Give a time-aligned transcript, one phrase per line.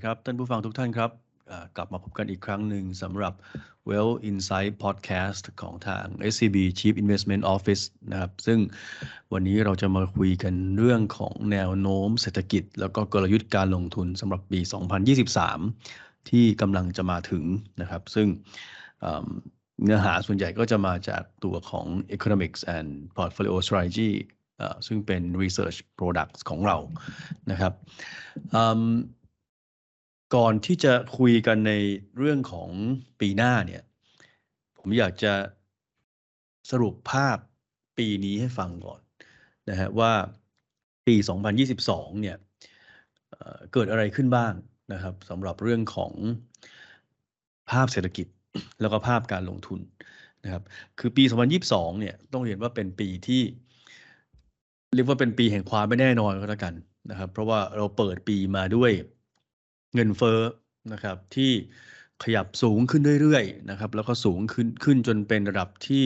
[0.00, 1.10] ดีครับ ท่านผู้ฟังทุกท่านครับ
[1.76, 3.34] กลับมาพบกันอีกครั้งหนึ่งสำหรับ
[3.88, 8.58] Well Insight Podcast ของทาง SCB Chief Investment Office นะครับ ซึ่ง
[9.32, 14.60] วันนี้เราจะมาคุยกันเรื่องของแนวโน้มเศรษฐกิจ แล้วก็กลยุทธ์การลงทุนสำหรับปี
[15.64, 17.44] 2023 ที่กำลังจะมาถึง
[17.80, 18.26] นะครับ ซึ่ง
[19.82, 21.86] เนื้อหาส่วนใหญ่ก็จะมาจากตัวของ
[22.16, 24.10] Economics and Portfolio Strategy
[24.86, 26.76] ซึ่งเป็น Research Products ของเรา
[27.50, 27.72] นะครับ
[30.34, 31.72] ก่อนที่จะคุยกันใน
[32.18, 32.68] เรื่องของ
[33.20, 33.82] ปีหน้าเนี่ย
[34.78, 35.32] ผมอยากจะ
[36.70, 37.36] สรุปภาพ
[37.98, 39.00] ปีนี้ให้ฟังก่อน
[39.70, 40.12] นะฮะว่า
[41.06, 41.14] ปี
[41.68, 42.36] 2022 เนี่ย
[43.72, 44.52] เกิดอะไรขึ้นบ้าง
[44.92, 46.12] นะครับสำหรับเรื่องของ
[47.70, 48.26] ภาพเศรษฐกิจ
[48.80, 49.80] แล้วก็ภาพการลงทุน
[50.44, 50.62] นะครับ
[50.98, 51.24] คือปี
[51.62, 53.42] 2022 เนี่ยต้องเรียนว่าเป็นปีที่
[54.94, 56.74] เรียกว่าเป็นปีแห่งความไม่แน่นอนก็แล้วกัน
[57.10, 58.92] นะครับ เพราะว่าเราเปิดปีมาด้วย
[59.94, 60.40] เงินเฟ้อ
[60.92, 61.52] นะครับที่
[62.24, 66.02] ขยับสูงขึ้นเรื่อยๆนะครับแล้วก็สูงขึ้นขึ้นจนเป็นระดับที่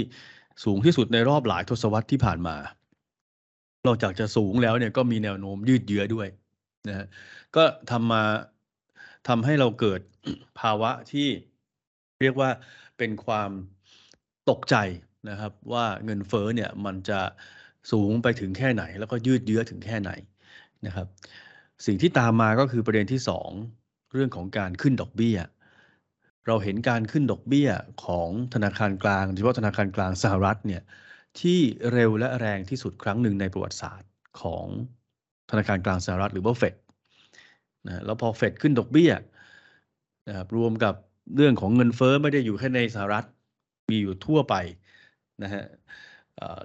[0.64, 2.56] สูงที่สุดในรอบหลายทศวรรษที่ผ่านมา
[3.86, 6.28] นอกจากจะสูงแล้วเนี่ยก็มีแนวโน้มยืดเยื้อด้วย
[6.88, 7.06] นะฮะ
[7.56, 8.22] ก็ทำมา
[9.28, 10.00] ทำให้เราเกิด
[10.60, 11.28] ภาวะที่
[12.20, 12.50] เรียกว่า
[12.98, 13.50] เป็นความ
[14.50, 14.76] ตกใจ
[15.30, 17.20] นะครับ ว่าเงินเฟ้อเนี่ยมันจะ
[17.92, 20.10] สูงไปถึงแค่ไหน แล้วก็ยืดเยื้อถึงแค่ไหน
[20.86, 21.06] นะครับ
[21.86, 23.20] สิ่งที่ตามมาก็คือประเด็นที่
[23.66, 25.38] 2 เรื่องของการขึ้นดอกเบี้ย
[26.46, 27.68] เราเห็นการขึ้นดอกเบี้ย
[28.04, 30.82] ของธนาคารกลางโดยเฉพาะธนาคารกลางสหรัฐเนี่ย
[31.40, 31.58] ที่
[31.92, 34.10] เร็วและแรงที่สุดครั้งหนึ่งในประวัติศาสตร์
[34.40, 34.66] ของ
[35.50, 36.74] ธนาคารกลางสหรัฐหรือว่าเฟด
[37.86, 39.12] นะแล้วพอเฟดขึ้นดอกเบี้ย
[40.28, 40.94] นะครับรวมกับ
[41.36, 43.24] เรื่องของเงินเฟ้อไม่ได้อยู่แค่ในสหรัฐ
[43.90, 44.54] มีอยู่ทั่วไป
[45.42, 45.64] นะฮะ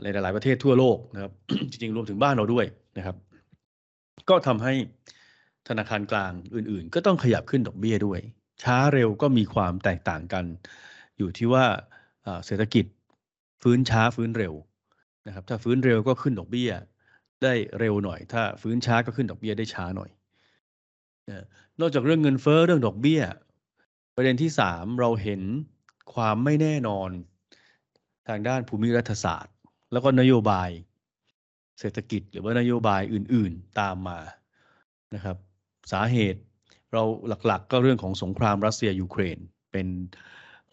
[0.01, 1.31] ในหลายประเทศทั่วโลกนะครับ
[1.71, 2.65] จริงๆรวมถึงบ้านเราด้วย
[2.97, 3.15] นะครับ
[4.29, 4.73] ก็ทำให้
[5.67, 8.19] ธนาคารกลางอื่นๆ ก็ต้องขยับขึ้นดอกเบี้ยด้วย
[8.63, 10.45] ช้าเร็วก็มีความแตกต่างกัน
[11.17, 11.65] อยู่ที่ว่า
[12.45, 12.85] เศรษฐกิจ
[13.63, 14.53] ฟื้นช้าฟื้นเร็ว
[15.27, 16.71] นะครับ ถ้าฟื้นเร็วก็ขึ้นดอกเบี้ย
[17.43, 20.09] ได้เร็วหน่อย ถ้าฟื้นช้าก็ขึ้นดอกเบี้ยได้ช้าหน่อย
[21.79, 23.21] นอกจากเรื่องเงินเฟ้อเรื่องดอกเบี้ย
[24.15, 25.41] ประเด็นที่สามเราเห็น
[26.13, 27.09] ความไม่แน่นอน
[28.27, 29.53] ทางด้านภูมิรัฐศาสตร์
[29.91, 30.69] แล้วก็นโยบาย
[31.79, 34.19] เศรษฐกิจหรือว่านโยบายอื่นๆตามมา
[35.15, 35.37] นะครับ
[35.91, 36.41] สาเหตุ
[36.93, 37.03] เรา
[37.47, 39.37] หลักๆ ก็เรื่องของสงครามรัสเซียยูเครน
[39.71, 39.87] เป็น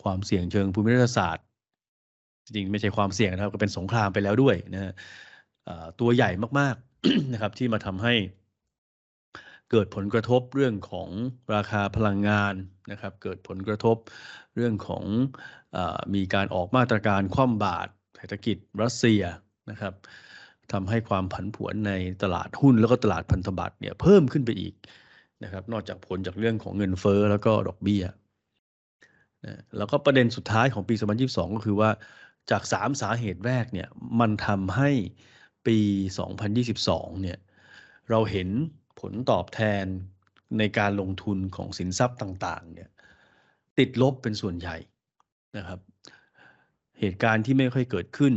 [0.02, 1.46] ความเสี่ยงเชิงภูมิรัฐศาสตร์
[2.46, 4.92] จริงไม่ใช่ความเสี่ยงนะครับ ก็เป็นสงครามไปแล้วด้วยนะฮะ
[6.00, 8.14] ตัวใหญ่มากๆนะครับที่มาทำให้
[9.70, 11.08] เกิดผลกระทบเรื่องของ
[11.54, 12.54] ราคาพลังงาน
[12.90, 13.96] นะครับ เกิดผลกระทบ
[14.54, 15.04] เรื่องของ
[15.76, 15.78] อ
[16.14, 19.22] มีการออกมาตรการคว่ำบาตรเศรษฐกิจรัสเซีย
[19.70, 19.94] นะครับ
[20.72, 24.74] ทำให้ความผันผวนในตลาดหุ้นแล้วก็ตลาดพันธบัตรเนี่ยเพิ่มขึ้นไปอีก
[25.44, 28.04] นะครับ นอกจากผลจากเรื่องของเงินเฟ้อแล้วก็ดอกเบี้ย
[29.46, 30.94] นะแล้วก็ประเด็นสุดท้ายของปี
[31.24, 31.90] 2022 ก็คือว่า
[32.50, 33.88] จาก 3 สาเหตุแรกเนี่ย
[34.20, 34.90] มันทำให้
[35.66, 35.78] ปี
[36.50, 37.38] 2022 เนี่ย
[38.10, 38.48] เราเห็น
[39.00, 39.84] ผลตอบแทน
[40.58, 42.88] ในการลงทุนของสินทรัพย์ต่าง ๆ เนี่ย
[43.78, 44.76] ติดลบเป็นส่วนใหญ่
[45.56, 45.80] นะครับ
[47.00, 48.34] เหตุการณ์ที่ไม่ค่อยเกิดขึ้น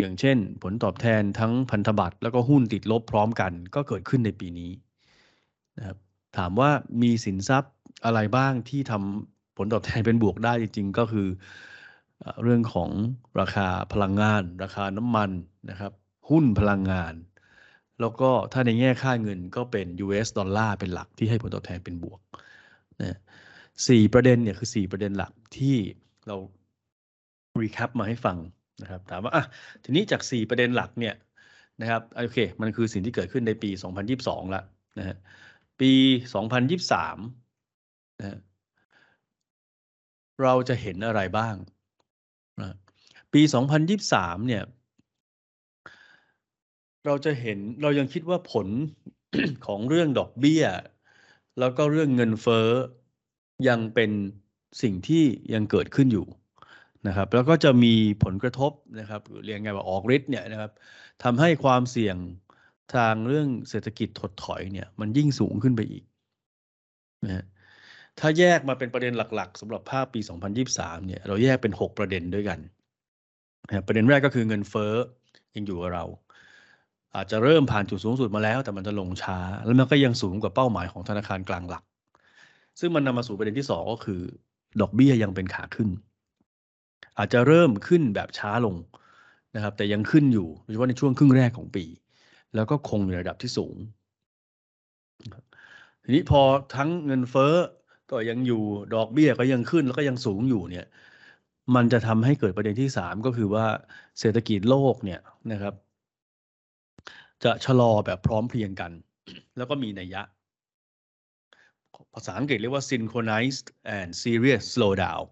[0.00, 4.70] อย่างเช่น ผลตอบแทนทั้งพันธบัตรแล้วก็หุ้นติดลบพร้อมกันก็เกิดขึ้นในปีนี้
[5.78, 5.98] นะครับ
[6.36, 6.70] ถามว่า
[7.02, 11.28] มีสินทรัพย์อะไรบ้างที่ทำผลตอบแทนเป็นบวกได้จริง ๆ ก็คือ
[12.42, 12.90] เรื่องของ
[13.40, 15.30] ราคาพลังงาน ราคาน้ำมัน
[15.70, 15.92] นะครับ
[16.30, 17.14] หุ้นพลังงาน
[18.00, 22.20] แล้วก็ถ้าในแง่ค่าเงินก็เป็น US ดอลลาร์เป็นหลักที่ให้ผลตอบแทนเป็นบวก
[23.00, 23.18] นะ
[23.88, 25.76] สี่ประเด็นเนี่ยคือสี่ประเด็นหลักที่
[26.26, 26.36] เรา
[27.62, 28.36] รีแคปมาให้ฟัง
[28.80, 29.44] นะครับถามว่าอะ
[29.84, 31.14] ทีนี้จาก 4 ประเด็นหลักเนี่ย
[31.80, 33.70] นะครับโอเค มันคือสิ่งที่เกิดขึ้นในปี
[34.12, 34.64] 2022ล้ว
[34.98, 35.16] นะฮะ
[35.80, 35.92] ปี
[37.02, 38.38] 2023นะ
[40.42, 41.54] เราจะเห็นอะไรบ้าง
[42.60, 42.74] นะ
[43.32, 43.42] ปี
[43.94, 44.62] 2023เนี่ย
[47.06, 48.68] เราจะเห็นเรายังคิดว่าผล
[49.66, 50.64] ของเรื่องดอกเบี้ย
[51.58, 52.68] แล้วก็เรื่องเงินเฟ้อ
[53.68, 54.10] ยังเป็น
[54.82, 56.26] สิ่งที่ยังเกิดขึ้นอยู่
[57.06, 57.94] นะครับแล้วก็จะมี
[58.24, 60.70] ผลกระทบนะครับเรียกไงว่าออกฤทธิ์เนี่ยนะครับ
[61.22, 62.16] ทำให้ความเสี่ยง
[62.94, 66.04] ทางเรื่องเศรษฐกิจถดถอยเนี่ยมันยิ่งสูงขึ้นไปอีก
[67.24, 67.44] นะ
[68.18, 70.20] ถ้าแยกมาเป็นประเด็นหลักๆสำหรับภาพปี
[70.64, 72.58] 2023 เนี่ยเราแยกเป็น 6 ประเด็นด้วยกัน
[73.68, 74.94] นะประเด็นแรกก็คือเงินเฟ้อ
[75.54, 76.04] ยังอยู่กับเรา
[77.16, 81.84] อาจจะเริ่มผ่านจุดสูงสุดมาแล้ว แต่มันจะลงช้า แล้วมันก็ยังสูงกว่าเป้าหมายของธนาคารกลางหลัก
[82.80, 84.20] ซึ่งมันนำมาสู่ประเด็นที่ 2 ก็คือ
[84.80, 85.88] ดอกเบี้ยยังเป็นขาขึ้น
[87.18, 88.76] อาจจะเริ่มขึ้นแบบช้าลง
[89.54, 91.84] นะครับ แต่ยังขึ้นอยู่โดยเฉพาะในช่วงครึ่งแรกของปี
[92.54, 93.76] แล้วก็คงในระดับที่สูง
[96.02, 96.40] ทีนี้พอ
[96.76, 97.54] ทั้งเงินเฟ้อ
[98.10, 98.62] ก็ยังอยู่
[98.94, 100.86] ดอกเบี้ยก็ยังขึ้นแล้วก็ยังสูงอยู่เนี่ย
[101.74, 103.66] มันจะทำให้เกิดประเด็นที่สามก็คือว่า
[104.20, 105.20] เศรษฐกิจโลกเนี่ย
[105.52, 105.74] นะครับ
[107.44, 108.92] จะชะลอแบบพร้อมเพรียงกัน
[109.56, 110.22] แล้วก็มีนัยยะ
[112.14, 113.68] ภาษาอังกฤษเรียกว่า synchronized
[113.98, 115.24] and serious slowdown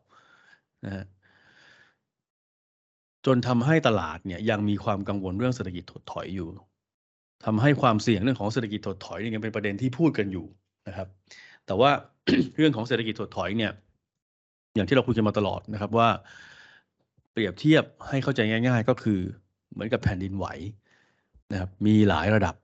[0.84, 1.04] นะฮะ
[3.26, 6.48] จนทำให้ตลาดเนี่ยยังมีความกังวลเรื่องเศรษฐกิจถดถอยอยู่
[7.44, 10.46] ทำให้ความเสี่ยงเรื่องของเศรษฐกิจถดถอยนี่ยังเป็นประเด็นที่พูดกันอยู่
[10.88, 11.08] นะครับ
[11.66, 11.90] แต่ว่า
[12.56, 13.72] เรื่องของเศรษฐกิจถดถอยเนี่ย
[14.74, 16.08] อย่างที่เราคุยกันมาตลอดนะครับว่า
[17.32, 19.20] เปรียบเทียบให้เข้าใจง่าย ๆ ก็คือ
[19.72, 20.46] เหมือนกับแผ่นดินไหว
[21.52, 22.54] นะครับมีหลายระดับ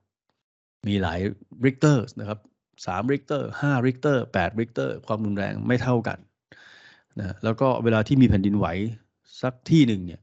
[0.87, 1.19] มีหลาย
[1.65, 2.39] ริกเตอร์นะครับ
[2.85, 6.17] สามริกเตอร์ห้าริกเตอร์แปดริกเตอร์ความรุนแรงไม่เท่ากัน
[7.19, 8.67] นะแล้วก็เวลาที่มีแผ่นดินไหว
[9.41, 10.21] สักที่หนึ่งเนี่ย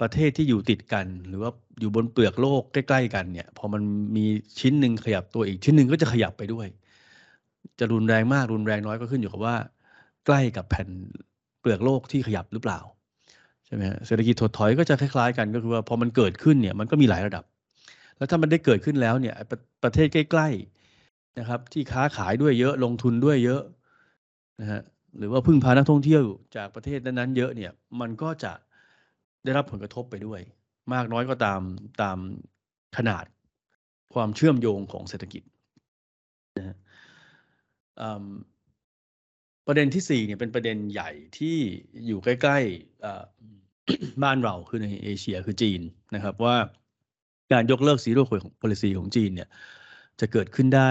[0.00, 1.50] ประเทศที่อยู่ติดกัน หรือว่า
[1.80, 3.82] อยู่บนเปลือกโลกใกล้ ๆ กันเนี่ย พอมัน
[4.16, 4.24] มี
[4.60, 6.66] ชิ้นหนึ่งขยับตัวอีกชิ้นหนึ่งก็จะขยับไปด้วย
[7.78, 9.56] จะรุนแรงมากรุนแรงน้อยก็ขึ้นอยู่กับว่า
[10.26, 10.88] ใกล้กับแผ่น
[11.60, 12.78] เปลือกโลกที่ขยับหรือเปล่า
[13.66, 17.44] ใช่ไหมเศรษฐกิจถดถอยก็จะคล้ายๆกันก็คือว่าพอมันเกิดขึ้นเนี่ยมันก็มีหลายระดับ
[18.16, 23.62] แล้วถ้ามันได้เกิดขึ้นแล้วเนี่ยประประเทศใกล้ๆนะครับ ที่ค้าขายด้วยเยอะลงทุนด้วยเยอะ
[24.60, 24.82] นะฮะ
[25.18, 26.22] หรือว่าพึ่งพานักท่องเที่ยว
[26.56, 28.52] จากประเทศนั้นๆเยอะเนี่ย มันก็จะ
[29.44, 30.40] ได้รับผลกระทบไปด้วย
[30.94, 31.60] มากน้อยก็ตาม
[32.02, 32.18] ตาม
[32.96, 33.24] ขนาด
[34.14, 35.42] ความเชื่อมโยงของเศรษฐกิจ
[36.58, 36.76] นะฮะ
[39.66, 41.56] ประเด็นที่สี่เนี่ยเป็นประเด็นใหญ่ที่
[42.06, 45.80] อยู่ใกล้ๆบ้านเราคือในเอเชียคือจีน
[46.14, 46.56] นะครับว่า
[47.52, 49.48] การยกเลิกซีโร่ควิดของ policy ของจีนเนี่ย
[50.20, 50.90] จะเกิดขึ้นได้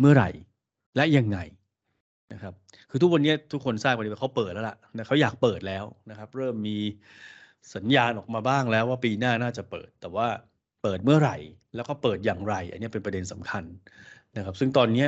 [0.00, 0.30] เมื่อไหร่
[0.96, 1.38] และยังไง
[2.32, 2.54] นะครับ
[2.90, 6.78] คือทุกวันนี้ทุกคนทราบกันดีว่าเขาเปิดแล้วล่ะนะเขาอยากเปิดแล้วนะครับ เริ่มมี
[7.74, 10.26] สัญญาณออกมาบ้างแล้วว่าปีหน้าน่าจะเปิด แต่ว่า
[10.82, 11.36] เปิดเมื่อไหร่
[11.74, 13.64] แล้วก็เปิดอย่างไร อันนี้เป็นประเด็นสำคัญ
[14.36, 15.06] นะครับ ซึ่งตอนนี้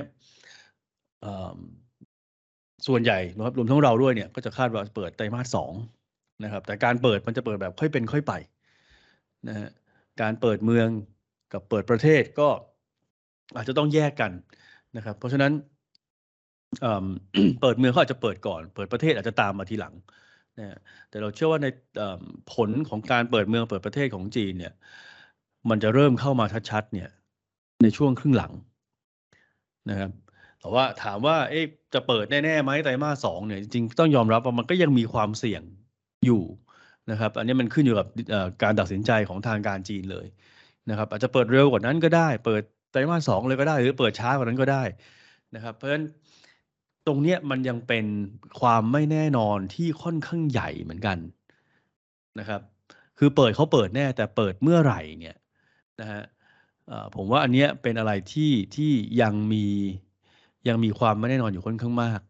[2.87, 5.73] ส่วนใหญ่นะครับรวมทั้งเราด้วยเนี่ยก็จะคาดว่าเปิดไตรมาสสอง
[6.45, 8.33] นะครับ แต่การเปิดมันจะเปิดแบบค่อยเป็นค่อยไป
[9.49, 9.69] นะฮะ
[10.21, 10.89] การเปิดเมือง
[11.53, 12.49] กับเปิดประเทศก็
[13.57, 14.33] อาจจะต้องแยกกัน
[14.97, 15.53] นะครับ เพราะฉะนั้น
[16.81, 17.07] เอิ่ม
[17.61, 19.95] เปิดเมืองเขาอาจจะเปิดก่อน เปิดประเทศอาจจะตามมาทีหลัง
[20.59, 20.79] นะ
[21.09, 21.67] แต่เราเชื่อว่าใน
[22.53, 24.75] ผลของการเปิดเมืองเปิดประเทศของจีนเนี่ย
[25.71, 27.09] มันจะเริ่มเข้ามาชัดๆเนี่ย
[27.83, 28.53] ในช่วงครึ่งหลัง
[29.91, 30.11] นะครับ
[30.61, 31.65] แต่ว่าถามว่าเอ๊ะ
[31.95, 35.63] จะเปิดแน่ๆไหมไตรมาสสองเนี่ยจริงๆต้องยอมรับว่ามันก็ยังมีความเสี่ยง
[36.27, 36.43] อยู่
[37.11, 38.09] นะครับ อันนี้มันขึ้นอยู่กับ
[38.63, 40.27] การตัดสินใจของทางการจีนเลย
[40.91, 42.63] นะครับอาจจะเปิดเร็วกว่านั้นก็ได้ เปิด
[42.93, 44.83] ไตรมาสสองเลยก็ได้ หรือเปิดช้ากว่านั้นก็ได้
[45.55, 46.05] นะครับ เพราะฉะนั้น
[47.09, 48.07] ตรงเนี้ยมันยังเป็น
[48.61, 51.19] ความไม่แน่นอนที่ค่อนข้างใหญ่เหมือนกัน
[52.39, 52.61] นะครับ
[53.19, 55.37] คือเปิดเขาเปิดแน่แต่เปิดเมื่อไหร่เนี่ย
[56.01, 56.23] นะฮะ
[57.15, 59.67] ผมว่าอันเนี้ยเป็นอะไรที่ที่ยังมี
[60.69, 62.21] ยังมีความไม่แน่นอนอยู่ค่อนข้างมาก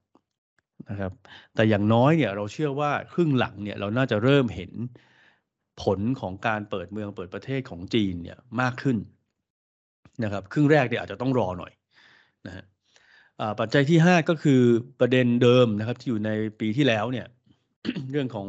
[0.90, 1.12] นะครับ
[1.54, 4.72] แต่อย่างน้อยเนี่ยเราเชื่อว่าครึ่งหลังเนี่ยเราน่าจะเริ่มเห็น
[5.82, 8.96] ผลของการเปิดเมืองเปิดประเทศของจีนเนี่ยมากขึ้น
[10.24, 11.72] นะครับ ครึ่งแรกเนี่ยอาจจะต้องรอหน่อย
[12.46, 12.64] นะฮะ
[13.60, 14.60] ปัจจัยที่ห้าก็คือ
[15.00, 16.30] ประเด็นเดิมนะครับ ที่อยู่ใน
[16.60, 17.26] ปีที่แล้วเนี่ย
[18.10, 18.48] เรื่องของ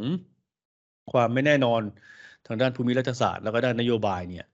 [1.12, 1.82] ความไม่แน่นอน
[2.48, 4.46] ทางด้านภูมิรัฐศาสตร์แล้วก็ด้านนโยบายเนี่ย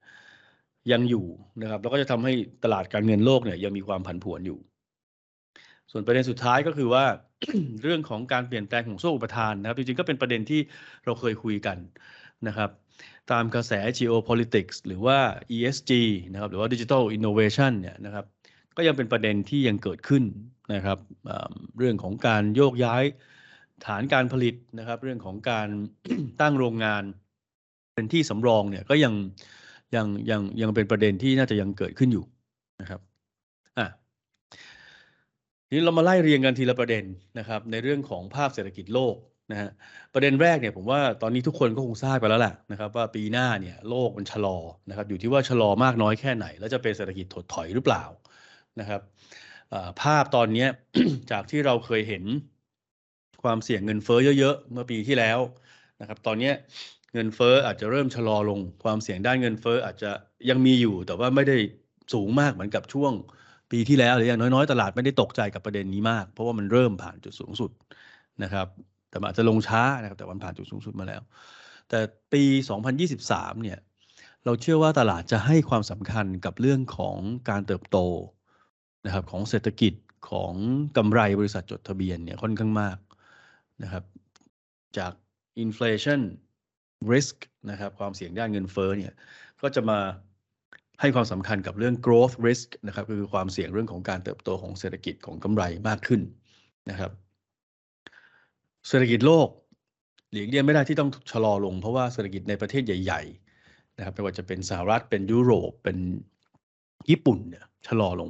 [0.91, 1.25] ยังอยู่
[1.61, 4.59] นะครับ แล้วก็จะทำให้ตลาดการเงินโลกเนี่ยยังมีความผันผวนอยู่
[5.91, 7.05] ส่วนประเด็นสุดท้ายก็คือว่า
[7.83, 10.61] เรื่องของการเปลี่ยนแปลงของโซ่อุปทานนะครับ จริงๆ ก็เป็นประเด็นที่
[11.05, 11.77] เราเคยคุยกัน
[12.47, 12.69] นะครับ
[13.31, 15.17] ตามกระแส geopolitics หรือว่า
[15.55, 15.91] ESG
[16.31, 18.25] นะครับ หรือว่า digital innovation เนี่ยนะครับ
[18.77, 20.23] ก็ยังเป็นประเด็นที่ยังเกิดขึ้น
[20.73, 20.97] นะครับ
[21.79, 23.03] เรื่องของการโยกย้าย
[23.85, 25.67] ฐานการผลิตนะครับ เรื่องของการ
[26.41, 27.03] ตั้งโรงงาน
[27.93, 29.13] เป็นที่สำรองเนี่ยก็ยัง
[29.95, 32.25] ยังยังยังเป็นประเด็นที่น่าจะยังเกิดขึ้นอยู่
[32.81, 33.01] นะครับ
[33.77, 33.87] อะ
[35.67, 37.03] ทีนี้เรามาไล่เรียงกันทีละประเด็น
[37.39, 39.15] นะครับ ในเรื่องของภาพเศรษฐกิจโลก
[39.51, 39.69] นะฮะ
[40.13, 44.57] ประเด็นแรกเนี่ยผมว่าตอนนี้ทุกคนก็คงทราบไปแล้วแหละนะครับ ว่าปีหน้าเนี่ยโลกมันชะลอ
[44.89, 48.03] นะครับ อยู่ที่ว่าชะลอมากน้อยแค่ไหน แล้วจะเป็นเศรษฐกิจถดถอยหรือเปล่า
[48.79, 49.01] นะครับ
[50.01, 50.67] ภาพตอนนี้
[51.31, 52.23] จากที่เราเคยเห็น
[53.43, 55.39] ความเสี่ยงเงินเฟ้อเยอะๆ เมื่อปีที่แล้ว
[56.01, 56.51] นะครับ ตอนนี้
[57.13, 60.11] เงินเฟ้ออาจจะเริ่มชะลอลง ความเสี่ยงด้านเงินเฟ้ออาจจะ
[60.49, 61.57] ยังมีอยู่ แต่ว่าไม่ได้
[62.13, 63.13] สูงมากเหมือนกับช่วง
[63.71, 67.71] ปีที่แล้วหรืออย่างน้อยๆ ตลาดไม่ได้ตกใจกับประเด็นนี้มาก เพราะว่ามันเริ่มผ่านจุดสูงสุด
[68.43, 68.67] นะครับ
[69.09, 71.21] แต่อาจจะลงช้านะครับ แต่มันผ่านจุดสูงสุดมาแล้ว
[71.89, 71.99] แต่
[72.33, 72.43] ปี
[73.03, 73.79] 2023 เนี่ย
[74.45, 77.17] เราเชื่อว่าตลาดจะให้ความสำคัญกับเรื่องของ
[77.49, 77.97] การเติบโต
[79.05, 79.93] นะครับของเศรษฐกิจ
[80.29, 80.53] ของ
[80.97, 82.97] กำไรบริษัทจดทะเบียนเนี่ยค่อนข้างมาก
[83.83, 84.03] นะครับ
[84.97, 85.13] จาก
[85.63, 86.21] inflation
[87.13, 87.35] risk
[87.69, 89.13] นะครับความเสี่ยงด้านเงินเฟ้อเนี่ย
[89.61, 89.99] ก็จะมา
[91.01, 96.21] ให้ความสำคัญกับเรื่อง growth risk นะครับคือความเสี่ยงเรื่องของการเติบโตของเศรษฐกิจของกำไรมากขึ้น
[96.89, 97.11] นะครับ
[98.87, 99.47] เศรษฐกิจโลก
[100.31, 103.21] หลีกเลี่ยงไม่ได้ที่ต้องชะลอลง เพราะว่าเศรษฐกิจในประเทศใหญ่
[103.59, 105.97] ๆ นะครับไม่ว่าจะเป็นสหรัฐเป็นยุโรปเป็น
[107.09, 108.29] ญี่ปุ่นเนี่ยชะลอลง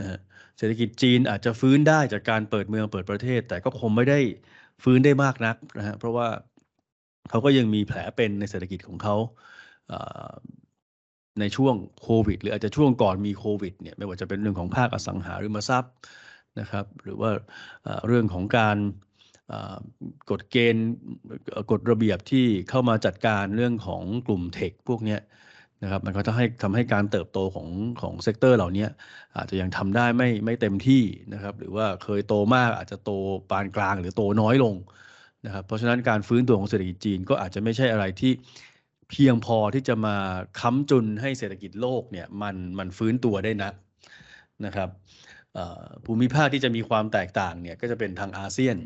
[0.00, 0.18] นะฮะ
[0.58, 4.20] เศรษฐกิจจีนอาจจะฟื้นได้จากการเปิดเมืองเปิดประเทศ แต่ก็คงไม่ได้
[4.82, 6.28] ฟื้นได้มากนักนะฮะเพราะว่า
[7.30, 9.16] เขาก็ยังมีแผลเป็นในเศรษฐกิจของเขา
[11.40, 15.94] ในช่วงโควิด หรืออาจจะช่วงก่อนมีโควิดเนี่ยไม่ว่าจะเป็นเรื่องของภาคอสังหาริมทรัพย์
[16.60, 17.30] นะครับ หรือว่า
[18.06, 18.76] เรื่องของการ
[20.30, 20.88] กฎเกณฑ์
[21.70, 25.18] กฎระเบียบที่เข้ามาจัดการเรื่องของกลุ่ม tech พวกนี้
[25.82, 27.68] นะครับมันก็จะให้ทำให้การเติบโตของ
[28.00, 28.86] ของ sector เหล่านี้
[29.36, 31.02] อาจจะยังทำได้ไม่ไม่เต็มที่
[31.34, 33.10] นะครับ หรือว่าเคยโตมากอาจจะโต
[33.50, 34.74] ปานกลางหรือโตน้อยลง
[35.46, 38.32] นะครับ เพราะฉะนั้นการฟื้นตัวของเศรษฐกิจจีนก็อาจจะไม่ใช่อะไรที่
[39.10, 40.16] เพียงพอที่จะมา
[40.60, 43.74] ค้ำจุนให้เศรษฐกิจโลกเนี่ยมันมันฟื้นตัวได้นัก
[44.66, 44.88] นะครับ
[46.04, 48.76] ภูมิภาคที่จะมีความแตกต่างเนี่ยก็จะเป็นทางอาเซียน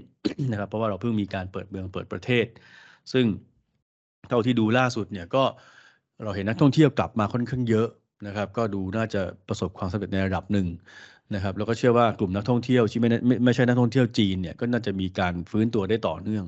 [0.51, 2.47] นะครับ เพราะว่าเราเพิ่งมีการเปิดเมืองเปิดประเทศ
[3.13, 3.27] ซึ่ง
[4.29, 5.45] เท่าที่ดูล่าสุดเนี่ยก็
[6.23, 7.89] เราเห็นนักท่องเที่ยวกลับมาค่อนข้างเยอะ
[8.27, 10.67] นะครับ ก็ดูน่าจะประสบความสำเร็จในระดับหนึ่ง
[11.35, 16.45] นะครับ แล้วก็เชื่อว่ากลุ่มนักท่องเที่ยวที่ไม่ไม่ไม่ใช่นักท่องเที่ยวจีนเนี่ยก็น่าจะมีการฟื้นตัวได้ต่อเนื่อง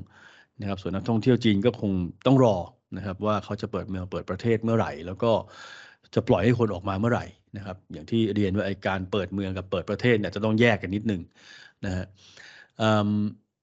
[0.61, 1.91] นะครับ ส่วนนักท่องเที่ยวจีนก็คง
[2.25, 2.57] ต้องรอ
[2.97, 5.31] นะครับ ว่าเขาจะเปิดเมืองเปิดประเทศเมื่อไหร่ แล้วก็
[6.15, 7.25] จะปล่อยให้คนออกมาเมื่อไหร่
[7.57, 11.21] นะครับ อย่างที่เรียนว่าไอการเปิดเมืองกับเปิดประเทศเนี่ยจะต้องแยกกันนิดหนึ่ง
[11.85, 12.05] นะฮะ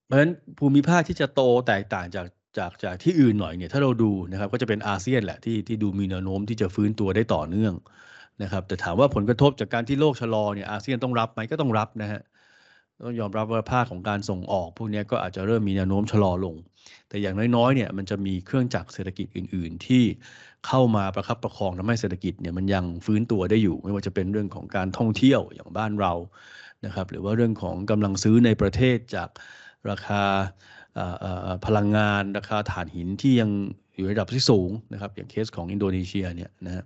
[0.06, 2.26] เพราะฉะนั้นภูมิภาคที่จะโตแตกต่างจาก
[2.58, 7.74] จากจากที่อื่นหน่อยเนี่ยถ้าเราดูนะครับก็จะเป็นอาเซียนแหละที่ที่ดูมีแนวโน้มที่จะฟื้นตัวได้ต่อเนื่อง
[8.42, 12.20] นะครับแต่ถามว่าผลกระทบจากการที่โลกชะลอเนี่ยอาเซียนต้องรับไหมก็ต้องรับนะฮะ
[13.04, 16.54] ต้องยอมรับว่าภาคของการส่งออก พวกนี้ก็อาจจะเริ่มมีแนวโน้มชะลอลง
[17.08, 20.04] แต่อย่างน้อยๆเนี่ยมันจะมีเครื่องจักรเศรษฐกิจอื่น ๆ ที่
[20.66, 26.12] เข้ามาประคับประคองทำให้เศรษฐกิจเนี่ยมันยังฟื้นตัวได้อยู่ ไม่ว่าจะเป็นเรื่องของการท่องเที่ยวอย่างบ้านเรา
[26.86, 29.28] นะครับหรือว่าเรื่องของกำลังซื้อในประเทศจาก
[29.90, 30.22] ราคา
[31.66, 33.50] พลังงานราคาถ่านหินที่ยัง
[33.96, 36.84] อยู่ระดับที่สูงนะครับอย่างเคสของอินโดนีเซียเนี่ยนะ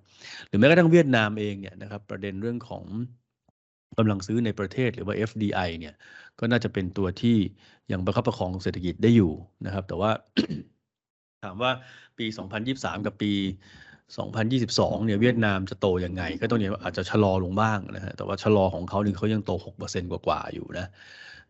[0.49, 2.85] หรือแม้กระทั่งเวียดนามเองเนี่ยนะครับประเด็นเรื่องของ
[3.99, 5.95] กำลังซื้อในประเทศหรือว่า FDI เนี่ย
[6.38, 7.37] ก็น่าจะเป็นตัวที่
[7.93, 9.33] ยังประคับประคองเศรษฐกิจได้อยู่
[9.67, 10.11] นะครับ แต่ว่า
[11.45, 11.71] ถามว่า
[12.19, 12.27] ปี
[12.67, 13.33] 2023 กับปี
[14.38, 19.50] 2022 เนี่ยเวียดนามจะโตยังไง ก็ต้องเนี่ยอาจจะชะลอลงบ้างนะฮะแต่ว่าชะลอของเขาเนี่ยเขายังโต
[19.83, 20.87] 6%กว่าๆอยู่นะ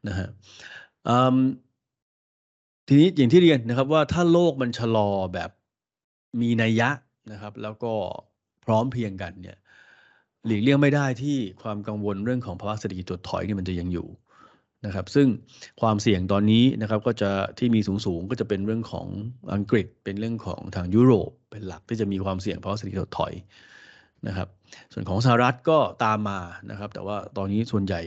[0.09, 0.29] นะฮะ
[2.89, 5.51] ทีนี้อย่างที่เรียนนะครับว่าถ้าโลกมันชะลอแบบ
[6.41, 6.91] มีนัยยะ
[7.33, 7.93] นะครับ แล้วก็
[8.65, 9.59] พร้อมเพียงกันเนี่ย
[10.47, 14.09] หลีกเลี่ยงไม่ได้ที่ความกังวลเรื่องของภาวะเศรษฐกิจถดถอยนี่มันจะยังอยู่
[14.87, 15.27] นะครับ ซึ่ง
[15.81, 19.07] ความเสี่ยงตอนนี้นะครับก็จะที่มีสูงๆก็จะเป็นเรื่องของ
[19.55, 23.33] อังกฤษ เป็นเรื่องของทางยุโรป เป็นหลักที่จะมีความเสี่ยงภาวะเศรษฐกิจถดถอย
[24.27, 24.49] นะครับ
[24.93, 26.41] ส่วนของสหรัฐก็ตามมา
[26.71, 28.01] นะครับ แต่ว่าตอนนี้ส่วนใหญ่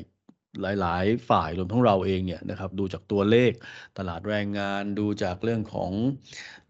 [0.62, 3.52] หลาย ๆ ฝ่ายรวมทั้งเราเองเนี่ยนะครับดูจากตัวเลข
[3.98, 5.92] ตลาดแรงงานดูจากเรื่องของ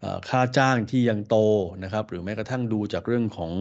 [0.02, 1.36] อค่าจ้างที่ยังโต
[1.84, 3.52] นะครับหรือแม้กระทั่งดูจากเรื่องของ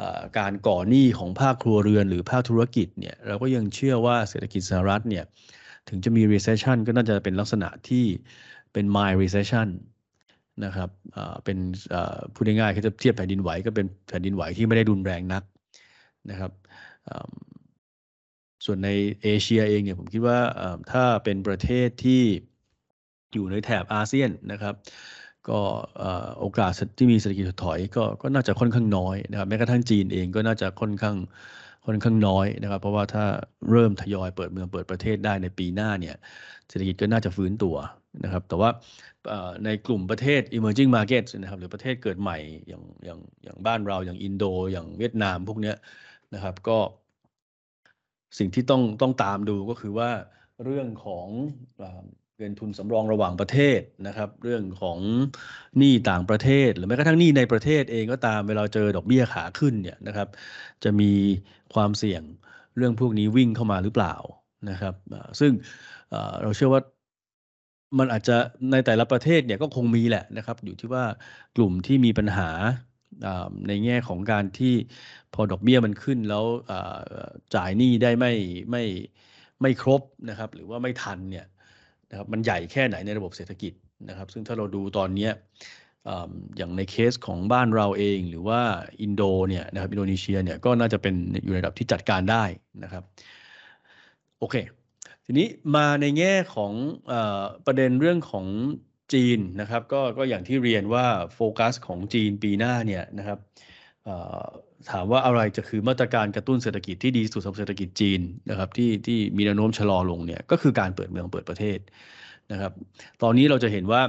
[0.00, 0.02] อ
[0.38, 5.24] การก่อหนี้ของภาคครัวเรือนหรือภาคธุรกิจเนี่ยเราก็ยังเชื่อว่าเศรษฐกิจสหรัฐเนี่ย
[5.88, 8.04] ถึงจะมี recession ก็น่าจะเป็นลักษณะที่
[8.72, 9.68] เป็น mild recession
[10.64, 10.90] นะครับ
[11.44, 11.58] เป็น
[12.34, 15.42] พูดง่ายๆคือจะเทียบแผ่นดินไหวก็เป็นแผ่นดินไหวที่ไม่ได้รุนแรงนัก
[16.30, 16.52] นะครับ
[18.64, 18.90] ส่วนใน
[19.22, 20.38] เอเชียเองเนี่ยผมคิดว่า
[20.92, 22.22] ถ้าเป็นประเทศที่
[23.32, 24.74] อยู่ในแถบอาเซียนนะครับ
[25.48, 25.60] ก็
[26.38, 31.16] โอกาสที่มีเศรษฐกิจถอยก็ก็น่าจะค่อนข้างน้อยนะครับแม้กระทั่งจีนเองก็น่าจะค่อนข้าง
[31.86, 33.24] ค่อนข้างน้อยนะครับ เพราะว่าถ้า
[33.70, 36.16] เริ่มทยอยเปิดเมืองเปิดประเทศได้ในปีหน้าเนี่ย
[36.68, 37.76] เศรษฐกิจก็น่าจะฟื้นตัว
[38.24, 38.70] นะครับ แต่ว่า
[39.64, 42.38] ในกลุ่มประเทศ emerging market นะครับหรือประเทศเกิดใหม่
[42.68, 45.74] อย่างอย่างอย่างบ้านเราอย่างอินโด อย่างเวียดนามพวกนี้
[46.34, 46.78] นะครับก็
[48.38, 50.10] สิ่งที่ต้องต้องตามดูก็คือว่า
[50.64, 51.26] เรื่องของ
[52.38, 54.98] เงินทุนสำรองระหว่างประเทศนะครับ เรื่องของ
[55.78, 60.28] หนี้ต่างประเทศ หรือแม้กระทั่งหนี้ในประเทศเองก็ตามเวลาเจอดอกเบี้ยขาขึ้นเนี่ยนะครับ
[60.84, 61.12] จะมี
[61.74, 62.22] ความเสี่ยง
[62.76, 64.14] เรื่องพวกนี้วิ่งเข้ามาหรือเปล่า
[64.70, 64.94] นะครับ
[65.40, 65.52] ซึ่ง
[66.42, 66.82] เราเชื่อว่า
[67.98, 68.36] มันอาจจะ
[68.72, 71.04] ในแต่ละประเทศเนี่ยก็คงมีแหละนะครับ อยู่ที่ว่า
[71.56, 72.50] กลุ่มที่มีปัญหา
[73.68, 74.74] ในแง่ของการที่
[75.34, 76.44] พอดอกเบี้ยมันขึ้นแล้ว
[77.54, 78.32] จ่ายหนี้ได้ไม่
[78.70, 78.84] ไม่
[79.60, 81.46] ไม่ครบนะครับ หรือว่าไม่ทันเนี่ย
[82.10, 83.72] นะครับมันใหญ่แค่ไหนในระบบเศรษฐกิจ
[84.08, 85.28] นะครับ ซึ่งถ้าเราดูตอนนี้
[86.56, 88.60] อย่างในเคสของบ้านเราเองหรือว่า
[89.02, 92.44] อินโดเนี่ยนะครับอินโดนีเซียเนี่ยก็น่าจะเป็นอยู่ในระดับที่จัดการได้
[92.82, 93.04] นะครับ
[94.38, 94.56] โอเค
[95.24, 96.72] ทีนี้มาในแง่ของ
[97.12, 97.14] อ
[97.66, 98.46] ประเด็นเรื่องของ
[99.12, 103.38] จีนนะครับก็ก็อย่างที่เรียนว่าโฟกัสของจีนปีหน้าเนี่ยนะครับ
[104.90, 108.20] ถามว่าอะไรจะคือมาตรการกระตุ้นเศรษฐกิจที่ดีสุดสำหรับเศรษฐกิจจีน
[108.50, 111.78] นะครับที่ที่มีแนวโน้มชะลอลงเนี่ยก็คือการเปิดเมืองเปิดประเทศ
[112.52, 112.72] นะครับ
[113.22, 114.02] ตอนนี้เราจะเห็นว่า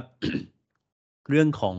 [1.30, 1.76] เรื่องของ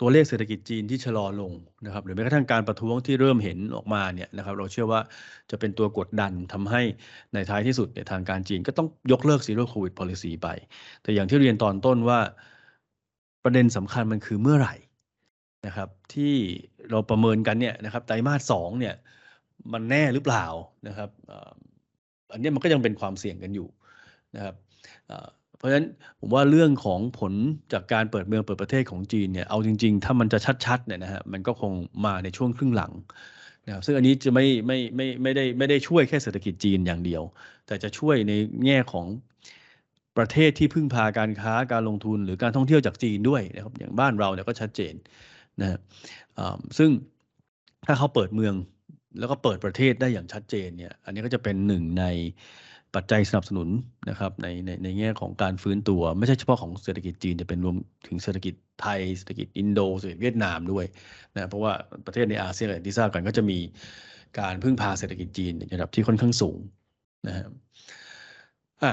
[0.00, 1.52] ตัวเลขเศรษฐกิจจีนที่ชะลอลง
[1.84, 5.00] นะครับหรือแม้กระทั่งการประท้วงที่เริ่มเห็นออกมาเนี่ยนะครับเราเชื่อว่า
[5.50, 6.82] จะเป็นตัวกดดันทำให้
[7.34, 10.48] ในท้ายที่สุดเนี่ยทางการจีนก็ต้องยกเลิก zero covid policy ไป
[11.02, 12.20] แต่อย่างที่เรียนตอนต้นว่า
[13.44, 14.74] ประเด็นสำคัญมันคือเมื่อไหร่
[15.66, 16.34] นะครับที่
[16.90, 18.94] เราประเมินกันเนี่ยนะครับไตรมาสสองเนี่ย
[19.72, 20.46] มันแน่หรือเปล่า
[20.88, 21.10] นะครับ
[22.32, 23.68] อันนี้มันก็ยังเป็นความเสี่ยงกันอยู่
[24.34, 24.54] นะครับ
[25.56, 25.86] เพราะฉะนั้น
[26.20, 27.32] ผมว่าเรื่องของผล
[27.72, 31.72] จากการเปิดเมืองเปิดประเทศของจีนเนี่ยเอาจริง ๆ ถ้ามันจะชัดๆเนี่ยนะฮะมันก็คง
[32.04, 32.92] มาในช่วงครึ่งหลัง
[33.66, 37.22] นะครับซึ่งอันนี้จะไม่ไม่ไม่ไม่ได้ไม่ได้ช่วยแค่เศรษฐกิจจีนอย่างเดียว
[37.66, 38.32] แต่จะช่วยใน
[38.66, 39.06] แง่ของ
[40.16, 44.94] ประเทศที่พึ่งพาการค้าการลงทุนหรือการท่องเที่ยวจากจีนด้วยนะครับอย่างบ้านเราเนี่ยก็ชัดเจน
[45.60, 45.78] นะ
[46.78, 46.90] ซึ่ง
[47.86, 48.54] ถ้าเขาเปิดเมือง
[49.18, 52.04] แล้วก็เปิดประเทศได้อย่างชัดเจนเนี่ย อันนี้ก็จะเป็นหนึ่งใน
[52.94, 53.68] ปัจจัยสนับสนุน
[54.10, 60.84] นะครับในในในแง่ของการฟื้นตัว ไม่ใช่เฉพาะของเศรษฐกิจจีนจะเป็นรวมถึงเศรษฐกิจไทยเศรษฐกิจอินโดเศรษฐกิจเวียดนามด้วย
[61.34, 61.72] นะเพราะว่า
[62.06, 63.58] ประเทศในอาเซียนที่ทราบกันก็จะมี
[64.38, 66.58] การพึ่งพาเศรษฐกิจจีนในระดับที่ค่อนข้างสูง
[67.26, 67.50] นะครับ
[68.82, 68.92] อะ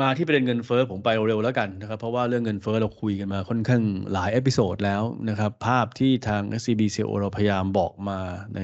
[0.00, 8.18] มาที่ประเด็นเงินเฟอ้อผมไปเร็วๆแล้วกันนะครับ เพราะว่าเรื่องเงินเฟอ้อเราคุยกันมาค่อนข้างหลาย episode แล้วนะครับ ภาพที่ทาง SCB CIO เราพยายามบอกมา
[8.56, 8.60] ใน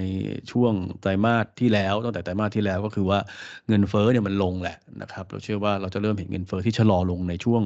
[0.50, 3.18] ช่วงไตรมาสที่แล้วตั้งแต่ไตรมาสที่แล้วก็คือว่า
[3.68, 7.62] เงินเฟ้อเนี่ยมันลงแหละนะครับ เราเชื่อว่าเราจะเริ่มเห็นเงินเฟ้อที่ชะลอลงในช่วง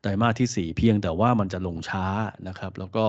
[0.00, 2.06] ไตรมาสที่ 4 เพียงแต่ว่ามันจะลงช้า
[2.48, 3.04] นะครับ แล้วก็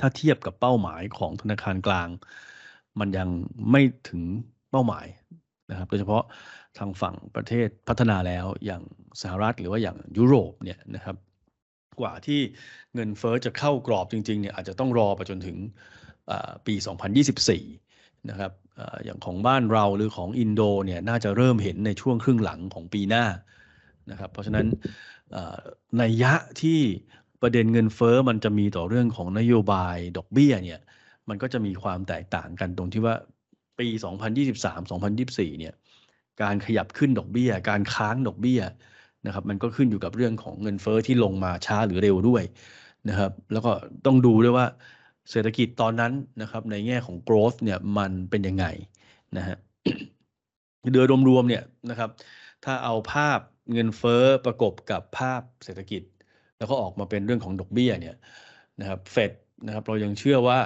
[0.00, 2.08] ถ้าเทียบกับเป้าหมายของธนาคารกลาง
[3.00, 3.28] มันยัง
[3.70, 4.22] ไม่ถึง
[4.70, 5.06] เป้าหมาย
[5.70, 6.22] นะครับ โดยเฉพาะ
[6.78, 8.82] ทางฝั่งประเทศพัฒนาแล้วอย่าง
[9.22, 11.16] สหรัฐหรือว่าอย่างยุโรปเนี่ยนะครับ
[12.00, 12.40] กว่าที่
[12.94, 15.56] เงินเฟอ้อจะเข้ากรอบจริงๆเนี่ยอาจจะต้องรอไปจนถึง
[16.66, 16.74] ปี
[17.52, 18.52] 2024 นะครับ
[19.04, 23.24] อย่างของบ้านเราหรือของอินโดเนี่ยน่าจะเริ่มเห็นในช่วงครึ่งหลังของปีหน้า
[24.10, 24.66] นะครับเพราะฉะนั้น
[25.98, 26.80] ในยะที่
[27.42, 30.80] ประเด็นเงินเฟอ้อมันจะมีต่อเรื่องของนโยบายดอกเบี้ยเนี่ย
[31.28, 33.14] มันก็จะมีความแตกต่างกันตรงที่ว่า
[33.78, 33.86] ปี
[34.74, 35.74] 2023-2024 เนี่ย
[36.42, 38.60] การขยับขึ้นดอกเบี้ย การค้างดอกเบี้ย
[39.26, 42.42] นะครับ มันก็ขึ้นอยู่กับเรื่องของเงินเฟอ้อที่ลงมาช้าหรือเร็วด้วย
[43.08, 43.72] นะครับ แล้วก็
[44.06, 44.66] ต้องดูด้วยว่า
[45.30, 48.66] เศรษฐกิจตอนนั้นนะครับ ในแง่ของ growth เนี่ยมันเป็นยังไง
[49.36, 49.56] นะฮะ
[50.92, 52.10] โดยรวมๆเนี่ยนะครับ
[52.64, 53.40] ถ้าเอาภาพ
[53.72, 56.02] เงินเฟอ้อประกบกับภาพเศรษฐกิจ
[56.58, 58.16] แล้วก็ออกมาเป็นเรื่องของดอกเบี้ยเนี่ย
[58.80, 59.32] นะครับเฟด
[59.66, 60.58] นะครับ เรายังเชื่อว่า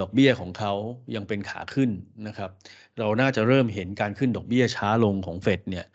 [0.00, 0.72] ดอกเบี้ยของเขา
[1.14, 1.90] ยังเป็นขาขึ้น
[2.26, 2.50] นะครับ
[2.98, 5.86] เราน่าจะเริ่มเห็นการขึ้นดอกเบี้ยช้าลงของเฟดเนี่ย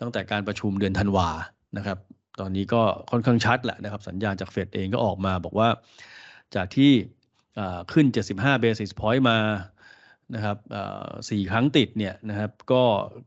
[0.00, 1.28] ตั้งแต่การประชุมเดือนธันวา
[1.76, 1.98] นะครับ
[2.40, 5.68] ตอนนี้ก็ค่อนข้างชัดแหละนะครับ สัญญาณจากเฟดเองก็ออกมาบอกว่า
[6.54, 6.92] จากที่
[7.92, 9.38] ขึ้น 75 basis point มา
[10.34, 10.56] นะครับ
[11.30, 12.84] สี่ครั้งติดเนี่ยนะครับ ก็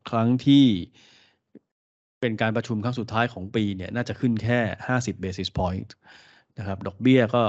[0.10, 0.66] ครั้งที่
[2.22, 5.90] เป็นการประชุมครั้งสุดท้ายของปีเนี่ยน่าจะขึ้นแค่ 50 basis point
[6.58, 7.44] นะครับ ดอกเบี้ยก็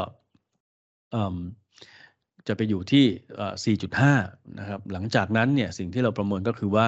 [2.48, 3.76] จะไปอยู่ที่
[4.16, 6.86] 4.5 นะครับ หลังจากนั้นเนี่ยสิ่งที่เราประเมินก็คือว่า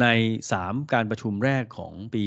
[0.00, 0.06] ใน
[0.52, 2.22] 3 การประชุมแรกของปี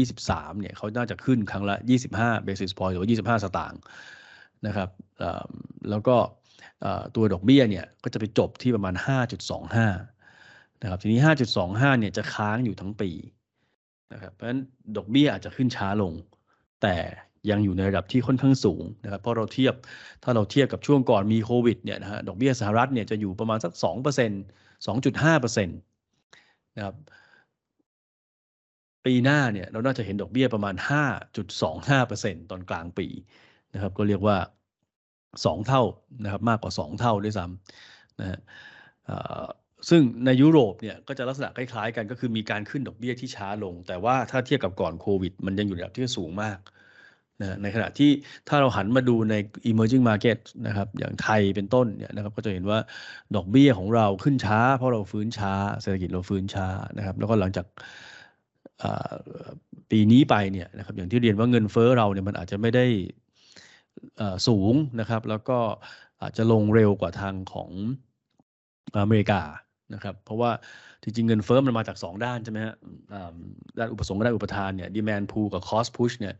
[0.00, 1.76] 2023 เนี่ยเขาน่าจะขึ้นครั้งละ
[2.12, 3.80] 25 basis point หรือว่า 25 สตางค์
[4.66, 4.88] นะครับ
[5.90, 6.16] แล้วก็
[7.14, 8.94] ตัวดอกเบี้ยเนี่ยก็จะไปจบที่ประมาณ
[9.68, 11.20] 5.25 นะครับ ทีนี้
[11.60, 13.10] 5.25 เนี่ยจะค้างอยู่ทั้งปี
[14.12, 14.60] นะครับ เพราะฉะนั้น
[14.96, 16.12] ดอกเบี้ยอาจจะขึ้นช้าลง
[16.82, 16.96] แต่
[17.50, 19.74] ยังอยู่ในระดับที่ค่อนข้างสูงนะครับเพราะเราเทียบ
[20.24, 26.94] ถ้าเราเทียบกับช่วงก่อนมีโควิดเนี่ยนะฮะดอกเบี้ยสหรัฐเนี่ยจะอยู่ประมาณสัก 2% 2.5%นะครับ
[29.04, 30.74] ปีหน้าเนี่ยเราน่าจะเห็นดอกเบี้ยประมาณ
[31.42, 33.06] 5.25%ตอนกลางปี
[33.74, 34.36] นะครับก็เรียกว่า
[35.02, 35.82] 2 เท่า
[36.24, 38.38] นะครับมากกว่า 2 เท่าด้วยซ้ำนะฮะ
[39.88, 46.58] ซึ่งในยุโรปเนี่ยก็จะลักษณะคล้ายๆกันก็คือมีการขึ้นดอกเบี้ยที่ช้าลง แต่ว่าถ้าเทียบกับก่อนโควิด มันยังอยู่ในระดับที่สูงมาก
[47.40, 48.10] นะในขณะที่
[48.48, 49.34] ถ้าเราหันมาดูใน
[49.70, 52.78] emerging market นะครับอย่างไทยเป็นต้นเนี่ยนะครับก็จะเห็นว่า
[53.36, 57.66] ดอกเบี้ยของเราขึ้นช้า เพราะเราฟื้นช้า เศรษฐกิจเราฟื้นช้านะครับแล้วก็หลังจาก
[59.90, 62.86] ปีนี้ไปเนี่ยนะครับอย่างที่เรียนว่าเงินเฟ้อเราเนี่ยมันอาจจะไม่ได้
[64.48, 65.58] สูงนะครับแล้วก็
[66.22, 67.70] อาจจะลงเร็วกว่าทางของ
[68.96, 69.40] อเมริกา
[69.94, 70.50] นะครับเพราะว่า
[71.02, 72.74] จริงๆเงินเฟ้อมันมาจาก 2 ด้านใช่ไหมฮะ
[73.78, 76.34] ด้านอุปสงค์กับด้านอุปทานเนี่ยดีแมนพูกับคอสพุชเนี่ย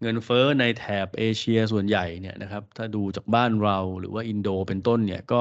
[0.00, 5.40] เงินเฟ้อในแถบเอเชียส่วนใหญ่เนี่ยนะครับถ้าดูจากบ้านเราหรือว่าอินโดเป็นต้นเนี่ยก็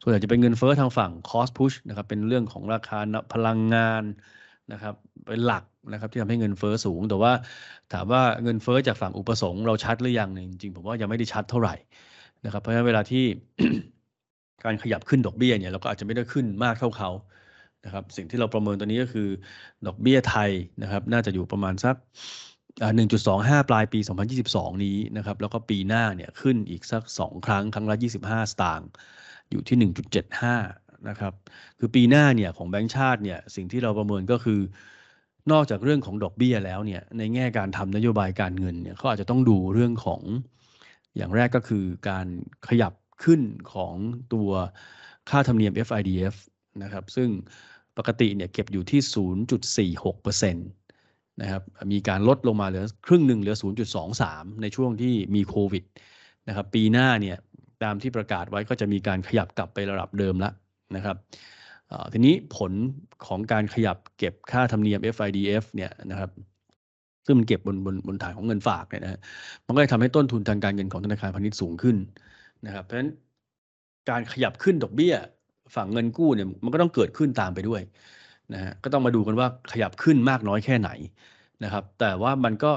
[0.00, 2.98] ส่วนใหญ่จะเป็นเงินเฟ้อทางฝั่งคอสพุชนะครับเป็นเรื่องของราคา
[3.34, 4.04] พลังงาน
[4.72, 4.94] นะครับ
[5.28, 7.32] เป็นหลักนะครับที่ทำให้เงินเฟ้อสูง แต่ว่า
[7.92, 11.74] ถามว่าเงินเฟ้อจากฝั่งอุปสงค์เราชัดหรือยังเนี่ยจริงๆผมว่ายังไม่ได้ชัดเท่าไหร่
[12.44, 13.24] นะครับเพราะฉะนั้นเวลาที่
[14.64, 17.10] การขยับขึ้นดอกเบี้ยเนี่ยเราก็อาจจะไม่ได้ขึ้นมากเท่าเขา
[17.84, 19.28] นะครับสิ่งที่เราประเมินตัวนี้ก็คือ
[19.86, 20.50] ดอกเบี้ยไทย
[20.82, 21.96] นะครับ น่าจะอยู่ประมาณสัก
[23.02, 23.98] 1.25 ปลายปี
[24.42, 28.88] 2022 นี้นะครับ แล้วก็ปีหน้าเนี่ยขึ้นอีกสัก 2 ครั้ง ครั้งละ 25 สตางค์
[29.50, 29.92] อยู่ที่
[30.42, 31.32] 1.75 นะครับ
[31.78, 34.60] คือปีหน้าเนี่ยของแบงก์ชาติเนี่ยสิ่งที่เราประเมินก็คือ
[35.52, 40.20] นอกจากเรื่องของดอกเบี้ยแล้วเนี่ยในแง่การทำนโยบายการเงินเนี่ยเขาอาจจะต้องดูเรื่องของ
[41.16, 42.26] อย่างแรกก็คือการ
[42.68, 42.92] ขยับ
[43.24, 43.40] ขึ้น
[43.72, 43.94] ของ
[44.32, 44.50] ตัว
[45.30, 46.34] ค่าธรรมเนียม FIDF
[46.82, 47.28] นะครับ ซึ่ง
[47.98, 49.00] ปกติเนี่ยเก็บอยู่ที่
[49.82, 53.56] 0.46%นะครับมีการลดลงมาเหลือครึ่งหนึ่งเหลือ
[54.08, 55.84] 0.23 ในช่วงที่มีโควิด
[56.48, 57.36] นะครับปีหน้าเนี่ย
[57.82, 60.52] ตามที่ประกาศไว้ก็จะมีการขยับกลับไประดับเดิมแล้ว
[60.96, 61.16] นะครับ
[62.12, 62.72] ทีนี้ผล
[63.26, 66.30] ของการขยับเก็บค่าธรรมเนียม FIDF เนี่ยนะครับ
[67.26, 69.20] ซึ่งมันเก็บบนบนบนฐานของเงินฝากเนี่ยนะ
[69.66, 71.96] มันก็จะทำให้ต้นทุนทางการเงินของธนาคารพาณิชย์สูงขึ้น
[72.66, 73.10] นะครับเพราะฉะนั้น
[74.10, 75.14] การขยับขึ้นดอกเบี้ย
[75.76, 77.82] ฝั่งเงินกู้เนี่ยมันก็ต้องเกิดขึ้นตามไปด้วย
[78.54, 80.90] นะฮะก็ต้องมาดูกันว่าขยับขึ้นมากน้อยแค่ไหน
[81.64, 82.72] นะครับ แต่ว่ามันก็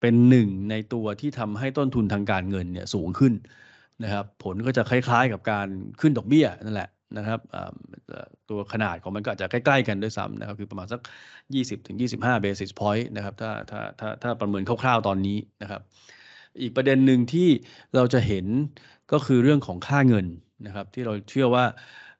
[0.00, 3.32] เป็นหนึ่งในตัวที่ทำให้ต้นทุนทางการเงินเนี่ยสูงขึ้น
[4.04, 5.68] นะครับ ผลก็จะคล้ายๆกับการ
[6.00, 7.40] ขึ้นดอกเบี้ยนั่นแหละนะครับ
[8.50, 11.00] ตัวขนาดของมันก็อาจจะใกล้ ๆ กันด้วยซ้ำนะครับ คือประมาณสัก
[11.78, 15.80] 20-25 basis point นะครับถ้าถ้าถ้าถ้าประเมินคร่าวๆตอนนี้นะครับ
[16.62, 17.48] อีกประเด็นหนึ่งที่
[17.94, 18.46] เราจะเห็น
[19.12, 20.26] ก็คือเรื่องของค่าเงิน
[20.66, 21.64] นะครับ ที่เราเชื่อว่า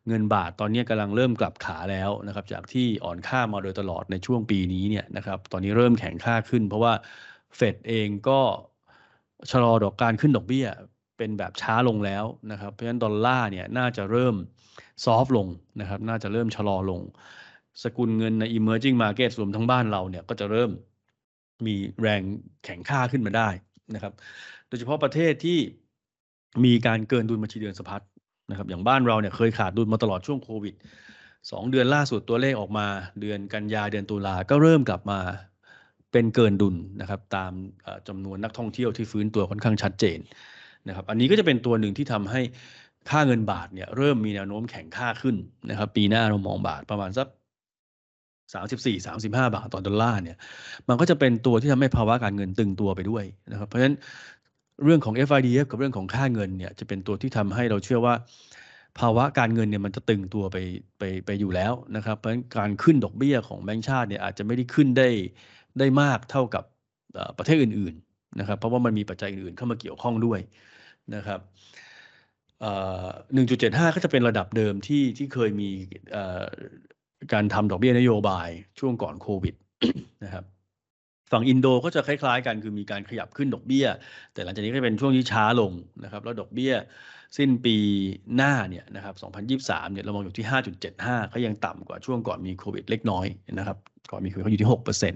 [0.08, 6.92] เงินบาทตอนนี้กำลังเริ่มกลับขาแล้วนะครับ จากที่อ่อนค่ามาโดยตลอดในช่วงปีนี้เนี่ยนะครับ ตอนนี้เริ่มแข็งค่าขึ้น เพราะว่า
[7.56, 8.40] เฟดเองก็
[9.50, 10.66] ชะลอดอกการขึ้นดอกเบี้ย
[11.16, 14.34] เป็นแบบช้าลงแล้วนะครับ เพราะฉะนั้นดอลลาร์เนี่ยน่าจะเริ่ม
[15.04, 15.46] ซอฟลง
[15.80, 17.00] นะครับ น่าจะเริ่มชะลอลง
[17.82, 20.70] สกุลเงินใน emerging market รวมทั้งบ้านเราเนี่ยก็จะเริ่ม
[21.66, 22.22] มีแรง
[22.64, 23.48] แข็งค่าขึ้นมาได้
[23.94, 24.12] นะครับ
[24.68, 25.58] โดยเฉพาะประเทศที่
[26.64, 28.02] มีการเกินดุลบัญชีเดือนสะพัด
[28.50, 30.74] นะครับอย่างบ้านเราเนี่ยเคยขาดดุลมาตลอดช่วงโควิด
[31.50, 32.86] สองเดือนล่าสุดตัวเลขออกมา
[33.20, 35.18] เดือนกันยาเดือนตุลาก็เริ่มกลับมา
[36.12, 37.52] เป็นเกินดุลนะครับตาม
[38.08, 40.18] จำนวนนักท่องเที่ยวที่ฟื้นตัวค่อนข้างชัดเจน
[40.88, 42.40] นะครับอันนี้ก็จะเป็นตัวหนึ่งที่ทำให้
[43.10, 45.36] ค่าเงินบาทเนี่ยเริ่มมีแนวโน้มแข็งค่าขึ้น
[45.70, 47.26] นะครับ ปีหน้าเรามองบาทประมาณสัก
[48.54, 50.36] สามสิบสี่สามสิบห้าบาทต่อดอลลาร์เนี่ย
[50.88, 53.96] มันก็จะเป็นตัวที่ทำให้ภาวะการเงินตึงตัวไปด้วยนะครับ เพราะฉะนั้น
[54.84, 58.14] เรื่องของ FIDF กับเรื่องของค่าเงินเนี่ยจะเป็นตัวที่ทำให้เราเชื่อว่า
[58.98, 60.56] ภาวะการเงินเนี่ยมันจะตึงตัวไป
[60.98, 65.08] ไปไปอยู่แล้วนะครับ เพราะฉะนั้นการขึ้นดอกเบี้ยของแบงก์ชาติเนี่ยอาจจะไม่ได้ขึ้นได้
[65.78, 66.64] ได้มากเท่ากับ
[67.38, 70.40] ประเทศอื่นๆนะครับ เพราะว่ามันมีปัจจัยอื่นๆเข้ามาเกี่ยวข้องด้วย
[71.14, 71.40] นะครับ
[73.34, 75.70] หนึ่งจุดเจ็ดห้าก็จะเป็นระดับเดิมที่ที่เคยมี
[77.32, 79.54] การทำดอกเบี้ยนโยบายช่วงก่อนโควิด
[80.24, 80.44] นะครับ
[81.32, 83.86] ฝั่งอินโดก็จะคล้ายๆกันคือมีการขยับขึ้นดอกเบี้ย
[84.32, 85.72] แต่หลังจากนี้ก็เป็นช่วงที่ช้าลง
[86.04, 86.72] นะครับแล้วดอกเบี้ย
[87.38, 87.76] สิ้นปี
[88.36, 89.14] หน้าเนี่ยนะครับ
[89.64, 90.46] 2023 เนี่ยเรามองอยู่ที่
[90.90, 93.26] 5.75 ก็ยังต่ำกว่าช่วงก่อนมีโควิดเล็กน้อย
[93.58, 93.76] นะครับ
[94.10, 95.14] ก่อนมีโควิดเขาอยู่ที่ 6%น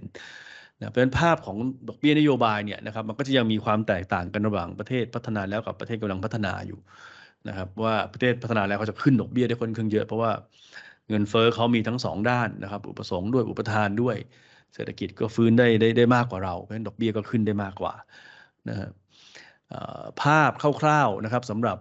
[0.83, 1.57] ะเพราะฉะนั้นภาพของ
[1.89, 6.79] ดอกเบี้ยนโยบายเนี่ยนะครับมันก็จะยังมีความแตกต่างกันระหว่างประเทศพัฒนาแล้วกับประเทศกำลังพัฒนาอยู่
[7.49, 10.31] นะครับว่าประเทศพัฒนาแล้วเขาจะขึ้นดอกเบี้ยได้ค่อนข้างเยอะ เพราะว่า
[11.09, 14.17] เงินเฟ้อเขามีทั้งสองด้านนะครับ อุปสงค์ด้วยอุปทานด้วย
[14.75, 17.95] เศรษฐกิจก็ฟื้นได้ได้ได้มากกว่าเรา เพราะฉะนั้นดอกเบี้ยก็ขึ้นได้มากกว่า
[18.69, 18.91] นะครับ
[20.23, 21.79] ภาพคร่าวๆนะครับสำหรับ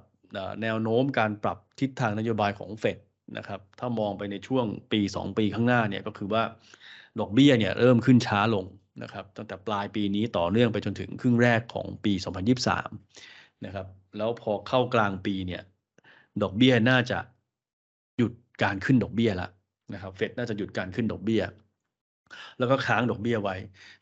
[0.61, 2.97] แนวโน้มการปรับทิศทางนโยบายของเฟด
[3.37, 6.43] นะครับถ้ามองไปในช่วงปี 2 ปีข้างหน้าเนี่ยก็คือว่า
[7.19, 8.65] ดอกเบี้ยเนี่ยเริ่มขึ้นช้าลง
[9.03, 12.13] นะครับตั้งแต่ปลายปีนี้ต่อเนื่องไปจนถึงครึ่งแรกของปี
[12.89, 15.61] 2023นะครับแล้วพอเข้ากลางปีเนี่ย
[16.41, 17.19] ดอกเบี้ยน่าจะ
[18.17, 19.49] หยุดการขึ้นดอกเบี้ยแล้ว
[19.93, 21.41] นะครับเฟดน่าจะหยุดการขึ้นดอกเบี้ย
[22.59, 23.55] แล้วก็ค้างดอกเบี้ยไว้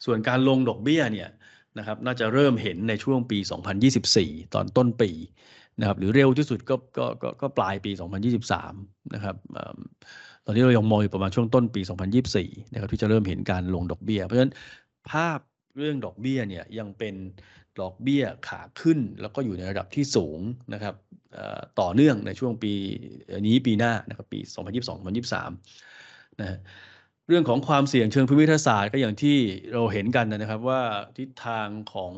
[0.05, 1.29] ส่วนการลงดอกเบี้ยเนี่ย
[1.77, 3.37] นะครับน่าจะเริ่มเห็นในช่วงปี
[3.95, 5.11] 2024 ตอนต้นปี
[5.79, 7.91] นะครับหรือเร็วที่สุดก็ก็ก็ก็ปลายปี
[8.53, 9.35] 2023 นะครับ
[10.45, 11.81] ตอนนี้เรายังมองอยู่ประมาณช่วงต้นปี
[12.27, 14.53] 2024 นะครับที่จะเริ่มเห็นการลงดอกเบี้ย เพราะฉะนั้น
[15.11, 15.39] ภาพ
[15.77, 17.15] เรื่องดอกเบี้ยเนี่ยยังเป็น
[17.81, 20.39] ดอกเบี้ยขาขึ้น แล้วก็อยู่ในระดับที่สูง
[20.73, 20.95] นะครับ
[21.79, 22.73] ต่อเนื่องในช่วงปี
[23.47, 24.39] นี้ปีหน้านะครับปี
[24.99, 26.57] 2022-2023นะ
[27.31, 29.37] เรื่องของความเสี่ยงเชิงภูมิทัศน์ก็อย่างที่
[29.73, 30.81] เราเห็นกันนะครับว่า
[31.17, 32.13] ทิศทางของ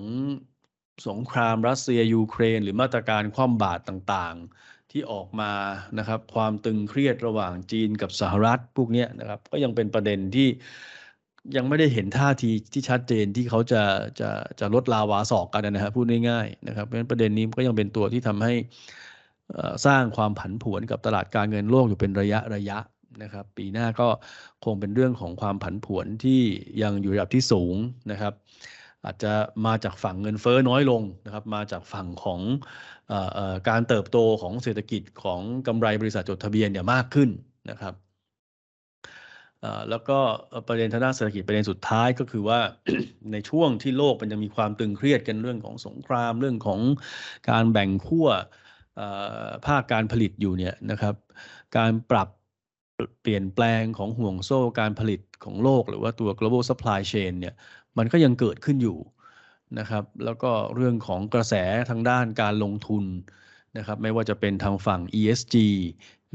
[1.07, 5.51] สงครามรัสเซียยูเครน หรือมาตรการคว่ำบาตรต่างๆ ที่ออกมา
[5.99, 10.47] นะครับความตึงเครียดระหว่างจีนกับสหรัฐพวกนี้นะครับก็ยังเป็นประเด็นที่
[11.55, 13.83] ยังไม่ได้เห็นท่าทีที่ชัดเจนที่เขาจะ
[14.19, 18.53] จะจะลดลาวาสอกกันนะฮะพูดง่ายๆนะครับเพราะฉะนั้นประเด็นนี้ก็ยังเป็นตัวที่ทำให้
[19.85, 22.77] สร้างความผันผวนกับตลาดการเงินโลกอยู่เป็นระยะระยะ
[23.23, 24.07] นะครับ ปีหน้าก็
[24.65, 26.41] คงเป็นเรื่องของความผันผวนที่
[26.81, 27.75] ยังอยู่ระดับที่สูง
[28.11, 28.33] นะครับ
[29.05, 29.33] อาจจะ
[29.65, 32.39] มาจากฝั่งเงินเฟ้อน้อยลงนะครับ มาจากฝั่งของ
[33.37, 37.29] อการเติบโตของเศรษฐกิจของกำไรบริษัทจดทะเบียนเนี่ยมากขึ้น
[37.69, 37.93] นะครับ
[39.89, 40.19] แล้วก็
[40.67, 42.59] ประเด็นทางด้านเศรษฐกิจประเด็นสุดท้ายก็คือว่า
[43.31, 46.79] ในช่วงที่โลกมันยังมีความตึงเครียดกันเรื่องของสงครามเรื่องของ
[47.49, 48.27] การแบ่งขั้ว
[49.67, 51.15] ภาคการผลิตอยู่เนี่ยนะครับ
[51.77, 52.29] การปรับ
[53.21, 57.55] เปลี่ยนแปลงของห่วงโซ่การผลิตของโลก หรือว่าตัว global supply chain เนี่ย
[57.97, 58.97] มันก็ยังเกิดขึ้นอยู่
[59.79, 61.53] นะครับแล้วก็เรื่องของกระแส
[61.89, 63.03] ทางด้านการลงทุน
[63.77, 65.55] นะครับไม่ว่าจะเป็นทางฝั่ง ESG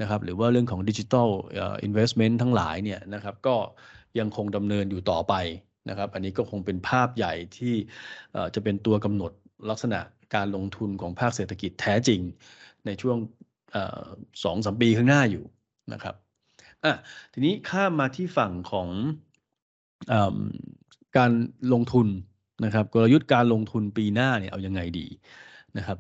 [0.01, 3.57] นะครับหรือว่าเรื่องของดิจิทัลอินเวสท์เมนต์ทั้งหลายเนี่ยนะครับก็
[4.19, 5.35] ยังคงดำเนินอยู่ต่อไป
[5.89, 7.75] นะครับอันนี้ก็คงเป็นภาพใหญ่ที่
[8.55, 9.33] จะเป็นตัวกำหนด
[9.71, 10.01] ลักษณะ
[10.35, 12.21] การลงทุนของภาคเศรษฐกิจแท้จริง
[12.87, 13.17] ในช่วง
[14.45, 15.45] สองสามปีข้างหน้าอยู่
[15.93, 16.15] นะครับ
[16.85, 16.95] อะ
[17.33, 18.89] ทีนี้ข้ามมาที่ฝั่งของ
[20.13, 20.15] อ
[21.17, 21.31] การ
[21.73, 22.09] ลงทุน
[22.65, 25.07] นะครับ กลยุทธ์การลงทุนปีหน้าเนี่ยเอายังไงดี
[25.77, 25.99] นะครับ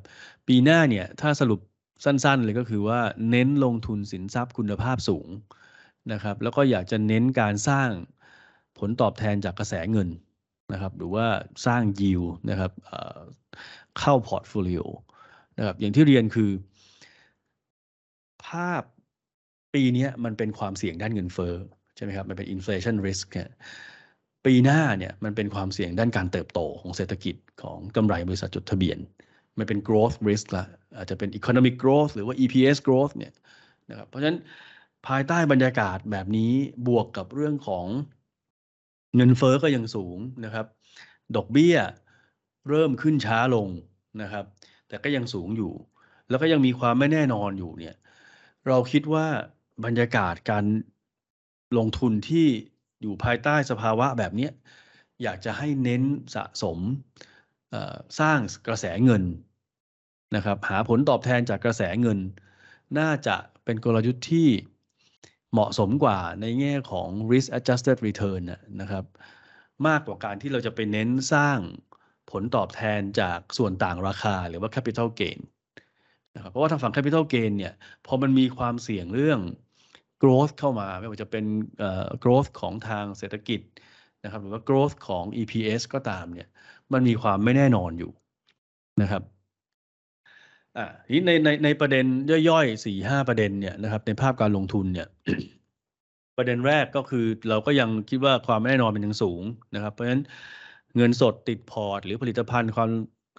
[0.48, 1.60] ปีหน้าเนี่ยถ้าสรุป
[2.04, 5.28] สั้นๆเลยก็คือว่าเน้นลงทุนสินทรัพย์คุณภาพสูง
[6.12, 7.88] นะครับ แล้วก็อยากจะเน้นการสร้าง
[8.78, 10.08] ผลตอบแทนจากกระแสเงิน
[10.72, 11.26] นะครับ หรือว่า
[11.66, 12.72] สร้าง yield นะครับ
[13.98, 14.82] เข้า portfolio
[15.58, 16.50] นะครับอย่างที่เรียนคือ
[18.46, 18.82] ภาพ
[19.74, 21.54] ปีนี้มันเป็นความเสี่ยงด้านเงินเฟ้อ
[21.96, 23.26] ใช่ไหมครับ มันเป็น inflation risk
[24.46, 28.98] ปีหน้าเนี่ยมันเป็นความเสี่ยงด้านการเติบโตของเศรษฐกิจของกำไรบริษัทจดทะเบียน
[29.58, 30.64] มันเป็น growth risk ละ
[30.96, 33.32] อาจจะเป็น economic growth หรือว่า EPS growth เนี่ย
[33.90, 34.38] นะครับเพราะฉะนั้น
[35.06, 36.52] ภายใต้บรรยากาศแบบนี้
[36.88, 37.86] บวกกับเรื่องของ
[39.16, 40.66] เงินเฟอ้อก็ยังสูงนะครับ
[41.36, 41.76] ดอกเบี้ย
[42.68, 43.68] เริ่มขึ้นช้าลง
[44.22, 44.44] นะครับ
[44.88, 45.72] แต่ก็ยังสูงอยู่
[46.28, 47.94] แล้วก็ยังมีความไม่แน่นอนอยู่เนี่ย
[48.68, 49.26] เราคิดว่า
[49.84, 50.64] บรรยากาศการ
[51.78, 52.46] ลงทุนที่
[53.02, 54.48] อยู่ภายใต้สภาวะแบบนี้
[55.22, 56.02] อยากจะให้เน้น
[56.34, 56.78] สะสม
[58.20, 59.22] สร้างกระแสเงิน
[60.36, 62.18] นะครับหาผลตอบแทนจากกระแสเงิน
[62.98, 64.48] น่าจะเป็นกลยุทธ์ที่
[65.52, 68.42] เหมาะสมกว่าในแง่ของ risk adjusted return
[68.80, 69.04] นะครับ
[69.86, 71.58] มากกว่าการที่เราจะไปเน้นสร้าง
[72.30, 75.38] ผลตอบแทนจากส่วนต่างราคาหรือว่า capital gain
[76.34, 77.74] นะครับเพราะว่าทางฝั่ง capital gain เนี่ย
[78.06, 79.40] พอมันมีความเสี่ยงเรื่อง
[80.22, 81.44] growth เข้ามา ไม่ว่าจะเป็น
[82.22, 83.60] growth ของทางเศรษฐกิจ
[84.24, 86.48] นะครับหรือว่า growth ของ EPS ก็ตามเนี่ย
[86.92, 88.12] มันมีความไม่แน่นอนอยู่
[89.02, 89.22] นะครับ
[90.76, 92.04] อ่าทีในในในประเด็น
[92.48, 95.08] ย่อยๆสี่ห้าประเด็นเนี่ยนะครับในภาพการลงทุนเนี่ย
[96.36, 99.42] ประเด็นแรกก็คือเราก็ยังคิดว่าความไม่แน่นอนเป็นยังสูง
[99.74, 100.22] นะครับ เพราะฉะนั้น
[100.96, 102.90] เงินสดติดพอร์ต หรือผลิตภัณฑ์ความ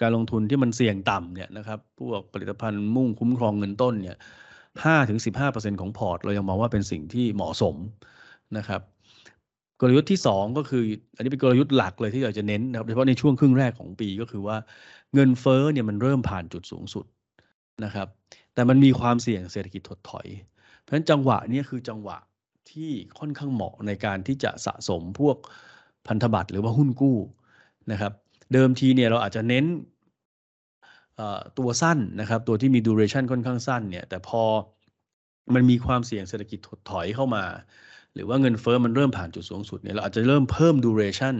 [0.01, 4.17] การลงทุนที่มันเสี่ยงต่ำเนี่ยนะครับพวกผลิตภัณฑ์มุ่งคุ้มครองเงินต้นเนี่ย
[4.85, 7.75] ห้าถึงสิบห้าเปอร์เซ็นของพอร์ต เรายังมองว่าเป็นสิ่งที่เหมาะสม
[8.57, 8.81] นะครับ
[9.81, 10.83] กลยุทธ์ที่สองก็คือ
[11.15, 14.57] อันนี้เป็นกลยุทธ์หลักเลยที่เราจะเน้นนะครับโดยเฉพาะในช่วงครึ่งแรกของปีก็คือว่า
[15.13, 17.05] เงินเฟ้อเนี่ยมันเริ่มผ่านจุดสูงสุด
[17.83, 18.07] นะครับ
[18.53, 20.27] แต่มันมีความเสี่ยงเศรษฐกิจถดถอย
[20.81, 22.17] เพราะฉะนั้นจังหวะนี้คือจังหวะ
[22.71, 25.37] ที่ค่อนข้างเหมาะในการที่จะสะสมพวก
[26.07, 27.17] พันธบัตรหรือว่าหุ้นกู้
[27.91, 28.13] นะครับ
[28.53, 29.65] เดิมทีเนี่ยเราอาจจะเน้น
[31.57, 34.43] ตัวสั้นนะครับ ตัวที่มี duration ค่อนข้างสั้นเนี่ย แต่พอ
[35.53, 37.45] มันมีความเสี่ยงเศรษฐกิจถดถอยเข้ามา
[38.13, 41.35] หรือว่าเงินเฟอ้อมันเริ่มผ่านจุดสูงสุดเนี่ยเราอาจจะเริ่มเพิ่ม duration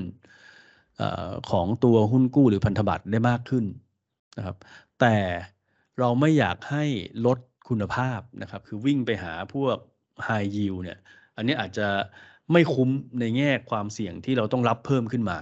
[1.52, 3.66] ของตัวหุ้นกู้หรือพันธบัตรได้มากขึ้น
[4.38, 4.58] นะครับ
[5.00, 5.16] แต่
[6.00, 6.86] เราไม่อยากให้
[7.26, 7.40] ลด
[7.70, 9.78] คุณภาพนะครับ คือวิ่งไปหาพวก
[10.28, 11.00] high yield เนี่ย
[11.38, 11.88] อันนี้อาจจะ
[12.52, 12.90] ไม่คุ้ม
[13.20, 15.38] ในแง่ความเสี่ยงที่เราต้องรับเพิ่มขึ้นมา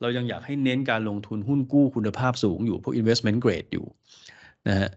[0.00, 3.86] เรายังอยากให้เน้นการลงทุนหุ้นกู้คุณภาพสูงอยู่พวก investment grade อยู่
[4.68, 4.90] นะฮะ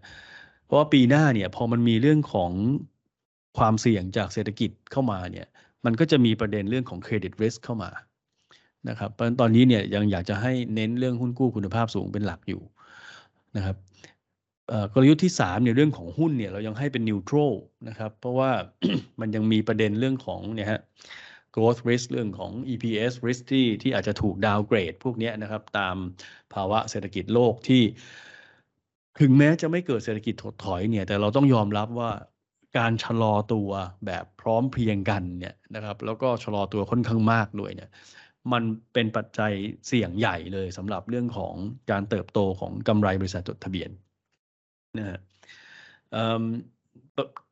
[0.65, 2.51] เพราะว่าปีหน้าเนี่ยพอมันมีเรื่องของ
[3.57, 5.47] ความเสี่ยงจากเศรษฐกิจเข้ามาเนี่ย
[5.85, 7.91] มันก็จะมีประเด็นเรื่องของ credit risk เข้ามา
[8.89, 12.61] นะครับเพราะตอนนี้เนี่ยยังอยากจะให้เน้นเรื่องหุ้นกู้คุณภาพสูงเป็นหลักอยู่
[13.57, 13.77] นะครับ
[14.93, 17.53] กลยุทธ์ที่3ในเรื่องของหุ้นเนี่ยเรายังให้เป็นนิวทรัล
[17.87, 18.51] นะครับเพราะว่า
[19.19, 20.81] มันยังมีประเด็นเรื่องของเนี่ยฮะ
[21.57, 25.95] growth risk เรื่องของ EPS risk ที่ที่อาจจะถูกดาวเกรดพวกนี้นะครับ ตาม
[26.53, 27.83] ภาวะเศรษฐกิจโลกที่
[29.19, 32.11] ถึงแม้จะไม่เกิดเศรษฐกิจถดถอยเนี่ย แต่เราต้องยอมรับว่า
[32.77, 33.69] การชะลอตัว
[34.05, 37.89] แบบพร้อมเพรียงกันเนี่ยนะครับ แล้วก็ชะลอตัวค่อนข้างมากด้วยเนี่ย
[38.51, 39.51] มันเป็นปัจจัย
[39.87, 41.55] เสี่ยงใหญ่เลยสำหรับเรื่องของ
[41.91, 43.89] การเติบโตของกำไรบริษัทจดทะเบียน
[44.97, 45.19] นะฮะ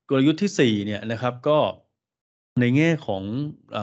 [0.09, 1.57] กลยุทธ์ที่สี่เนี่ยนะครับก็
[2.59, 3.23] ในแง่ของ
[3.77, 3.79] อ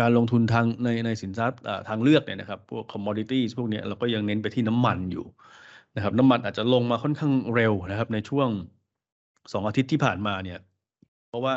[0.00, 5.26] การลงทุนทางในในสินทรัพย์ทางเลือกเนี่ยนะครับพวก commodities พวกนี้เราก็ยังเน้นไปที่น้ำมันอยู่
[5.96, 8.48] นะครับน้ำมันอาจจะลงมาค่อนข้างเร็วนะครับในช่วง
[9.52, 10.58] สองอาทิตย์ที่ผ่านมาเนี่ย
[11.28, 11.54] เพราะว่า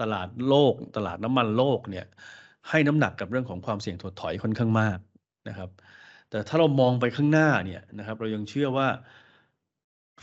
[0.00, 2.06] ตลาดโลกตลาดน้ำมันโลกเนี่ย
[2.68, 4.98] ให้น้ำหนักกับเรื่องของความเสี่ยงถดถอยค่อนข้างมาก
[5.48, 5.70] นะครับ
[6.30, 8.88] แต่ถ้าเรามองไปข้างหน้าเนี่ยนะครับเรายังเชื่อว่า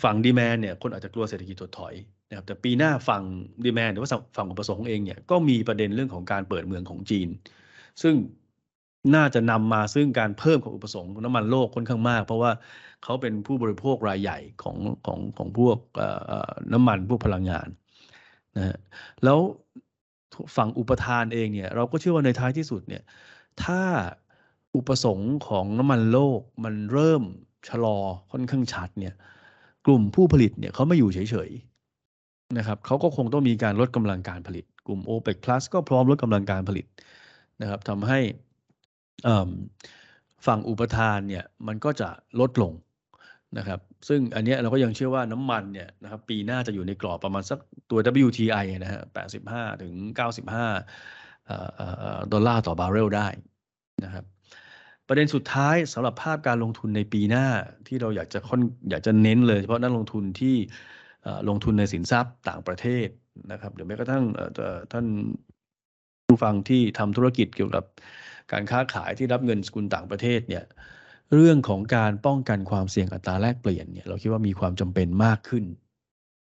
[0.03, 1.93] ฝั่งดีแมนเนี่ยคนอาจจะกลัวเศรษฐกิจถดถอย
[2.29, 3.23] นะครับแต่ปีหน้าฝั่ง
[3.63, 7.27] ดีแมนหรือว่าฝั่งอุปสงค์เองเนี่ยก็มีประเด็นเรื่องของการเปิดเมืองของจีน
[8.01, 8.15] ซึ่ง
[9.15, 12.51] น่าจะนำมาซึ่งการเพิ่มของอุปสงค์น้ำมันโลกค่อนข้างมาก เพราะว่า
[13.03, 15.77] เขาเป็นผู้บริโภครายใหญ่ของของของพวก
[16.73, 17.67] น้ำมันพวกพลังงาน
[18.57, 18.77] นะฮะ
[19.23, 19.39] แล้ว
[20.55, 23.03] ฝั่งอุปทานเองเนี่ยเราก็เชื่อว่าในท้ายที่สุดเนี่ย
[23.63, 23.81] ถ้า
[24.75, 27.23] อุปสงค์ของน้ำมันโลกมันเริ่ม
[27.69, 27.97] ชะลอ
[28.31, 29.15] ค่อนข้างชัดเนี่ย
[29.85, 31.68] กลุ่มผู้ผลิตเนี่ยเขาไม่อยู่เฉยๆ
[32.57, 36.85] นะครับเขาก็คงต้องมีการลดกำลังการผลิต กลุ่ม OPEC Plus ก็พร้อมลดกำลังการผลิต
[37.61, 38.19] นะครับทำให้
[40.45, 42.09] ฝั่งอุปทานเนี่ยมันก็จะ
[42.39, 42.73] ลดลง
[43.57, 47.59] นะครับซึ่งอันนี้เราก็ยังเชื่อว่าน้ำมันเนี่ยนะครับปีหน้าจะอยู่ในกรอบประมาณสัก
[47.89, 49.01] ตัว WTI นะฮะ
[49.41, 49.93] 85 ถึง
[50.73, 53.27] 95 ดอลลาร์ต่อบาร์เรลได้
[54.03, 54.25] นะครับ
[55.07, 57.45] ประเด็นสุดท้ายสำหรับภาพการลงทุนในปีหน้า
[57.87, 60.55] ที่เราอยากจะค่อนอยากจะเน้นเลยเฉพาะนักลงทุนที่
[61.49, 63.07] ลงทุนในสินทรัพย์ต่างประเทศ
[63.51, 64.23] นะครับหรือแม้กระทั่ง
[64.93, 65.05] ท่าน
[66.27, 67.85] ผู้ฟังที่ทำธุรกิจเกี่ยวกับ
[68.51, 70.63] การค้าขายที่รับเงินสกุลต่างประเทศเนี่ย
[71.33, 75.65] เรื่องของการป้องกันความเสี่ยงอัตราแลกเปลี่ยนเนี่ยเราคิดว่ามีความจำเป็นมากขึ้น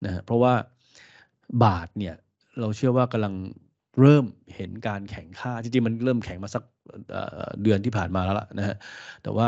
[0.05, 0.55] นะเพราะว่า
[1.65, 2.15] บาทเนี่ย
[2.61, 3.35] เราเชื่อว่ากำลัง
[4.01, 4.25] เริ่ม
[4.57, 6.63] เห็นการแข่งค่าจริงๆมันเริ่มแข่งมาสัก
[7.63, 8.77] เดือนที่ผ่านมาแล้วล่ะนะฮะ
[9.23, 9.47] แต่ว่า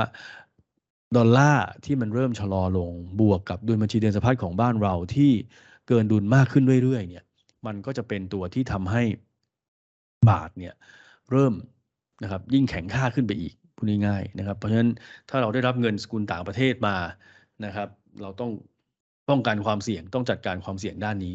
[1.16, 2.90] ดอลลาร์ที่มันเริ่มชะลอลง
[3.20, 5.32] บวกกับดุลบัญชีเดินสะพัดของบ้านเราที่
[5.88, 7.24] เกินดุลมากขึ้นเรื่อยๆเนี่ย
[7.66, 9.02] มันก็จะเป็นตัวที่ทำให้
[10.28, 10.74] บาทเนี่ย
[11.30, 11.54] เริ่ม
[12.22, 14.90] นะครับยิ่งแข็งค่าขึ้นไปอีกพูดง่ายๆนะครับ เพราะฉะนั้น
[15.28, 16.96] ถ้าเราได้รับเงินสกุลต่างประเทศมา
[17.64, 17.88] นะครับ
[18.22, 18.50] เราต้อง
[19.28, 21.34] ป้องกันความเสี่ยงต้องจัดการความเสี่ยงด้านนี้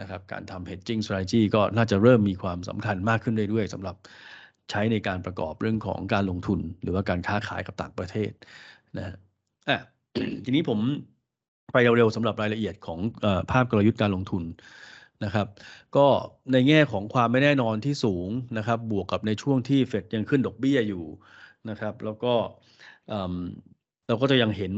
[0.00, 3.96] นะครับการทำ hedging strategy ก็น่าจะเริ่มมีความสำคัญมากขึ้นเรื่อยๆสำหรับ
[4.70, 8.32] ใช้ในการประกอบเรื่องของการลงทุน หรือว่าการค้าขายกับต่างประเทศ
[8.98, 9.16] นะฮะ
[10.44, 10.78] ทีนี้ผม
[11.72, 14.44] ไปเร็วๆสำหรับรายละเอียดของอภาพกลยุทธ์การลงทุน
[15.24, 15.46] นะครับ
[15.96, 16.06] ก็
[16.52, 21.04] ในแง่ของความไม่แน่นอนที่สูงนะครับ บวกกับในช่วงที่เฟดยังขึ้นดอกเบี้ยอยู่
[21.68, 22.34] นะครับ แล้วก็
[24.06, 24.72] เราก็จะยังเห็น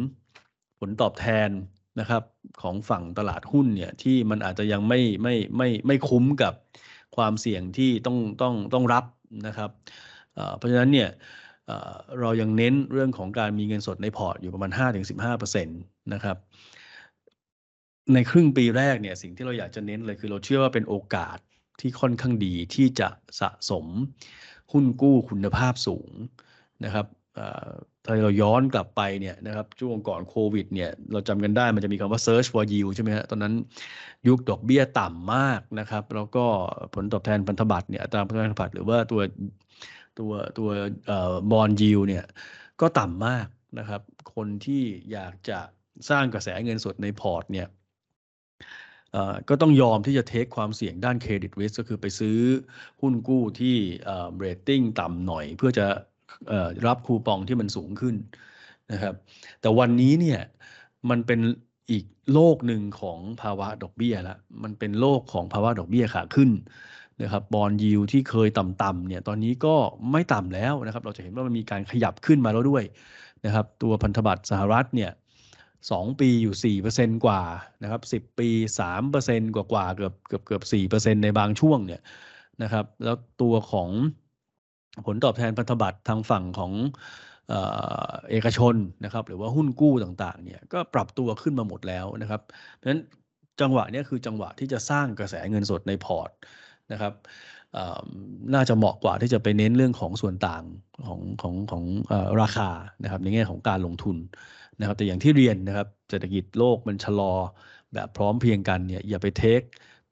[0.78, 1.50] ผลตอบแทน
[2.00, 2.22] นะครับ
[2.62, 6.54] ของฝั่งตลาดหุ้นเนี่ยที่มันอาจจะยังไม่ไม่ไม่ไม่คุ้มกับ
[7.16, 9.04] ความเสี่ยงที่ต้องต้องต้องรับ
[9.46, 9.70] นะครับ
[10.56, 11.08] เพราะฉะนั้นเนี่ย
[12.20, 14.70] เรายังเน้นเรื่องของการมีเงินสดในพอร์ตอยู่ประมาณ
[15.36, 16.36] 5-15%นะครับ
[18.14, 21.38] ในครึ่งปีแรกเนี่ยสิ่งที่เราอยากจะเน้นเลยคือเราเชื่อว่าเป็นโอกาส
[21.80, 23.08] ที่ค่อนข้างดีที่จะ
[23.40, 23.86] สะสม
[24.72, 26.10] หุ้นกู้คุณภาพสูง
[26.84, 27.06] นะครับ
[28.04, 33.54] ถ้าเราย้อนกลับไปเนี่ยนะครับช่วงก่อนโควิดเนี่ยเราจำกันได้มันจะมีคำว่า search for yield ใช่ไหมฮะตอนนั้น
[34.28, 36.44] ยุคดอกเบี้ยต่ำมากนะครับ แล้วก็
[36.94, 39.20] ผลตอบแทนพันธบัตรเนี่ยอัตราพันธบัตรหรือว่าตัว
[40.18, 40.70] ตัวตัว
[41.50, 42.24] bond yield เนี่ย
[42.80, 43.46] ก็ต่ำมาก
[43.78, 44.02] นะครับ
[44.34, 45.58] คนที่อยากจะ
[46.10, 47.68] สร้างกระแสเงินสดในพอร์ตเนี่ย
[49.48, 52.38] ก็ต้องยอมที่จะ take ความเสี่ยงด้าน credit risk ก็คือไปซื้อ
[53.00, 53.76] หุ้นกู้ที่
[54.36, 55.86] เรตติ้งต่ำหน่อย เพื่อจะ
[56.86, 58.16] รับคูปองที่มันสูงขึ้น
[58.92, 59.14] นะครับ
[59.60, 60.40] แต่วันนี้เนี่ย
[61.10, 61.40] มันเป็น
[61.90, 66.50] อีกโลกหนึ่งของภาวะดอกเบี้ยละมันเป็นโลกของภาวะดอกเบี้ยขาขึ้น
[67.22, 69.74] นะครับบอลยิวที่เคยต่ำๆเนี่ยตอนนี้ก็
[70.12, 72.84] ไม่ต่ำแล้วนะครับเราจะเห็นว่ามันมีการขยับขึ้นมาแล้วด้วย
[73.46, 75.10] นะครับตัวพันธบัตรสหรัฐเนี่ย
[75.64, 77.42] 2ปีอยู่ 4%กว่า
[77.82, 78.48] นะครับ10ปี
[79.00, 82.02] 3%กว่ากว่าเกือบเกือบเกือบ4%ในบางช่วงเนี่ย
[82.62, 83.88] นะครับแล้วตัวของ
[85.06, 86.72] ผลตอบแทนพันธบัตรทางฝั่งของ
[88.30, 92.40] เอกชนนะครับหรือว่าหุ้นกู้ต่างๆเนี่ยก็ปรับตัวขึ้นมาหมดแล้วนะครับ
[92.76, 93.00] เพราะฉะนั้น
[93.60, 96.30] จังหวะนี้คือจังหวะที่จะสร้างกระแสเงินสดในพอร์ต
[96.92, 97.12] นะครับ
[98.54, 100.62] น่าจะเหมาะกว่าที่จะไปเน้นเรื่องของส่วนต่าง
[101.06, 101.84] ของของของ
[102.40, 102.70] ราคา
[103.02, 104.16] นะครับในแง่ของการลงทุน
[104.80, 107.32] นะครับแต่อย่างที่เรียนนะครับเศรษฐกิจโลกมันชะลอ
[107.94, 109.60] แบบพร้อมเพียงกันเนี่ยอย่าไปเทค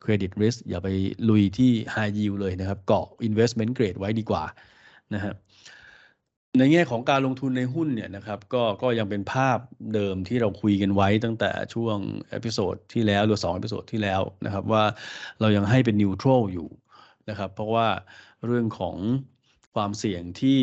[0.03, 0.89] เครดิตริสอย่าไป
[1.29, 4.45] ลุยที่ high yield เลยนะครับ เกาะ investment grade ไว้ดีกว่า
[5.15, 5.35] นะครับ
[6.59, 9.59] ในแง่ของการลงทุนในหุ้นเนี่ยนะครับก็ก็ยังเป็นภาพ
[9.95, 11.99] เดิมที่เราคุยกันไว้ตั้งแต่ช่วง
[12.31, 14.85] episode ที่แล้วหรือสอง episode ที่แล้วนะครับว่า
[15.41, 16.69] เรายังให้เป็น neutral อยู่
[17.29, 17.89] นะครับเพราะว่า
[18.47, 18.97] เรื่องของ
[19.75, 20.61] ความเสี่ยงที่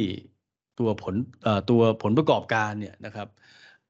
[0.79, 1.15] ตัวผล
[1.69, 3.27] ตัวผลประกอบการเนี่ยนะครับ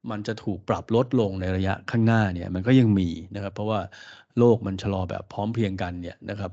[0.10, 3.80] มันจะถูกปรับลดลงในระยะข้างหน้าเนี่ยมันก็ยังมีนะครับ เพราะว่า
[4.38, 6.52] โลกมันชะลอแบบพร้อมเพรียงกันเนี่ยนะครับ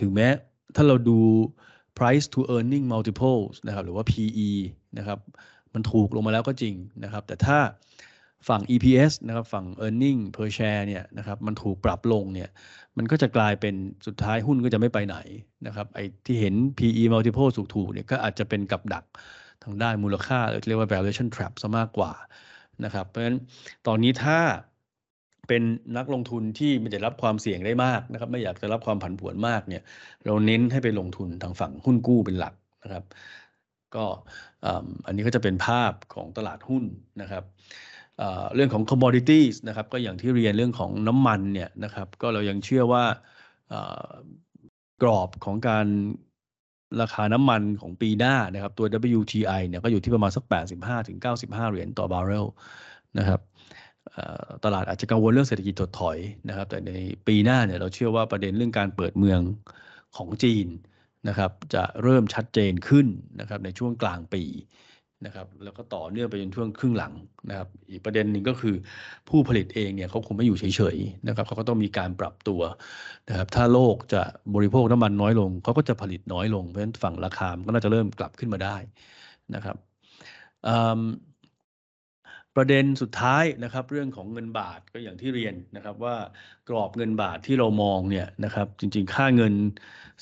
[0.00, 0.28] ถึงแม้
[0.76, 1.18] ถ้าเราดู
[1.98, 4.50] price to earning multiples นะครับหรือว่า PE
[4.98, 5.18] นะครับ
[5.74, 6.74] มันถูกลงมาแล้วก็จริง
[7.04, 7.58] นะครับ แต่ถ้า
[8.48, 12.50] ฝั่ง EPS นะครับฝั่ง earning per share เนี่ยนะครับมันถูกปรับลงเนี่ย
[12.96, 13.74] มันก็จะกลายเป็น
[14.06, 15.16] สุดท้ายหุ้นก็จะไม่ไปไหน
[15.66, 19.04] นะครับไอ้ที่เห็น PE multiple ถูกๆเนี่ยก็อาจจะเป็นกับดัก
[19.64, 22.12] ทางด้านมูลค่าเรียกว่า valuation trap ซะมากกว่า
[22.84, 23.38] นะครับเพราะฉะนั้น
[23.86, 24.38] ตอนนี้ถ้า
[25.48, 25.62] เป็น
[25.96, 29.82] นักลงทุนที่ไม่ได้รับความเสี่ยงได้มากนะครับ ไม่อยากจะรับความผันผวนมากเนี่ย
[30.26, 33.04] เราเน้นให้ไปลงทุนทางฝั่งหุ้นกู้เป็นหลักนะครับ
[33.94, 34.04] ก็
[35.06, 36.84] อันนี้ก็จะเป็นภาพของตลาดหุ้น
[37.22, 37.44] นะครับ
[38.54, 43.04] เรื่องของ commodities นะครับ ก็อย่างที่เรียนเรื่องของน้ำมันเนี่ยนะครับ ก็เรายังเชื่อว่า
[45.02, 45.86] กรอบของการ
[47.00, 48.86] ราคาน้ำมันของปีหน้านะครับ ตัว
[49.18, 50.44] WTI เนี่ยก็อยู่ที่ประมาณสัก
[51.08, 52.46] 85-95 เหรียญต่อบาร์เรล
[53.18, 53.40] นะครับ
[54.64, 56.92] ตลาดอาจจะกังวลเรื่องเศรษฐกิจถดถอยนะครับ แต่ใน
[57.26, 59.40] ปีหน้าเนี่ยเราเชื่อว่าประเด็นเรื่องการเปิดเมือง
[60.16, 60.66] ของจีน
[61.28, 63.06] นะครับ จะเริ่มชัดเจนขึ้น
[63.40, 64.44] นะครับในช่วงกลางปี
[65.26, 67.12] นะครับ แล้วก็ต่อเนื่องไปจนช่วงครึ่งหลัง
[67.48, 68.74] นะครับ อีกประเด็นหนึ่งก็คือ
[69.28, 72.60] ผู้ผลิตเองเนี่ยเขาคงไม่อยู่เฉยๆนะครับเขาก็ต้องมีการปรับตัว
[73.28, 74.22] นะครับ ถ้าโลกจะ
[74.54, 78.76] บริโภคน้ำมันน้อยลงเขาก็จะผลิตน้อยลงเพราะฉะนั้นฝั่งราคาก็น่าจะเริ่มกลับขึ้นมาได้
[79.54, 79.76] นะครับ
[82.58, 86.16] ประเด็นสุดท้ายนะครับ เรื่องของเงินบาทก็อย่างที่เรียนนะครับ ว่า
[86.68, 89.54] กรอบเงินบาทที่เรามองเนี่ยนะครับ จริงๆ ค่าเงิน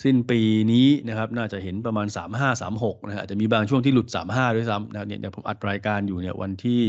[0.04, 0.40] สิ้นปี
[0.72, 6.82] นี้นะครับ น่าจะเห็นประมาณ 35 36นะฮะอาจจะมีบางช่วงที่หลุด 35 ด้วยซ้ำนะเนี่ยผมอัดรายการอยู่เนี่ยวันที่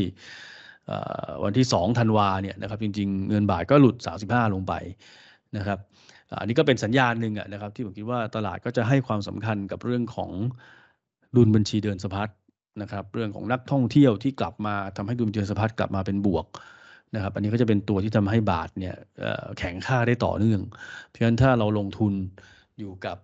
[1.44, 3.96] วันที่2ธันวาเนี่ยนะครับ จริง ๆ เงินบาทก็หลุด
[4.26, 4.74] 35 ลงไป
[5.56, 5.78] นะครับ
[6.40, 10.30] อันนี้ก็เป็นสัญญาณหนึ่งนะครับ ที่ผมคิดว่าตลาดก็จะให้ความสำคัญกับเรื่องของ
[11.36, 12.28] ดุลบัญชีเดินสะพัด
[12.82, 16.46] นะครับเรื่องของนักท่องเที่ยวที่กลับมาทำให้ดุลเจริญสะพัดกลับมาเป็นบวก
[17.14, 18.94] นะครับอันนี้ก็จะเป็นตัวที่ทำให้บาทเนี่ย
[19.58, 20.60] แข็งค่าได้ต่อเนื่อง
[21.08, 22.12] เพราะฉะนั้นถ้าเราลงทุน
[22.78, 23.16] อยู่กับ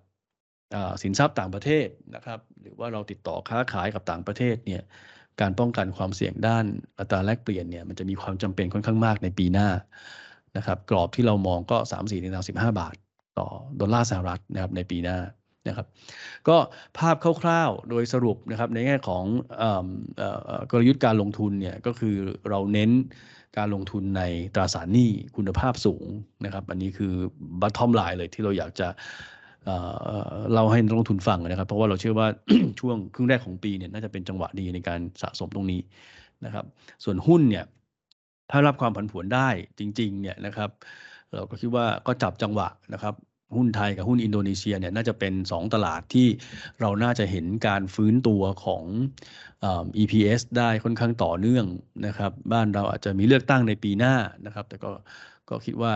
[1.02, 4.82] สินทรัพย์ต่างประเทศนะครับ หรือว่าเราติดต่อค้าขายกับต่างประเทศเนี่ย
[5.40, 6.64] การป้องกันความเสี่ยงด้าน
[6.98, 9.68] อัตราแลกเปลี่ยนเนี่ยมันจะมีความจำเป็นค่อนข้างมากในปีหน้า
[10.56, 12.94] นะครับกรอบที่เรามองก็ 3 4 1 15บาท
[13.38, 13.46] ต่อ
[13.80, 15.18] ดอลลาร์สหรัฐนะครับในปีหน้า
[15.68, 15.86] นะครับ
[16.48, 16.56] ก็
[16.98, 19.24] ภาพคร่าวๆ โดยสรุปนะครับในแง่ของ
[20.70, 22.16] กลยุทธ์การลงทุนเนี่ยก็คือ
[22.50, 22.90] เราเน้น
[23.58, 24.22] การลงทุนใน
[24.54, 26.06] ตราสารหนี้คุณภาพสูง
[26.44, 27.12] นะครับ อันนี้คือ
[27.60, 28.88] บัตทอมไลน์เลยที่เราอยากจะ
[30.54, 32.28] เราให้นักลงทุนฟังนะครับ เพราะว่าเราเชื่อว่า
[32.80, 35.80] ช่วงครึ่งแรกของปีเนี่ยน่าจะเป็นจังหวะดีในการสะสมตรงนี้
[36.44, 36.64] นะครับ
[37.04, 37.64] ส่วนหุ้นเนี่ย
[38.50, 39.48] ถ้ารับความผันผวนได้
[39.78, 40.70] จริงๆเนี่ยนะครับ
[41.32, 43.14] เราก็คิดว่าก็จับจังหวะนะครับ
[43.56, 46.28] หุ้นไทยกับหุ้นอินโดนีเซียเนี่ยน่าจะเป็น 2 ตลาดที่
[46.80, 48.84] เราน่าจะเห็นการฟื้นตัวของ
[50.02, 51.66] EPS ได้ค่อนข้างต่อเนื่อง
[52.06, 54.14] นะครับ บ้านเราอาจจะมีเลือกตั้งในปีหน้า
[54.46, 54.90] นะครับ แต่ก็
[55.48, 55.92] ก็คิดว่า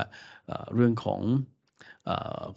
[0.75, 1.21] เรื่องของ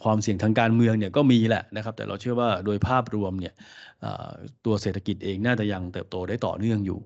[0.04, 3.54] ความเสี่ยงทางการเมืองเนี่ยก็มีแหละนะครับ แต่เราเชื่อว่าโดยภาพรวมเนี่ย
[4.66, 7.00] ตัวเศรษฐกิจเองน่าจะยังเติบโตได้ต่อเนื่องอยู่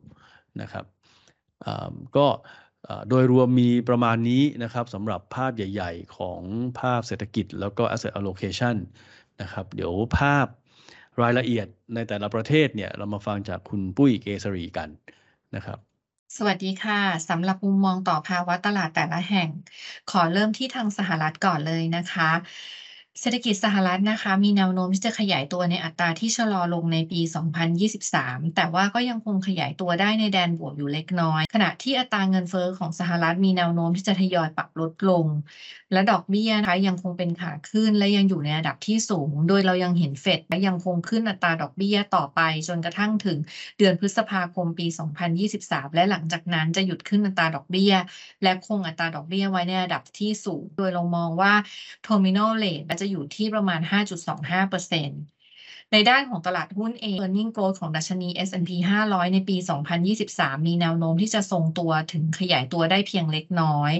[0.62, 0.86] นะครับ
[2.18, 2.28] ก็
[3.10, 6.42] โดยรวมมีประมาณนี้นะครับสำหรับภาพใหญ่ ๆ ของ
[6.80, 8.76] ภาพเศรษฐกิจแล้วก็ asset allocation
[9.42, 10.48] นะครับเดี๋ยวภาพ
[11.22, 14.90] รายละเอียดในแต่ละประเทศเนี่ยเรามาฟังจากคุณปุ้ยเกษรีกัน
[15.56, 15.80] นะครับ
[16.38, 19.50] สวัสดีค่ะสำหรับมุมมองต่อภาวะตลาดแต่ละแห่ง
[20.12, 22.30] ขอเริ่มที่ทางสหรัฐก่อนเลยนะคะ
[23.22, 27.22] เศรษฐกิจสหรัฐนะคะ มีแนวโน้มที่จะขยายตัวในอัตราที่ชะลอลงในปี
[27.88, 35.26] 2023 แต่ว่าก็ยังคงขยายตัวได้ในแดนบวกอยู่เล็กน้อย ขณะที่อัตราเงินเฟอ้อของสหรัฐมีแนวโน้มที่จะทยอยปรับลดลง
[35.91, 43.38] และดอกเบี้ยนะคะยังคงเป็นขาขึ้นและยังอยู่ในระดับที่สูง โดยเรายังเห็นเฟดและยังคงขึ้นอัตราดอกเบี้ยต่อไป จนกระทั่งถึง
[43.78, 44.88] เดือนพฤษภาคมปี
[45.41, 47.93] 2023 และหลังจากนั้นจะหยุดขึ้นอัตราดอกเบี้ย
[48.43, 51.53] และคงอัตราดอกเบี้ยไว้ในระดับที่สูง โดยเรามองว่า
[52.05, 53.82] terminal rate จะจะอยู่ที่ประมาณ
[54.26, 55.22] 5.25เปอร์เซ็นต์
[55.94, 58.72] ในด้านของตลาดหุ้นเอง earning growth ของดัชนี S&P
[59.06, 59.58] 500 ในปี
[60.12, 63.92] 2023 มีแนวโน้มที่จะทรงตัวถึงขยายตัวได้เพียงเล็กน้อย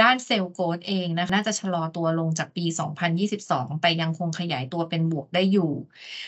[0.00, 2.64] ด้านเซลล์โกดเองนะน่าจะชะลอตัวลงจากปี
[3.22, 5.72] 2022 แต่ยังคงขยายตัวเป็นบวกได้อยู่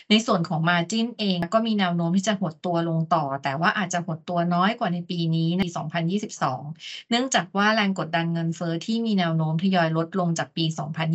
[0.09, 5.63] ในส่วนของ Margin เองก็มีแนวโน้มที่จะหดตัวลงต่อ แต่ว่าอาจจะหดตัวน้อยกว่าในปีนี้ใน
[6.37, 10.65] 2022 เนื่องจากว่าแรงกดดันเงินเฟอ้อที่มีแนวโน้มทยอยลดลงจากปี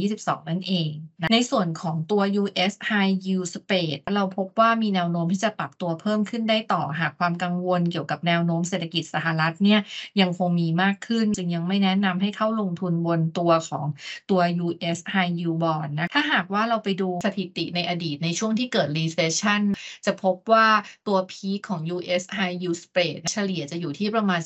[0.00, 0.90] 2022 นั่นเอง
[1.32, 9.80] ในส่วนของตัว US High Yield Spread ตเราพบว่ามีแนวโน้มที่จะปรับตัวเพิ่มขึ้นได้ต่อหากความกังวลเกี่ยวกับแนวโน้มเศรษฐกิจสหรัฐเนี่ย
[10.20, 13.86] ยังคงมีมากขึ้น จึงยังไม่แนะนำให้เข้าลงทุนบนตัวของ
[14.30, 19.62] ตัว US High Yield Bond นะถ้าหากว่าเราไปดูสถิติในอดีตในช่วงที่เกิด recession
[20.06, 20.66] จะพบว่า
[21.06, 24.40] ตัวพีคของ US High Yield Spread เฉลี่ยจะอยู่ที่ประมาณ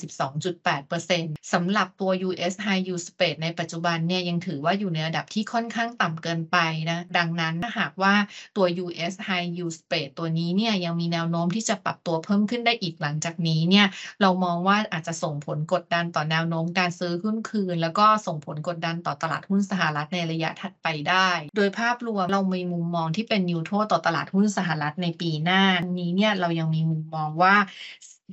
[0.73, 6.57] 12.8%สำหรับตัว US High Yield Spread ในปัจจุบันเนี่ยยังถือว่าอยู่ในระดับที่ค่อนข้างต่ำเกินไป
[6.91, 8.13] นะดังนั้นถ้าหากว่า
[8.57, 13.85] ตัว US High Yield Spread ตัวนี้เนี่ยยังมีแนวโน้มที่จะปรับตัวเพิ่มขึ้นได้อีกหลังจากนี้เนี่ย
[14.21, 25.61] เรามองว่าอาจจะส่งผลกดดันต่อแนวโน้มการซื้อหุ้นคืน แล้วก็ส่งผลกดดันต่อตลาดหุ้นสหรัฐในระยะถัดไปได้ โดยภาพรวมเรามีมุมมองที่เป็นนิวโทรต่อตลาดหุ้นสหรัฐในปีหน้า
[25.99, 27.55] นี้เนี่ยเรายังมีมุมมองว่า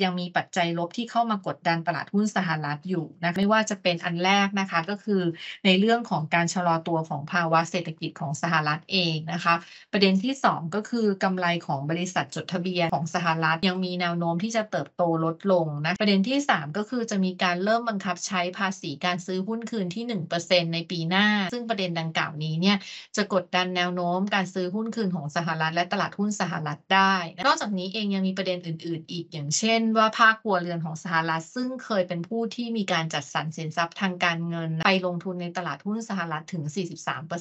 [0.03, 5.23] ยังมีปัจจัยลบที่เข้ามากดดันตลาดหุ้นสหรัฐอยู่นะไม่ว่าจะเป็นอันแรกนะคะก็คือ
[5.65, 9.55] ในเรื่องของการชะลอตัวของภาวะเศรษฐกิจของสหรัฐเองนะคะ
[9.93, 20.05] ประเด็นที่ 2 ก็คือกำไรของบริษัทจดทะเบียนของสหรัฐยังมีแนวโน้มที่จะเติบโตลดลงนะประเด็นที่ 3 ก็คือจะมีการเริ่มบังคับใช้ภาษีการซื้อหุ้นคืนที่
[20.39, 22.77] 1%ในปีหน้า ซึ่งประเด็นดังกล่าวนี้เนี่ย
[23.17, 27.15] จะกดดันแนวโน้มการซื้อหุ้นคืนของสหรัฐ และตลาดหุ้นสหรัฐได้
[27.47, 36.65] นอกจากนี้เองยังมีประเด็นอื่น ๆ อีกอย่างเช่นว่าภาคครัวเรือนของสหรัฐ ซึ่งเคยเป็นผู้ที่มีการจัดสรรสินทรัพย์ทางการเงิน ไปลงทุนในตลาดหุ้นสหรัฐถึง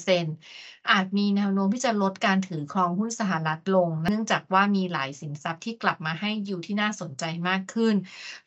[0.05, 7.95] 43%อาจมีแนวโน้มที่จะลดการถือครองหุ้นสหรัฐลง เนื่องจากว่ามีหลายสินทรัพย์ที่กลับมาให้ยิวที่น่าสนใจมากขึ้น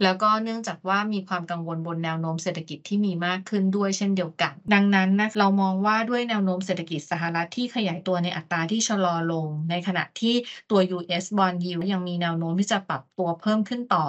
[0.03, 10.34] แล้วก็เนื่องจากว่ามีความกังวลบนแนวโน้มเศรษฐกิจที่มีมากขึ้นด้วยเช่นเดียวกัน ดังนั้นนะเรามองว่าด้วยแนวโน้มเศรษฐกิจสหรัฐที่ขยายตัวในอัตราที่ชะลอลง ในขณะที่
[10.70, 14.05] ตัว US bond yield ยังมีแนวโน้มที่จะปรับตัวเพิ่มขึ้นต่อ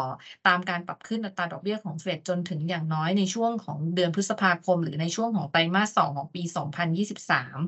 [0.48, 7.60] ตามการปรับขึ้นอัตราดอกเบี้ยของเฟดจนถึงอย่างน้อยในช่วงของเดือนพฤษภาคม หรือในช่วงของไตรมาส2ของปี 2023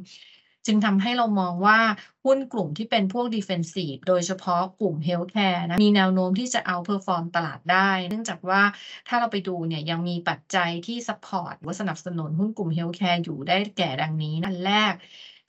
[0.66, 1.80] จึงทำให้เรามองว่า
[2.26, 8.62] หุ้นกลุ่มที่เป็นพวก defensive โดยเฉพาะกลุ่ม healthcare นะมีแนวโน้มที่จะเอา perform ตลาดได้ เนื่องจากว่า
[9.08, 14.94] ถ้าเราไปดูเนี่ยยังมีปัจจัยที่ support หรือสนับสนุนหุ้นกลุ่ม healthcare อยู่ได้แก่ดังนี้อันแรก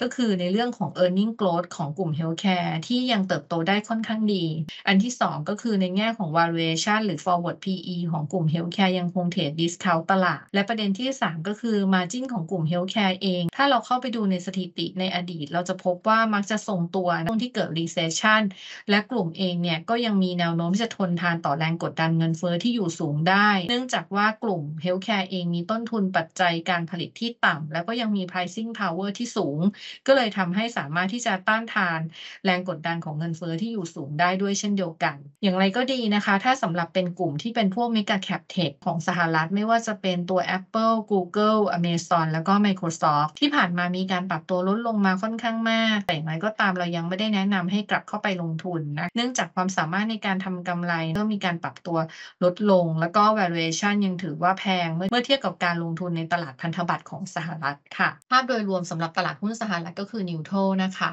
[0.03, 4.45] ก็คือในเรื่องของ e a r n i n g growth ของกลุ่ม healthcare ที่ยังเติบโตได้ค่อนข้างดี
[4.89, 11.77] อันที่ 2 ก็คือในแง่ของ valuation หรือ forward PE ของกลุ่ม healthcare ยังคงเทรด discount ตลาด และประเด็นที่ 3 ก็คือ
[11.95, 18.43] margin ของกลุ่ม healthcare เอง ถ้าเราเข้าไปดูในสถิติในอดีต เราจะพบว่ามักจะทรงตัวช่วงที่เกิด recession
[18.91, 29.61] และกลุ่มเองเนี่ยก็ยังมีแนวโน้มที่จะทนทานต่อแรงกดดันเงินเฟ้อที่อยู่สูงได้ เนื่องจากว่ากลุ่ม healthcare เองมีต้นทุนปัจจัยการผลิตที่ต่ำแล้วก็ยังมี pricing power ที่สูง
[30.07, 32.01] ก็เลยทำให้สามารถที่จะต้านทาน
[32.45, 51.99] แรงกดดันของเงินเฟ้อที่อยู่สูงได้ด้วยเช่นเดียวกัน อย่างไรก็ดีนะคะ ถ้าสำหรับเป็นกลุ่มที่เป็นพวก Mega Cap Tech ของสหรัฐ ไม่ว่าจะเป็นตัว Apple Google Amazon แล้วก็ Microsoft ที่ผ่านมามีการปรับตัวลดลงมาค่อนข้างมาก แต่อย่างไรก็ตามเรายังไม่ได้แนะนำให้กลับเข้าไปลงทุนนะ เนื่องจากความสามารถในการทำกำไรเริ่มมีการปรับตัว
[52.45, 60.49] ลดลง แล้วก็ valuation ยังถือว่าแพงเมื่อเทียบกับการลงทุนในตลาดพันธบัตรของสหรัฐค่ะ ภาพโดยรวมสำหรับตลาดหุ้นสหและก็คือนิวโต
[60.83, 61.09] นะคะ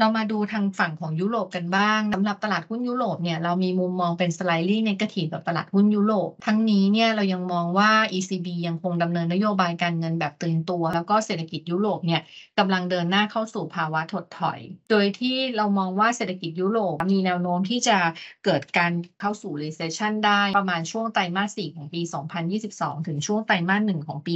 [0.00, 12.20] เรามาดูทางฝั่งของยุโรปกันบ้างสำหรับตลาดหุ้นยุโรปเนี่ยเรามีมุมมองเป็น slightly negative กับตลาดหุ้นยุโรป ทั้งนี้เนี่ยเรายังมองว่า ECB ยังคงดำเนินนโยบายการเงินแบบตึงตัว แล้วก็เศรษฐกิจยุโรปเนี่ย
[12.58, 14.58] กำลังเดินหน้าเข้าสู่ภาวะถดถอย
[14.90, 17.98] โดยที่เรามองว่าเศรษฐกิจยุโรปมีแนวโน้มที่จะ
[18.44, 22.00] เกิดการเข้าสู่ recession ได้ประมาณช่วงไตรมาส 4 ของปี
[22.54, 24.34] 2022 ถึงช่วงไตรมาส 1 ของปี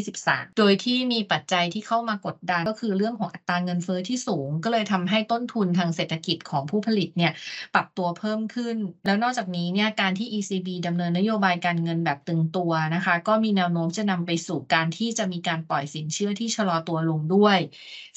[0.00, 7.32] 2023 โดยที่มีปัจจัยที่เข้ามากดดันก็คือเรื่องของอัตราเงินเฟ้อที่สูงก็เลยททำให้ต้นทุนทางเศรษฐกิจของผู้ผลิตเนี่ย
[7.74, 8.76] ปรับตัวเพิ่มขึ้น
[9.06, 17.58] แล้วนอกจากนี้เนี่ยการที่ ECB ดำเนินนโยบายการเงินแบบตึงตัวนะคะ ก็มีแนวโน้มจะนำไปสู่การที่จะมีการปล่อยสินเชื่อที่ชะลอตัวลงด้วย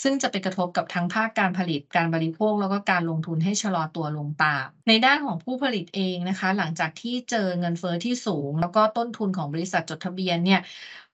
[0.04, 10.62] ซึ่งจะไปกระทบกับทั้งภาคการผลิตการบริโภค แล้วก็การลงทุนให้ชะลอตัวลงตาม ในด้านของผู้ผลิตเองนะคะ หลังจากที่เจอเงินเฟ้อที่สูง แล้วก็ต้นทุนของบริษัทจดทะเบียนเนี่ย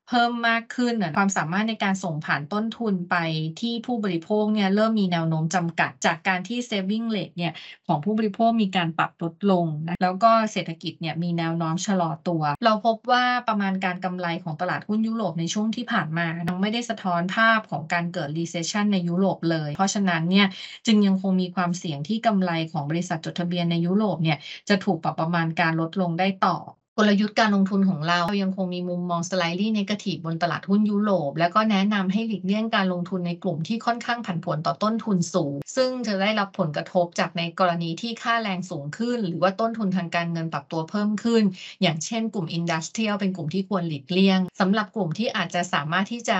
[0.09, 3.15] เพิ่มมากขึ้นความสามารถในการส่งผ่านต้นทุนไป
[3.61, 7.53] ที่ผู้บริโภคเนี่ยเริ่มมีแนวโน้มจำกัด จากการที่ saving rate เนี่ย
[7.87, 20.47] ของผู้บริโภคมีการปรับลดลงนะแล้วก็เศรษฐกิจเนี่ยมีแนวโน้มชะลอตัว เราพบว่าประมาณการกำไรของตลาดหุ้นยุโรปในช่วงที่ผ่านมายังไม่ได้สะท้อนภาพของการเกิด recession ในยุโรปเลย เพราะฉะนั้นเนี่ย
[20.85, 24.37] จึงยังคงมีความเสี่ยงที่กำไรของบริษัทจดทะเบียนในยุโรปเนี่ย
[24.69, 26.57] จะถูกปรับประมาณการลดลงได้ต่อ
[26.99, 41.43] กลยุทธ์การลงทุนของเรายังคงมีมุมมอง slightly negative บนตลาดหุ้นยุโรป แล้วก็แนะนำให้หลีกเลี่ยงการลงทุนในกลุ่มที่ค่อนข้างผันผวนต่อต้นทุนสูง ซึ่งจะได้รับผลกระทบจากในกรณีที่ค่าแรงสูงขึ้น หรือว่าต้นทุนทางการเงินปรับตัวเพิ่มขึ้น
[41.81, 46.39] อย่างเช่นกลุ่ม industrial เป็นกลุ่มที่ควรหลีกเลี่ยงสำหรับกลุ่มที่อาจจะสามารถที่จะ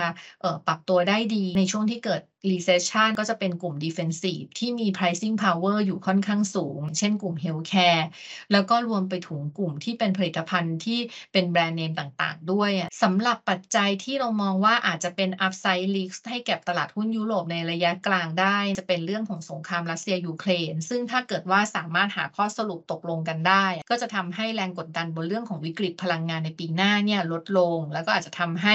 [0.67, 2.21] ปรับตัวได้ดีในช่วงที่เกิด
[2.51, 8.05] recession ก็จะเป็นกลุ่ม defensive ที่มี pricing power อยู่ค่อนข้างสูง เช่นกลุ่ม healthcare
[8.51, 10.99] แล้วก็รวมไปถึงกลุ่มที่เป็นผลิตภัณฑ์ที่
[11.33, 12.71] เป็นแบรนด์เนมต่างๆ ด้วย
[13.03, 28.73] สำหรับปัจจัยที่เรามองว่าอาจจะเป็น upside risk ให้แก่ตลาดหุ้นยุโรปในระยะกลางได้ จะเป็นเรื่องของสงครามรัสเซียยูเครน ซึ่งถ้าเกิดว่าสามารถหาข้อสรุปตกลงกันได้ ก็จะทำให้แรงกดดันบนเรื่องของวิกฤตพลังงานในปีหน้าเนี่ยลดลง แล้วก็อาจจะทำให้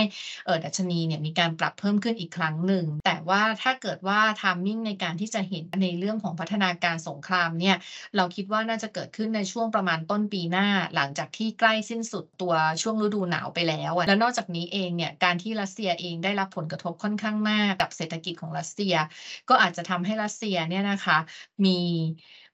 [0.65, 7.77] ดัชนีเนี่ยมีการปรับเพิ่มขึ้นอีกครั้งหนึ่ง แต่ว่าถ้าเกิดว่า timing ในการที่จะเห็นในเรื่องของพัฒนาการสงครามเนี่ย
[8.17, 18.95] เราคิดว่าน่าจะเกิดขึ้นในช่วงประมาณต้นปีหน้า หลังจากที่ใกล้สิ้นสุดตัวช่วงฤดูหนาวไปแล้วอะแล้วนอกจากนี้เองเนี่ยการที่รัสเซียเองได้รับผลกระทบค่อนข้างมากกับเศรษฐกิจของรัสเซีย
[19.49, 21.19] ก็อาจจะทำให้รัสเซียเนี่ยนะคะ
[21.65, 21.79] มี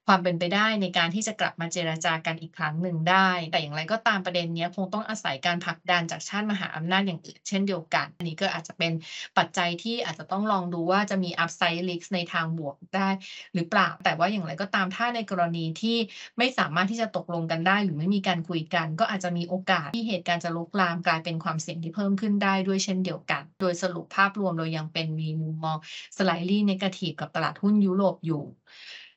[0.07, 8.91] ความเป็นไปได้ในการที่จะกลับมาเจรจากันอีกครั้งหนึ่งได้ แต่อย่างไรก็ตามประเด็นนี้คงต้องอาศัยการผลักดันจากชาติมหาอำนาจอย่างอื่นเช่นเดียวกัน อันนี้ก็อาจจะเป็น
[9.37, 13.09] ปัจจัยที่อาจจะต้องลองดูว่าจะมี upside risk ในทางบวกได้
[13.53, 15.97] หรือเปล่า แต่ว่าอย่างไรก็ตามถ้าในกรณีที่
[16.37, 25.77] ไม่สามารถที่จะตกลงกันได้ หรือไม่มีการคุยกัน ก็อาจจะมีโอกาสที่เหตุการณ์จะลุกลามกลายเป็นความเสี่ยงที่เพิ่มขึ้นได้ด้วยเช่นเดียวกัน โดยสรุปภาพรวมเรายังเป็นมีมุมมอง
[26.17, 28.43] slightly negative กับตลาดหุ้นยุโรปอยู่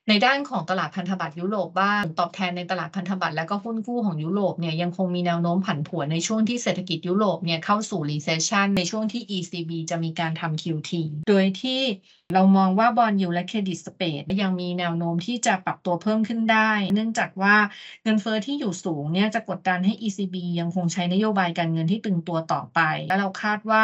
[0.09, 10.91] ในด้านของตลาดพันธบัตรยุโรปบ้างตอบแทนในตลาดพันธบัตรและก็หุ้นกู้ของยุโรปเนี่ยยังคงมีแนวโน้มผันผวนในช่วงที่เศรษฐกิจยุโรปเนี่ยเข้าสู่ recession ในช่วงที่ ECB จะมีการทำ QT
[11.29, 11.83] โดยที่
[12.35, 17.57] เรามองว่าบอนด์ยิลด์และเครดิตสเปดยังมีแนวโน้มที่จะปรับตัวเพิ่มขึ้นได้ เนื่องจากว่า
[18.05, 23.83] เงินเฟ้อที่อยู่สูงเนี่ยจะกดดันให้ ECB ยังคงใช้นโยบายการเงินที่ตึงตัวต่อไป และเราคาดว่า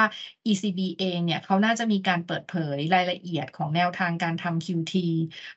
[0.51, 4.95] ECB เองเนี่ยเขาน่าจะมีการเปิดเผยรายละเอียดของแนวทางการทำ QT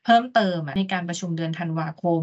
[0.03, 2.21] เพิ่มเติมในการประชุมเดือนธันวาคม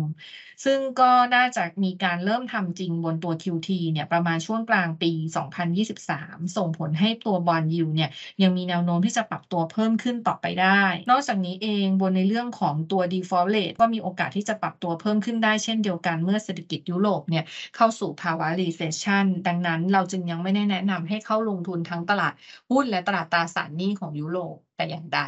[0.65, 5.13] ซึ่งก็น่าจะมีการเริ่มทำจริงบนตัว QT เนี่ยประมาณช่วงกลางปี
[5.57, 8.11] 2023 ส่งผลให้ตัว bond yield เนี่ย
[8.43, 17.45] ยังมีแนวโน้มที่จะปรับตัวเพิ่มขึ้นต่อไปได้ นอกจากนี้เองบนในเรื่องของตัว default rate ก็มีโอกาสที่จะปรับตัวเพิ่มขึ้นได้เช่นเดียวกันเมื่อเศรษฐกิจยุโรปเนี่ย
[17.77, 22.33] เข้าสู่ภาวะ recession ดังนั้นเราจึงยังไม่ได้แนะนำให้เข้าลงทุนทั้งตลาด
[22.71, 25.21] หุ้นและตลาดตราสารหนี้ของยุโรป แต่อย่างใด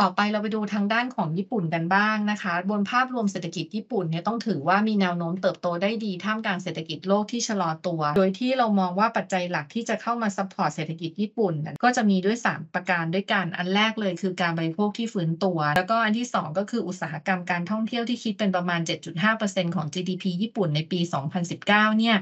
[0.00, 18.80] ต่อไปเราไปดูทางด้านของญี่ปุ่นกันบ้างนะคะ บนภาพรวมเศรษฐกิจญี่ปุ่นเนี่ยต้องถือว่ามีแนวโน้มเติบโตได้ดีท่ามกลางเศรษฐกิจโลกที่ชะลอตัว โดยที่เรามองว่าปัจจัยหลักที่จะเข้ามา support เศรษฐกิจญี่ปุ่น ก็จะมีด้วย 3 ประการด้วยกัน อันแรกเลยคือการบริโภคที่ฟื้นตัว แล้วก็อันที่ 2 ก็คืออุตสาหกรรมการท่องเที่ยวที่คิดเป็นประมาณ
[19.28, 21.00] 7.5%ของ GDP ญี่ปุ่นในปี
[21.48, 22.16] 2019 เนี่ย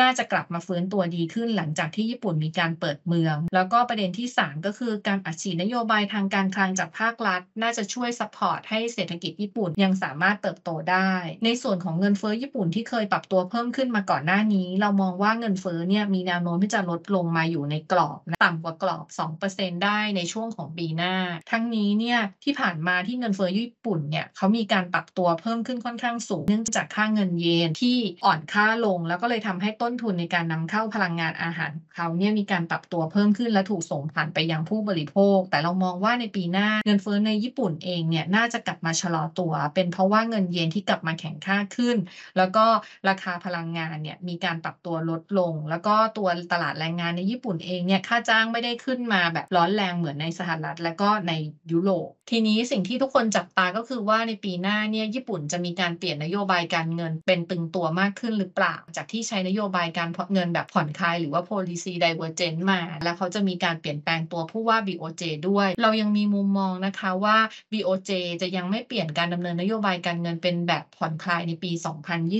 [0.00, 11.10] น่าจะกลับมาฟื้นตัวดีขึ้นหลังจากที่ญี่ปุ่นมีการเปิดเมือง แล้วก็ประเด็นที่ 3 ก็คือการอัดฉีดนโยบายทางการคลังจากภาครัฐ น่าจะช่วย support ให้เศรษฐกิจญี่ปุ่นยังสามารถเติบโตได้
[11.44, 19.06] ในส่วนของเงินเฟ้อญี่ปุ่นที่เคยปรับตัวเพิ่มขึ้นมาก่อนหน้านี้ เรามองว่าเงินเฟ้อเนี่ยมีแนวโน้มที่จะลดลงมาอยู่ในกรอบต่ำกว่ากรอบ
[19.44, 21.14] 2%ได้ในช่วงของปีหน้า
[21.50, 41.96] ทั้งนี้เนี่ยที่ผ่านมาที่เงินเฟ้อญี่ปุ่นเนี่ยเขามีการปรับตัวเพิ่มขึ้นค่อนข้างสูง เนื่องจากค่าเงินเยนที่อ่อนค่าลง แล้วก็เลยทำให้ต้นทุนในการนำเข้าพลังงานอาหารเขาเนี่ยมีการปรับตัวเพิ่มขึ้นและถูกส่งผ่านไปยังผู้บริโภค แต่เรามองว่าในปีหน้าเงินเฟ้อในญี่ปุ่นเองเนี่ยน่าจะกลับมาชะลอตัว เป็นเพราะว่าเงินเยนที่กลับมาแข็งค่าขึ้น
[42.36, 42.64] แล้วก็
[43.08, 51.32] ราคาพลังงานเนี่ยมีการปรับตัวลดลง แล้วก็ตัวตลาดแรงงานในญี่ปุ่นเองเนี่ยค่าจ้างไม่ได้ขึ้นมาแบบร้อนแรงเหมือนในสหรัฐ และก็ใน
[51.72, 67.36] ยุโรปทีนี้สิ่งที่ทุกคนจับตาก็คือว่าในปีหน้าเนี่ยญี่ปุ่นจะมีการเปลี่ยนนโยบายการเงินเป็นตึงตัวมากขึ้นหรือเปล่า จากที่ใช้นโยบายการเงินแบบผ่อนคลายหรือว่า policy divergent มา แล้วเขาจะมีการเปลี่ยนแปลงตัวผู้ว่า BOJ ด้วย เรายังมีมุมมองนะคะว่า
[67.72, 68.10] BOJ
[68.42, 71.70] จะยังไม่เปลี่ยนการดำเนินนโยบายการเงินเป็นแบบผ่อนคลายในปี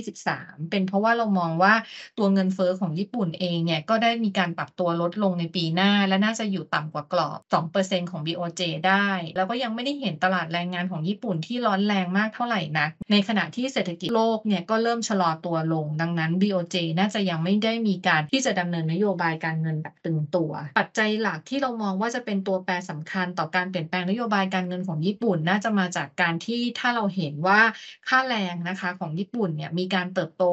[0.01, 1.73] 2023 เป็นเพราะว่าเรามองว่า
[2.17, 7.39] ตัวเงินเฟ้อของญี่ปุ่นเองเนี่ยก็ได้มีการปรับตัวลดลงในปีหน้า และน่าจะอยู่ต่ำกว่ากรอบ
[7.73, 27.61] 2%ของ BOJ ได้ แล้วก็ยังไม่ได้เห็นตลาดแรงงานของญี่ปุ่นที่ร้อนแรงมากเท่าไหร่นัก ในขณะที่เศรษฐกิจโลกเนี่ยก็เริ่มชะลอตัวลง ดังนั้น BOJ น่าจะยังไม่ได้มีการที่จะดำเนินนโยบายการเงินแบบตึงตัว ปัจจัยหลักที่เรามองว่าจะเป็นตัวแปรสำคัญต่อการการเปลี่ยนแปลงนโยบายการเงินของญี่ปุ่น น่าจะมาจากการที่ถ้าเราเห็นว่า
[28.09, 30.45] ค่าแรงนะคะของญี่ปุ่นเนี่ยมีการเติบโต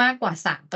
[0.00, 0.32] มากกว่า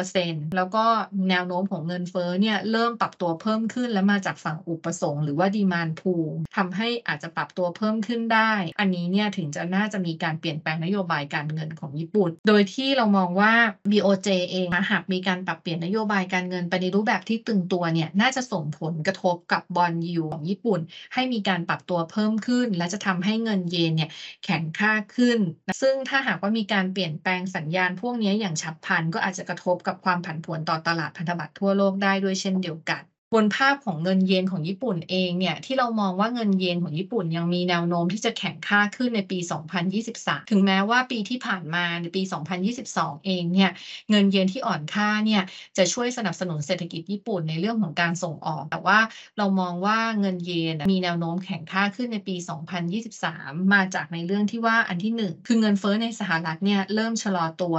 [0.06, 0.84] 3%แล้วก็
[1.30, 6.14] แนวโน้มของเงินเฟ้อเนี่ยเริ่มปรับตัวเพิ่มขึ้น และมาจากฝั่งอุปสงค์หรือว่าดีมานพู
[6.56, 13.52] ทำให้อาจจะปรับตัวเพิ่มขึ้นได้ อันนี้เนี่ยถึงจะน่าจะมีการเปลี่ยนแปลงนโยบายการเงินของญี่ปุ่น โดยที่เรามองว่า
[13.90, 20.80] BOJ เองหากมีการปรับเปลี่ยนนโยบายการเงินไปในรูปแบบที่ตึงตัวเนี่ยน่าจะส่งผลกระทบกับบอลยูของญี่ปุ่น
[21.14, 24.08] ให้มีการปรับตัวเพิ่มขึ้น และจะทำให้เงินเยนเนี่ย
[24.42, 25.38] แข็งค่าขึ้น
[25.80, 33.02] ซึ่งถ้าหากว่ามีการเปลี่ยนแปลงสัญญาณพวกนี้อย่างฉับพลัน ก็อาจจะกระทบกับความผันผวนต่อตลาดพันธบัตรทั่วโลกได้ด้วยเช่นเดียวกัน
[33.34, 43.70] บนภาพของเงินเยนของญี่ปุ่นเองเนี่ยที่เรามองว่าเงินเยนของญี่ปุ่นยังมีแนวโน้มที่จะแข็งค่าขึ้นในปี 2023 ถึงแม้ว่าปีที่ผ่านมาในปี 2022 เองเนี่ย
[44.10, 45.42] เงินเยนที่อ่อนค่าเนี่ย
[45.76, 48.98] จะช่วยสนับสนุนเศรษฐกิจญี่ปุ่นในเรื่องของการส่งออก แต่ว่า
[49.38, 57.76] เรามองว่าเงินเยนมีแนวโน้มแข็งค่าขึ้นในปี 2023 มาจากในเรื่องที่ว่าอันที่ 1 คือเงินเฟ้อในสหรัฐเนี่ยเริ่มชะลอตัว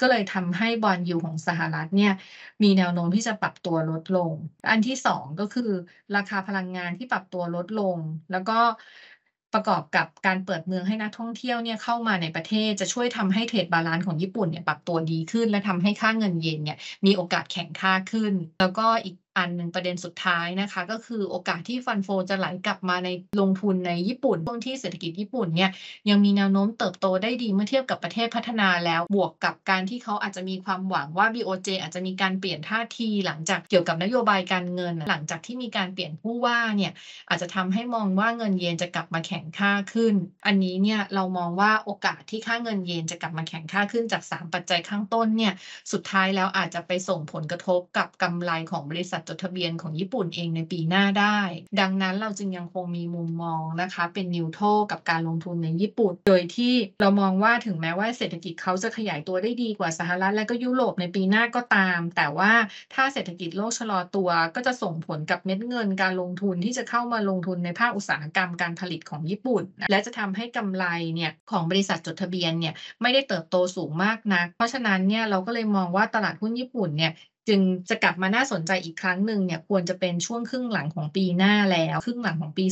[0.00, 2.12] ก็เลยทำให้บอลยูของสหรัฐเนี่ย
[2.62, 4.32] มีแนวโน้มที่จะปรับตัวลดลง
[4.70, 5.70] อันที่ที่สองก็คือ
[6.16, 7.98] ราคาพลังงานที่ปรับตัวลดลง
[8.30, 8.58] แล้วก็
[9.52, 16.76] ประกอบกับการเปิดเมืองให้นักท่องเที่ยวเนี่ยเข้ามาในประเทศจะช่วยทำให้ trade balance ของญี่ปุ่นเนี่ยปรับตัวดีขึ้น และทำให้ค่าเงินเยนเนี่ย
[17.06, 23.08] มีโอกาสแข็งค่าขึ้น แล้วก็อีกอันหนึ่งประเด็นสุดท้ายนะคะ ก็คือโอกาสที่ fund flow จะไหลกลับมาใน
[23.40, 25.70] ลงทุนในญี่ปุ่นช่วงที่เศรษฐกิจญี่ปุ่นเนี่ย
[26.08, 36.92] ยังมีแนวโน้มเติบโตได้ดีเมื่อเทียบกับประเทศพัฒนาแล้วบวกกับการที่เขาอาจจะมีความหวังว่า BOJ อาจจะมีการเปลี่ยนท่าทีหลังจากเกี่ยวกับนโยบายการเงิน หลังจากที่มีการเปลี่ยนผู้ว่าเนี่ย
[37.28, 40.14] อาจจะทำให้มองว่าเงินเยนจะกลับมาแข็งค่าขึ้น
[40.46, 45.52] อันนี้เนี่ยเรามองว่าโอกาสที่ค่าเงินเยนจะกลับมาแข็งค่าขึ้นจาก 3 ปัจจัยข้างต้นเนี่ย
[45.92, 51.40] สุดท้ายแล้วอาจจะไปส่งผลกระทบกับกำไรของบริษัทจดทะเบียนของญี่ปุ่นเองในปีหน้าได้
[51.80, 62.52] ดังนั้นเราจึงยังคงมีมุมมองนะคะเป็นนิวโตรกับการลงทุนในญี่ปุ่น โดยที่เรามองว่าถึงแม้ว่าเศรษฐกิจเขาจะขยายตัวได้ดีกว่าสหรัฐและก็ยุโรปในปีหน้าก็ตาม แต่ว่า
[62.94, 77.12] ถ้าเศรษฐกิจโลกชะลอตัว ก็จะส่งผลกับเม็ดเงินการลงทุนที่จะเข้ามาลงทุนในภาคอุตสาหกรรมการผลิตของญี่ปุ่น และจะทำให้กำไรเนี่ยของบริษัทจดทะเบียนเนี่ยไม่ได้เติบโตสูงมากนัก เพราะฉะนั้นเนี่ยเราก็เลยมองว่าตลาดหุ้นญี่ปุ่นเนี่ย
[77.48, 82.66] จึงจะกลับมาน่าสนใจอีกครั้งหนึ่งเนี่ยควรจะเป็นช่วงครึ่งหลังของปีหน้าแล้ว ครึ่งหลังของปี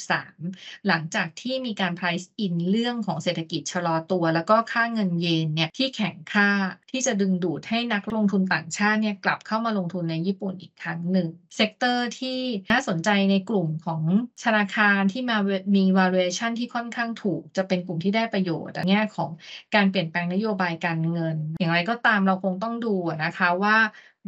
[0.00, 6.48] 2023 หลังจากที่มีการ price in เรื่องของเศรษฐกิจชะลอตัว แล้วก็ค่าเงินเยนเนี่ยที่แข็งค่า
[6.90, 12.38] ที่จะดึงดูดให้นักลงทุนต่างชาติเนี่ยกลับเข้ามาลงทุนในญี่ปุ่นอีกครั้งหนึ่ง sector ที่
[12.72, 14.02] น่าสนใจในกลุ่มของ
[14.44, 15.38] ธนาคารที่มา
[15.76, 19.30] มี valuation ที่ค่อนข้างถูก จะเป็นกลุ่มที่ได้ประโยชน์ในแง่ของ
[19.74, 23.76] การเปลี่ยนแปลงนโยบายการเงิน อย่างไรก็ตามเราคงต้องดูนะคะว่า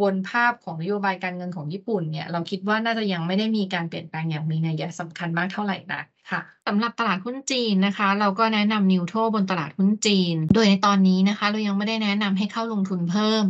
[0.02, 13.44] บนภาพของนโยบายการเงินของญี่ปุ่นเนี่ย เราคิดว่าน่าจะยังไม่ได้มีการเปลี่ยนแปลงอย่างมีนัยสำคัญมากเท่าไหร่นักค่ะสำหรับตลาดหุ้นจีนนะคะ เราก็แนะนำ neutral บนตลาดหุ้นจีน โดยในตอนนี้นะคะ เรายังไม่ได้แนะนำให้เข้าลงทุนเพิ่ม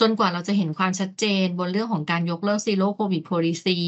[0.00, 3.78] จนกว่าเราจะเห็นความชัดเจนบนเรื่องของการยกเลิก Zero COVID policy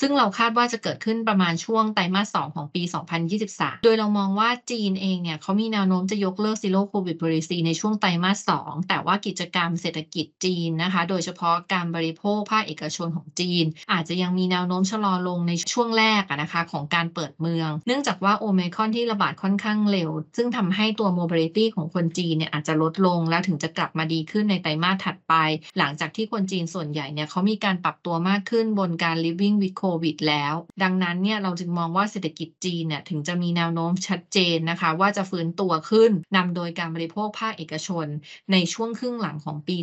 [0.00, 21.68] ซึ่งเราคาดว่าจะเกิดขึ้นประมาณช่วงไตรมาส 2 ของปี 2023 โดยเรามองว่าจีนเองเนี่ยเขามีแนวโน้มจะยกเลิก Zero COVID policy ในช่วงไตรมาส 2 แต่ว่ากิจกรรมเศรษฐกิจจีนนะคะ โดยเฉพาะการบริโภคภาคเอกชนของจีน อาจจะยังมีแนวโน้มชะลอลงในช่วงแรกนะคะของการเปิดเมืองเนื่องจากว่าโอไมครอนที่ระบาดค่อนข้างเร็ว ซึ่งทำให้ตัว mobility
[21.74, 25.34] ของคนจีนเนี่ยอาจจะลดลงแล้วถึงจะกลับมาดีขึ้นในไตรมาสถัดไป
[25.78, 38.06] หลังจากที่คนจีนส่วนใหญ่เนี่ยเขามีการปรับตัวมากขึ้นบนการ living with covid แล้ว ดังนั้นเนี่ยเราจึงมองว่าเศรษฐกิจจีนเนี่ยถึงจะมีแนวโน้มชัดเจนนะคะ ว่าจะฟื้นตัวขึ้นนำโดยการบริโภคภาคเอกชน
[38.52, 39.76] ในช่วงครึ่งหลังของปี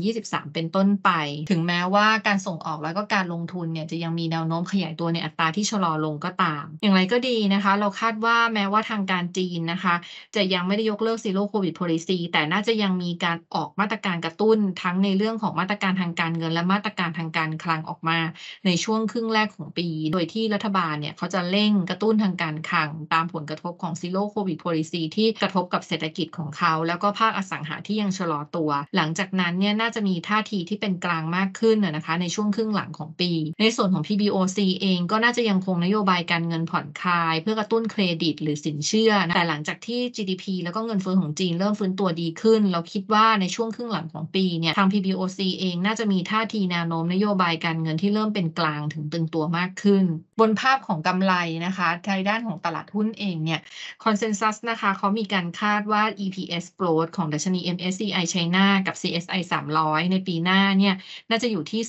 [0.00, 1.10] 2023 เป็นต้นไป
[1.50, 9.94] ถึงแม้ว่าการส่งออกแล้วก็การลงทุนเนี่ยจะยังมีแนวโน้มขยายตัวในอัตราที่ชะลอลงก็ตาม อย่างไรก็ดีนะคะ เราคาดว่าแม้ว่าทางการจีนนะคะ
[10.34, 18.18] จะยังไม่ได้ยกเลิกซีโร่โควิดโพลิซีแต่น่าจะยังมีการออกมาตรการกระตุ้นทั้งในเรื่องของมาตรการทางการเงิน และมาตรการทางการคลังออกมา
[18.66, 33.30] ในช่วงครึ่งแรกของปี โดยที่รัฐบาลเนี่ยเขาจะเร่งกระตุ้นทางการคลัง ตามผลกระทบของ Zero COVID policy ที่กระทบกับเศรษฐกิจของเขา แล้วก็ภาคอสังหาที่ยังชะลอตัว หลังจากนั้นเนี่ยน่าจะมีท่าทีที่เป็นกลางมากขึ้นนะคะ ในช่วงครึ่งหลังของปี
[33.60, 50.04] ในส่วนของ PBOC เองก็น่าจะยังคงนโยบายการเงินผ่อนคลายเพื่อกระตุ้นเครดิตหรือสินเชื่อนะแต่หลังจากที่ GDP แล้วก็เงินเฟ้อของจีนเริ่มฟื้นตัวดีขึ้น เราคิดว่าในช่วงครึ่งหลังของปีเนี่ยทาง PBOC เองน่าจะมีท่าทีแนวโน้มนโยบายการเงินที่เริ่มเป็นกลางถึงตึงตัวมากขึ้น
[50.40, 51.34] บนภาพของกำไร
[51.66, 53.60] นะคะในด้านของตลาดหุ้นเองเนี่ย
[54.04, 59.40] คอนเซนแซสนะคะเขามีการคาดว่า EPS growth ของดัชนี MSCI China กับ CSI
[59.76, 60.94] 300 ในปีหน้าเนี่ย
[61.30, 61.82] น่าจะอยู่ที่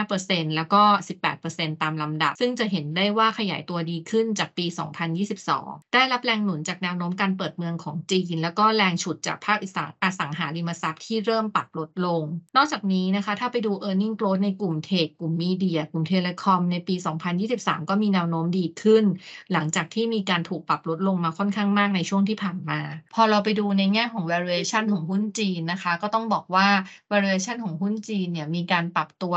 [0.00, 0.82] 10.5%แล้วก็
[1.32, 4.66] 18%ตามลำดับ ซึ่งจะเห็นได้ว่าขยายตัวดีขึ้นจากปี
[5.30, 12.22] 2022 ได้รับแรงหนุนจากแนวโน้มการเปิดเมืองของจีน แล้วก็แรงฉุดจากภาคอิสระอสังหาริมทรัพย์ที่เริ่มปรับลดลง
[12.56, 16.94] นอกจากนี้นะคะ ถ้าไปดู e a r n i n g growth ในกลุ่มเทคกลุ่มมีเดียกลุ่มเทเลคอมในปี
[17.42, 19.04] 2023 ก็มีแนวโน้มดีขึ้น
[19.52, 22.80] หลังจากที่มีการถูกปรับลดลงมาค่อนข้างมากในช่วงที่ผ่านมา
[23.14, 26.68] พอเราไปดูในแง่ของ valuation ของหุ้นจีนนะคะ ก็ต้องบอกว่า
[27.12, 29.34] valuation ของหุ้นจีนเนี่ยมีการปรับตัว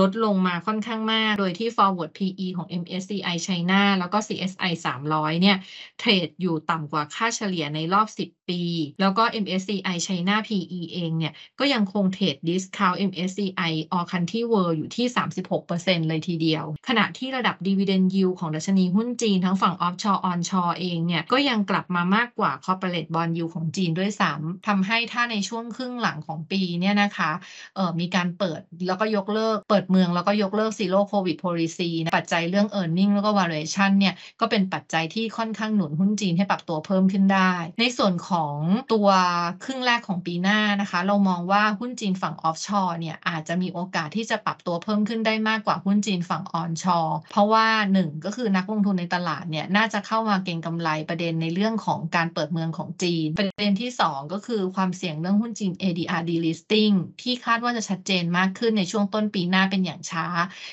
[0.00, 5.56] ลดลงมาค่อนข้างมาก โดยที่ forward PE ของ MSCI China แล้วก็ CSI 300 เนี่ย
[5.98, 8.60] เทรดอยู่ต่ำกว่าค่าเฉลี่ยในรอบ 10 ปี
[9.00, 15.06] แล้วก็ MSCI China PE เองเนี่ย ก็ยังคงเทรด discount MSCI All Country World อยู่ที่
[15.56, 27.30] 36%เลยทีเดียว ขณะที่ระดับ dividend yield ของดัชนีหุ้นจีนทั้งฝั่ง offshore onshore เองเนี่ย ก็ยังกลับมามากกว่า corporate bond yield ของจีนด้วยซ้ำทำให้ถ้าในช่วงครึ่งหลังของปีเนี่ยนะคะ
[27.76, 38.35] เออมีการเปิดแล้วก็ยกเลิกเปิดเมืองแล้วก็ยกเลิก zero covid policy ปัจจัยเรื่อง earning แล้วก็ valuation เนี่ยก็เป็นปัจจัยที่ค่อนข้างหนุนหุ้นจีนให้ปรับตัวเพิ่มขึ้นได้ ในส่วนของ
[38.92, 39.08] ตัว
[39.64, 60.26] ครึ่งแรกของปีหน้านะคะ เรามองว่าหุ้นจีนฝั่ง offshore เนี่ยอาจจะมีโอกาสที่จะปรับตัวเพิ่มขึ้นได้มากกว่าหุ้นจีนฝั่ง onshore เพราะว่าหนึ่งก็คือนักลงทุนในตลาดเนี่ยน่าจะเข้ามาเก็งกำไรประเด็นในเรื่องของการเปิดเมืองของจีน ประเด็นที่ 2 ก็คือความเสี่ยงเรื่องหุ้นจีน ADR delisting ที่คาดว่าจะชัดเจนมากขึ้นในช่วงต้นปีหน้าเป็นอย่างช้า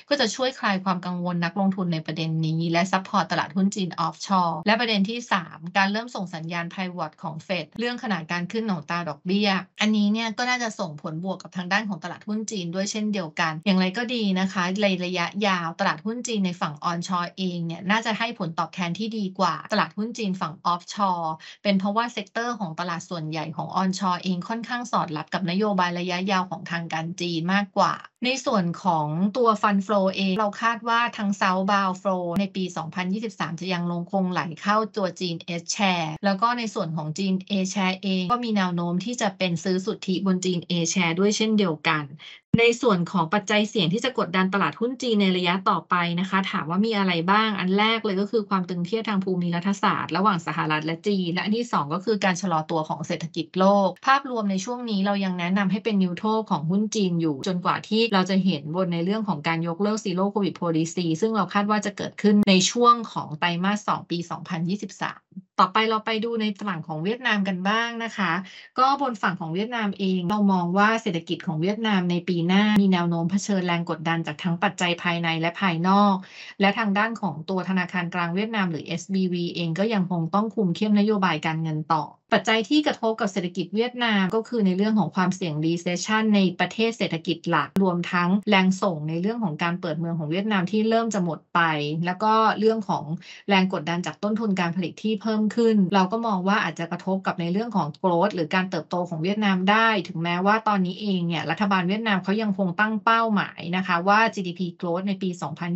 [0.10, 9.50] ก็จะช่วยคลายความกังวลนักลงทุนในประเด็นนี้ และ support ตลาดหุ้นจีน offshore และประเด็นที่ 3 การเริ่มส่งสัญญาณ pivot ของเฟดเรื่องขนาดการขึ้นของอัตราดอกเบี้ย
[9.82, 27.94] อันนี้เนี่ยก็น่าจะส่งผลบวกกับทางด้านของตลาดหุ้นจีนด้วยเช่นเดียวกัน อย่างไรก็ดีนะคะในระยะยาวตลาดหุ้นจีนในฝั่ง onshore เองเนี่ยน่าจะให้ผลตอบแทนที่ดีกว่าตลาดหุ้นจีนฝั่ง offshoreเป็นเพราะว่า sector ของตลาดส่วนใหญ่ของ onshore เองค่อนข้างสอดรับกับนโยบายระยะยาวของทางการจีนมากกว่า
[28.26, 32.64] ในส่วนของตัว fund flow เองเราคาดว่าทาง southbound flow ในปี
[33.12, 42.06] 2023 จะยังลงคงไหลเข้าตัวจีน H share แล้วก็ในส่วนของจีน A share เองก็มีแนวโน้มที่จะเป็นซื้อสุทธิบนจีน A share ด้วยเช่นเดียวกัน
[42.60, 68.32] ในส่วนของปัจจัยเสี่ยงที่จะกดดันตลาดหุ้นจีนในระยะต่อไปนะคะ ถามว่ามีอะไรบ้างอันแรกเลยก็คือความตึงเครียดทางภูมิรัฐศาสตร์ ระหว่างสหรัฐและจีน และอันที่ 2 ก็คือการชะลอตัวของเศรษฐกิจโลก ภาพรวมในช่วงนี้เรายังแนะนำให้เป็น neutral ของหุ้นจีนอยู่ จนกว่าที่เราจะเห็นบนในเรื่องของการยกเลิก zero covid policy ซึ่งเราคาดว่าจะเกิดขึ้นในช่วงของไตรมาส2ปี 2023ต่อไปเราไปดูในฝั่งของเวียดนามกันบ้างนะคะ
[68.80, 76.16] ก็บนฝั่งของเวียดนามเองเรามองว่าเศรษฐกิจของเวียดนามในปีหน้า มีแนวโน้มเผชิญแรงกดดันจากทั้งปัจจัยภายในและภายนอก
[76.60, 82.04] และทางด้านของตัวธนาคารกลางเวียดนามหรือ SBV เองก็ยังคงต้องคุมเข้มนโยบายการเงินต่อ
[82.34, 91.60] ปัจจัยที่กระทบกับเศรษฐกิจเวียดนามก็คือในเรื่องของความเสี่ยง recession ในประเทศเศรษฐกิจหลักรวมทั้งแรงส่งในเรื่องของการเปิดเมืองของเวียดนามที่เริ่มจะหมดไป
[92.06, 93.04] แล้วก็เรื่องของ
[93.50, 105.30] แรงกดดันจากต้นทุนการผลิตที่เพิ่มขึ้น เราก็มองว่าอาจจะกระทบกับในเรื่องของ growth หรือการเติบโตของเวียดนามได้ ถึงแม้ว่าตอนนี้เองเนี่ยรัฐบาลเวียดนามเขายังคงตั้งเป้าหมายนะคะว่า GDP growth ในปี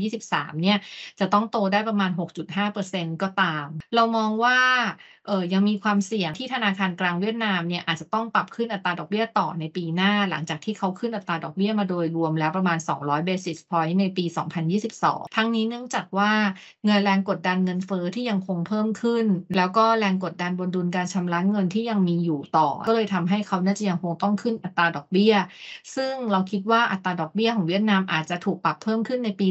[0.08, 0.78] 2023 เนี่ย
[1.20, 2.12] จะต้องโตได้ประมาณ
[2.66, 4.60] 6.5%ก็ตาม เรามองว่า
[5.28, 14.26] เออยังมีความเสี่ยงที่ธนาคารกลางเวียดนามเนี่ยอาจจะต้องปรับขึ้นอัตราดอกเบี้ยต่อในปีหน้า หลังจากที่เขาขึ้นอัตราดอกเบี้ยมาโดยรวมแล้วประมาณ 200 basis point ในปี
[14.80, 16.32] 2022 ทั้งนี้เนื่องจากว่า
[16.86, 19.26] เงินแรงกดดันเงินเฟอ้อที่ยังคงเพิ่มขึ้น
[19.58, 25.34] แล้วก็แรงกดดันบนดุลการชำระเงินที่ยังมีอยู่ต่อ ก็เลยทำให้เขาน่าจะยังคงต้องขึ้นอัตราดอกเบี้ย
[25.96, 29.48] ซึ่งเราคิดว่าอัตราดอกเบี้ยของเวียดนามอาจจะถูกปรับเพิ่มขึ้นในปี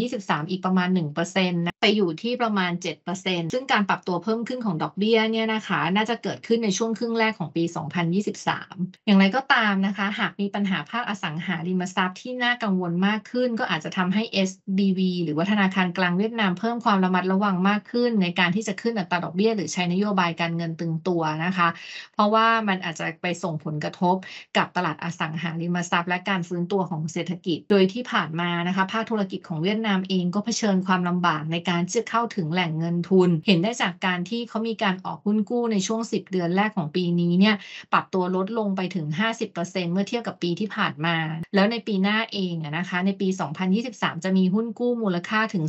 [0.00, 0.88] 2023 อีกประมาณ
[1.24, 2.72] 1%นะไปอยู่ที่ประมาณ
[3.12, 21.68] 7%ซึ่งการปรับตัวเพิ่มขึ้นของดอกเบี้ยเนี่ยนะคะ น่าจะเกิดขึ้นในช่วงครึ่งแรกของปี 2023 อย่างไรก็ตามนะคะ หากมีปัญหาภาคอสังหาริมทรัพย์ที่น่ากังวลมากขึ้น ก็อาจจะทำให้ SBV หรือว่าธนาคารกลางเวียดนามเพิ่มความระมัดระวังมากขึ้น ในการที่จะขึ้นอัตราดอกเบี้ยหรือใช้นโยบายการเงินตึงตัวนะคะ
[22.14, 24.16] เพราะว่ามันอาจจะไปส่งผลกระทบ
[24.56, 37.54] กับตลาดอสังหาริมทรัพย์ และการฟื้นตัวของเศรษฐกิจ โดยที่ผ่านมานะคะ ภาคธุรกิจของเวียดนามเองก็เผชิญความลำบากในการจะเข้าถึงแหล่งเงินทุน เห็นได้จากการที่เขามีการออกหุ้นกู้ในช่วง 10 เดือนแรกของปีนี้เนี่ย
[37.92, 39.06] ปรับตัวลดลงไปถึง
[39.50, 41.16] 50%เมื่อเทียบกับปีที่ผ่านมา
[41.54, 43.28] แล้วในปีหน้าเองนะคะ ในปี
[43.76, 45.64] 2023 จะมีหุ้นกู้มูลค่าถึง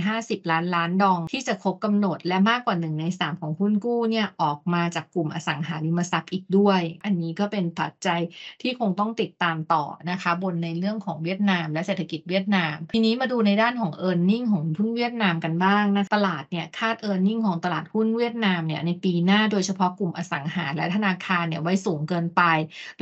[0.00, 8.20] 350 ล้านล้านดอง ที่จะครบกำหนดและมากกว่า 1 ใน 3 ของหุ้นกู้เนี่ยออกมาจากกลุ่มอสังหาริมทรัพย์อีกด้วย อันนี้ก็เป็นปัจจัย
[8.62, 17.28] ที่คงต้องติดตามต่อนะคะ บนในเรื่องของเวียดนาม และเศรษฐกิจเวียดนาม ทีนี้มาดูในด้านของ e a r n i n g ของหุ้นเวียดนามกันบ้างนะตลาดเนี่ยคาด e a r n
[17.30, 22.42] i n g ของตลาดหุ้นเวียดนามเนี่ยในปีหน้าโดยเฉพาะกลุ่มอสังหาและธนาคารเนี่ยไว้สูงเกินไป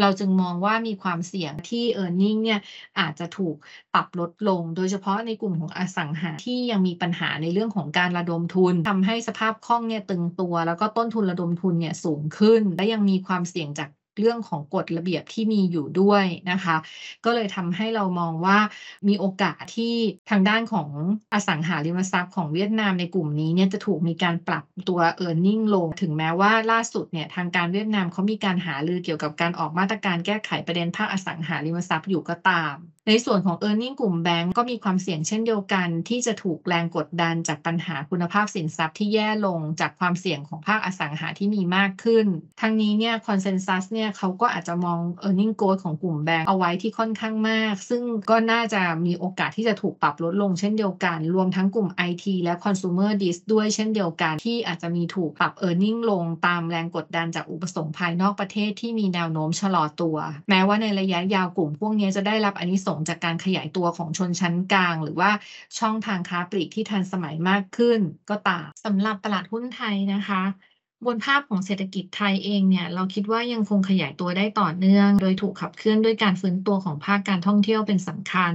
[0.00, 2.60] เราจึงมองว่ามีความเสี่ยงที่ e a r n i n g เนี่ย
[2.98, 3.56] อาจจะถูก
[3.94, 16.76] ปรับลดลง โดยเฉพาะในกลุ่มของอสังหาที่ยังมีปัญหาในเรื่องของการระดมทุนทำให้สภาพคล่องเนี่ยตึงตัว แล้วก็ต้นทุนระดมทุนเนี่ยสูงขึ้น และยังมีความเสี่ยงจาก เรื่องของกฎระเบียบที่มีอยู่ด้วยนะคะ
[17.24, 18.58] ก็เลยทำให้เรามองว่า
[19.08, 19.94] มีโอกาสที่
[20.30, 20.88] ทางด้านของ
[21.34, 32.74] อสังหาริมทรัพย์ของเวียดนามในกลุ่มนี้เนี่ยจะถูกมีการปรับตัว e a r n i n g ลง ถึงแม้ว่าล่าสุดเนี่ยทางการเวียดนามเขามีการหารือเกี่ยวกับการออกมาตรการแก้ไขประเด็นภาคอสังหาริมทรัพย์อยู่ก็ตาม
[33.08, 42.26] ในส่วนของ e a r n i n g กลุ่มแบงก์ก็มีความเสี่ยงเช่นเดียวกัน ที่จะถูกแรงกดดันจากปัญหาคุณภาพสินทรัพย์ที่แย่ลงจากความเสี่ยงของภาคอสังหาที่มีมากขึ้น
[42.60, 53.10] ทั้งนี้เนี่ยคอนเซนแซสเนี่ยเขาก็อาจจะมอง e a r n i n g growth ของกลุ่มแบงก์เอาไว้ที่ค่อนข้างมาก ซึ่งก็น่าจะมีโอกาสที่จะถูกปรับลดลงเช่นเดียวกัน รวมทั้งกลุ่ม IT และ consumer
[53.22, 60.16] dis ด้วยเช่นเดียวกันที่อาจจะมีถูกปรับ e a r n i n g ลงตามแรงกดดันจากอุปสงค์ภายนอกประเทศที่มีแนวโน้มชะลอตัว
[60.48, 65.30] แม้ว่าในระยะยาวกลุ่มพวกนี้จะได้รับอนนิสงจากการขยายตัวของชนชั้นกลาง หรือว่า
[65.78, 70.42] ช่องทางค้าปลีกที่ทันสมัยมากขึ้นก็ตามสำหรับตลาดหุ้นไทยนะคะ
[71.06, 78.52] บนภาพของเศรษฐกิจไทยเองเนี่ยเราคิดว่ายังคงขยายตัวได้ต่อเนื่อง โดยถูกขับเคลื่อนด้วยการฟื้นตัวของภาคการท่องเที่ยวเป็นสำคัญ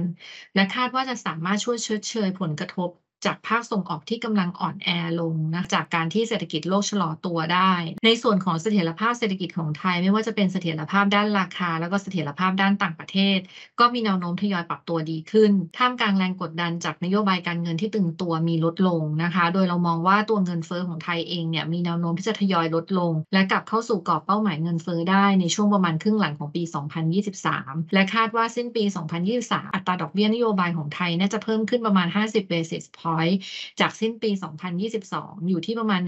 [0.54, 2.90] และคาดว่าจะสามารถช่วยเชดเชยผลกระทบ
[3.26, 4.90] จากภาคส่งออกที่กำลังอ่อนแอ
[5.20, 7.72] ลงนะจากการที่เศรษฐกิจโลกชะลอตัวได้
[8.04, 13.38] ในส่วนของเสถียรภาพเศรษฐกิจของไทย ไม่ว่าจะเป็นเสถียรภาพด้านราคา แล้วก็เสถียรภาพด้านต่างประเทศ
[13.80, 26.62] ก็มีแนวโน้มทยอยปรับตัวดีขึ้น ท่ามกลางแรงกดดันจากนโยบายการเงินที่ตึงตัวมีลดลงนะคะ โดยเรามองว่าตัวเงินเฟ้อของไทยเองเนี่ยมีแนวโน้มที่จะทยอยลดลง และกลับเข้าสู่กรอบเป้าหมายเงินเฟ้อได้ในช่วงประมาณครึ่งหลังของปี
[27.28, 28.84] 2023 และคาดว่าสิ้นปี
[29.28, 33.07] 2023 อัตราดอกเบี้ยนโยบายของไทยน่าจะเพิ่มขึ้นประมาณ 50 basis point
[33.80, 34.30] จากสิ้นปี
[34.90, 36.00] 2022 อยู่ที่ประมาณ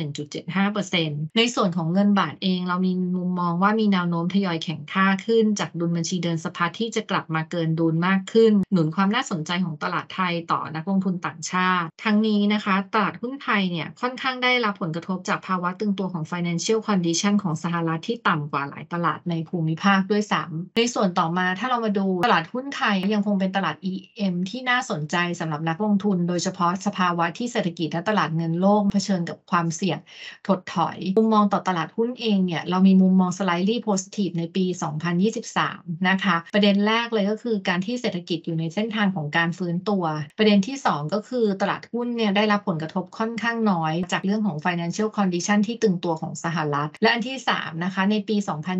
[0.64, 29.98] 1.75%ในส่วนของเงินบาทเองเรามีมุมมองว่ามีแนวโน้มทยอยแข็งค่าขึ้น จากดุลบัญชีเดินสะพัดที่จะกลับมาเกินดุลมากขึ้น หนุนความน่าสนใจของตลาดไทยต่อนักลงทุนต่างชาติ ทั้งนี้นะคะตลาดหุ้นไทยเนี่ยค่อนข้างได้รับผลกระทบจากภาวะตึงตัวของ financial condition ของสหรัฐที่ต่ำกว่าหลายตลาดในภูมิภาคด้วยซ้ำในส่วนต่อมาถ้าเรามาดูตลาดหุ้นไทยยังคงเป็นตลาด EM ที่น่าสนใจสำหรับนักลงทุน โดยเฉพาะสภาวะที่เศรษฐกิจและตลาดเงินโลกเผชิญกับความเสี่ยง
[30.46, 34.64] ถดถอย มุมมองต่อตลาดหุ้นเองเนี่ย เรามีมุมมอง slightly positive ในปี
[35.36, 40.04] 2023 นะคะ ประเด็นแรกเลยก็คือการที่เศรษฐกิจอยู่ในเส้นทางของการฟื้นตัว
[40.38, 48.36] ประเด็นที่ 2 ก็คือตลาดหุ้นเนี่ยได้รับผลกระทบค่อนข้างน้อย จากเรื่องของ financial condition ที่ตึงตัวของสหรัฐ และอันที่ 3 นะคะ ในปี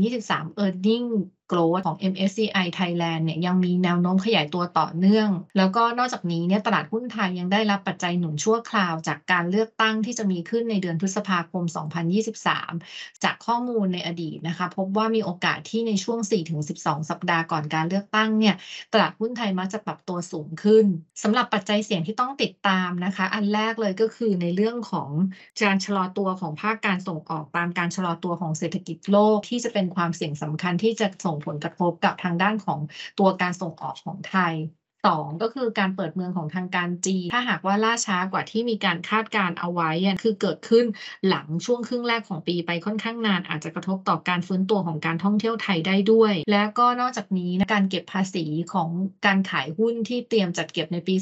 [0.09, 1.09] 2023 earning
[1.51, 18.55] growth ของ MSCI Thailand เนี่ยยังมีแนวโน้มขยายตัวต่อเนื่อง แล้วก็นอกจากนี้เนี่ยตลาดหุ้นไทยยังได้รับปัจจัยหนุนชั่วคราว จากการเลือกตั้งที่จะมีขึ้นในเดือนพฤษภาคม 2023 จากข้อมูลในอดีตนะคะ พบว่ามีโอกาสที่ในช่วง 4-12 สัปดาห์ก่อนการเลือกตั้งเนี่ย
[18.93, 20.85] ตลาดหุ้นไทยมักจะปรับตัวสูงขึ้น
[21.23, 25.11] สำหรับปัจจัยเสี่ยงที่ต้องติดตามนะคะ อันแรกเลยก็คือในเรื่องของ
[25.63, 32.81] การชะลอตัวของภาคการส่งออกตามการชะลอตัวของเศรษฐกิจโลกที่จะเป็นความเสี่ยงสำคัญที่จะส่งผลกระทบกับทางด้านของ
[33.19, 34.55] ตัวการส่งออกของไทย
[35.07, 39.91] สองก็คือการเปิดเมืองของทางการจีน ถ้าหากว่าล่าช้ากว่าที่มีการคาดการเอาไว้
[40.23, 40.87] คือเกิดขึ้น
[41.29, 48.89] หลังช่วงครึ่งแรกของปีไปค่อนข้างนาน อาจจะกระทบต่อการฟื้นตัวของการท่องเที่ยวไทยได้ด้วย และก็นอกจากนี้การเก็บภาษีของ
[49.27, 51.15] การขายหุ้นที่เตรียมจัดเก็บในปี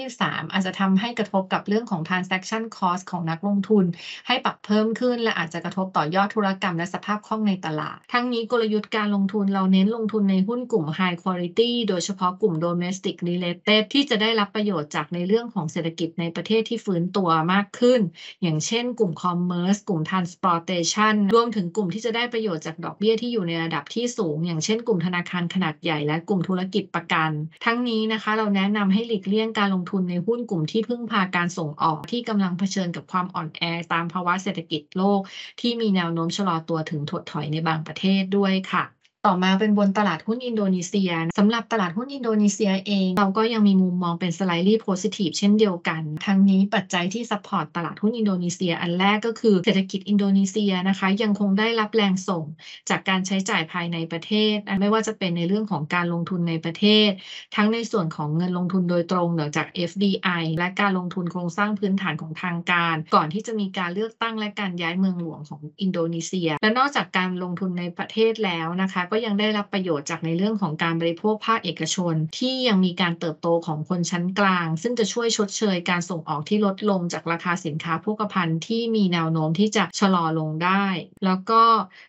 [0.00, 3.84] 2023 อาจจะทำให้กระทบกับเรื่องของ transaction cost ของนักลงทุน
[4.26, 18.00] ให้ปรับเพิ่มขึ้น และอาจจะกระทบต่อยอดธุรกรรมและสภาพคล่องในตลาด ทั้งนี้กลยุทธ์การลงทุนเราเน้นลงทุนในหุ้นกลุ่ม high quality โดยเฉพาะกลุ่ม domestic related ที่จะได้รับประโยชน์จากในเรื่องของเศรษฐกิจในประเทศที่ฟื้นตัวมากขึ้น
[18.42, 27.30] อย่างเช่น กลุ่มคอมเมอร์สกลุ่ม transportation รวมถึงกลุ่มที่จะได้ประโยชน์จากดอกเบี้ยที่อยู่ในระดับที่สูง อย่างเช่น กลุ่มธนาคารขนาดใหญ่และกลุ่มธุรกิจประกัน
[27.64, 33.62] ทั้งนี้นะคะ เราแนะนำให้หลีกเลี่ยงการลงทุนในหุ้นกลุ่มที่พึ่งพาการส่งออกที่กำลังเผชิญกับความอ่อนแอ
[33.92, 35.20] ตามภาวะเศรษฐกิจโลก
[35.60, 38.84] ที่มีแนวโน้มชะลอตัวถึงถดถอยในบางประเทศด้วยค่ะ
[39.26, 52.44] ต่อมาเป็นบนตลาดหุ้นอินโดนีเซียสำหรับตลาดหุ้นอินโดนีเซียเอง เราก็ยังมีมุมมองเป็น slightly positive เช่นเดียวกัน ทั้งนี้ปัจจัยที่ support ตลาดหุ้นอินโดนีเซีย อันแรกก็คือเศรษฐกิจอินโดนีเซียนะคะยังคงได้รับแรงส่ง
[52.90, 57.10] จากการใช้จ่ายภายในประเทศ ไม่ว่าจะเป็นในเรื่องของการลงทุนในประเทศ
[57.56, 80.86] ทั้งในส่วนของเงินลงทุนโดยตรงเนื่องจาก FDI และการลงทุนโครงสร้างพื้นฐานของทางการ ก่อนที่จะมีการเลือกตั้งและการย้ายเมืองหลวงของอินโดนีเซีย และนอกจากการลงทุนในประเทศแล้วนะคะก็ยังได้รับประโยชน์จากในเรื่องของการบริโภคภาคเอกชน ที่ยังมีการเติบโตของคนชั้นกลาง ซึ่งจะช่วยชดเชยการส่งออกที่ลดลงจากราคาสินค้าโภคภัณฑ์ที่มีแนวโน้มที่จะชะลอลงได้
[81.24, 81.62] แล้วก็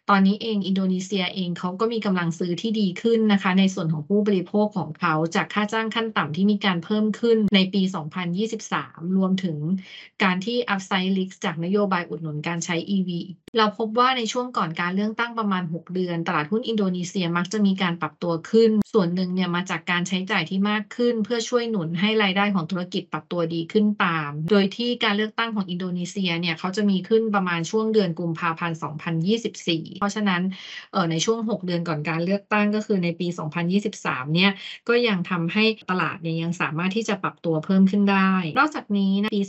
[0.09, 7.81] ตอนนี้เองอินโดนีเซียเองเขาก็มีกำลังซื้อที่ดีขึ้นนะคะ ในส่วนของผู้บริโภคของเขาจากค่าจ้างขั้นต่ำที่มีการเพิ่มขึ้นในปี
[8.49, 9.57] 2023 รวมถึง
[10.23, 13.09] การที่ upside risk จากนโยบายอุดหนุนการใช้ EV
[13.57, 28.77] เราพบว่าในช่วงก่อนการเลือกตั้งประมาณ 6 เดือน ตลาดหุ้นอินโดนีเซียมักจะมีการปรับตัวขึ้น ส่วนหนึ่งเนี่ยมาจากการใช้จ่ายที่มากขึ้น เพื่อช่วยหนุนให้รายได้ของธุรกิจปรับตัวดีขึ้นตาม โดยที่การเลือกตั้งของอินโดนีเซียเนี่ยเขาจะมีขึ้นประมาณช่วงเดือนกุมภาพันธ์
[29.39, 30.41] 2024 เพราะฉะนั้น
[30.91, 33.27] เออในช่วง 6 เดือนก่อนการเลือกตั้งก็คือในปี
[33.81, 34.51] 2023 เนี่ย
[34.89, 39.41] ก็ยังทำให้ตลาดเนี่ยยังสามารถที่จะปรับตัวเพิ่มขึ้นได้ นอกจากนี้ในปี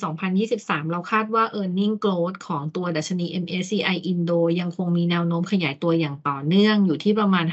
[0.42, 7.46] 2023 เราคาดว่า e a r n i n g growth ของตัวดัชนี MSCI อินโดยังคงมีแนวโน้มขยายตัวอย่างต่อเนื่องอยู่ที่ประมาณ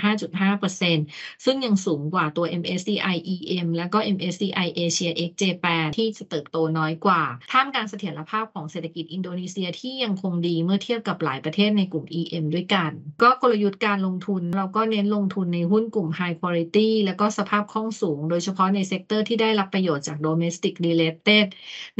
[0.73, 7.21] 5.5%ซึ่งยังสูงกว่าตัว MSCI EM แล้วก็ MSCI Asia X Japan ที่จะเติบโตน้อยกว่า
[7.51, 12.91] ท่ามกลางเสถียรภาพของเศรษฐกิจอินโดนีเซียที่ยังคงดีเมื่อเทียบกับหลายประเทศในกลุ่ม EM ด้วยกัน
[13.21, 21.45] ก็กลยุทธ์การลงทุนเราก็เน้นลงทุนในหุ้นกลุ่ม High Quality แล้วก็สภาพคล่องสูง โดยเฉพาะใน sector ที่ได้รับประโยชน์จาก Domestic Related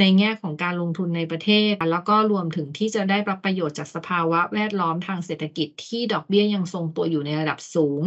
[0.00, 8.02] ในแง่ของการลงทุนในประเทศ แล้วก็รวมถึงที่จะได้รับประโยชน์จากสภาวะาวะแวดล้อมทางเศรษฐกิจที่ดอกเบี้ยยังทรงตัวอยู่ในระดับสูง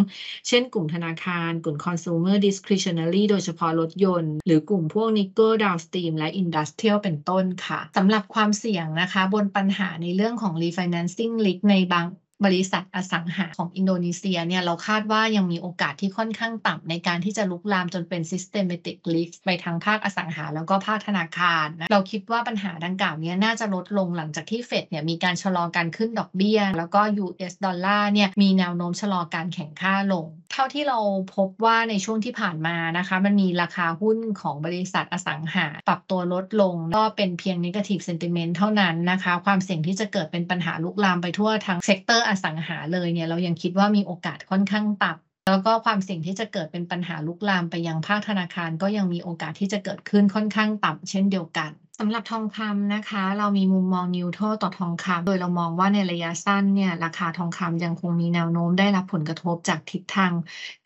[0.47, 12.05] เช่นกลุ่มธนาคาร กลุ่ม consumer discretionary โดยเฉพาะรถยนต์ หรือกลุ่มพวก nickel downstream และ industrial เป็นต้นค่ะสำหรับความเสี่ยงนะคะ บนปัญหาในเรื่องของ refinancing risk ในบาง
[12.45, 30.99] บริษัทอสังหาของอินโดนีเซียเนี่ยเราคาดว่ายังมีโอกาสที่ค่อนข้างต่ำในการที่จะลุกลามจนเป็น systematic risk ไปทางภาคอสังหาแล้วก็ภาคธนาคารนะเราคิดว่าปัญหาดังกล่าวนี้น่าจะลดลงหลังจากที่เฟดเนี่ยมีการชะลอการขึ้นดอกเบี้ย แล้วก็ US ดอลลาร์เนี่ยมีแนวโน้มชะลอการแข็งค่าลง เท่าที่เรา
[31.35, 51.71] พบว่าในช่วงที่ผ่านมานะคะ มันมีราคาหุ้นของบริษัทอสังหา ปรับตัวลดลงก็เป็นเพียง negative sentiment เท่านั้นนะคะ ความเสี่ยงที่จะเกิดเป็นปัญหาลุกลามไปทั่วทั้ง sector อสังหาเลยเนี่ยเรายังคิดว่ามีโอกาสค่อนข้างต่ำแล้วก็ความเสี่ยงที่จะเกิดเป็นปัญหาลุกลามไปยังภาคธนาคาร ก็ยังมีโอกาสที่จะเกิดขึ้นค่อนข้างต่ำเช่นเดียวกัน
[52.01, 60.33] สำหรับทองคำนะคะ เรามีมุมมองนิวโตรต่อทองคำโดยเรามองว่าในระยะสั้นเนี่ยราคาทองคำยังคงมีแนวโน้มได้รับผลกระทบจากทิศทาง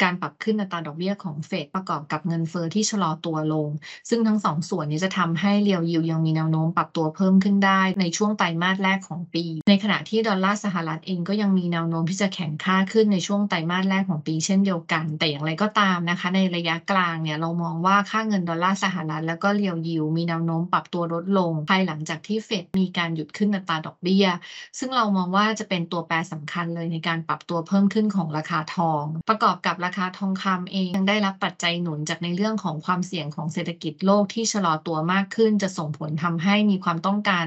[0.02, 3.70] การปรับขึ้นอัตราดอกเบี้ยของเฟดประกอบกับเงินเฟอ้อที่ชะลอตัวลง
[4.10, 24.26] ซึ่งทั้งสองส่วนนี้จะทำให้เรียวยิวยังมีแนวโน้มปรับตัวเพิ่มขึ้นได้ในช่วงไตรมาสแรกของปี ในขณะที่ดอลลาร์สหรัฐเองก็ยังมีแนวโน้มที่จะแข็งค่าขึ้นในช่วงไตรมาสแรกของปีเช่นเดียวกัน แต่อย่างไรก็ตามนะคะ ในระยะกลางเนี่ยเรามองว่าค่าเงินดอลลาร์สหรัฐแล้วก็เรียวยิวมีแนวโน้มปรับตัวลดลง ภายหลังจากที่เฟดมีการหยุดขึ้นอัตราดอกเบี้ย
[24.80, 37.46] ซึ่งเรามองว่าจะเป็นตัวแปรสำคัญเลยในการปรับตัวเพิ่มขึ้นของราคาทอง ประกอบกับราคาทองคำเองยังได้รับปัจจัยหนุนจากในเรื่องของความเสี่ยงของเศรษฐกิจโลกที่ชะลอตัวมากขึ้น จะส่งผลทำให้มีความต้องการ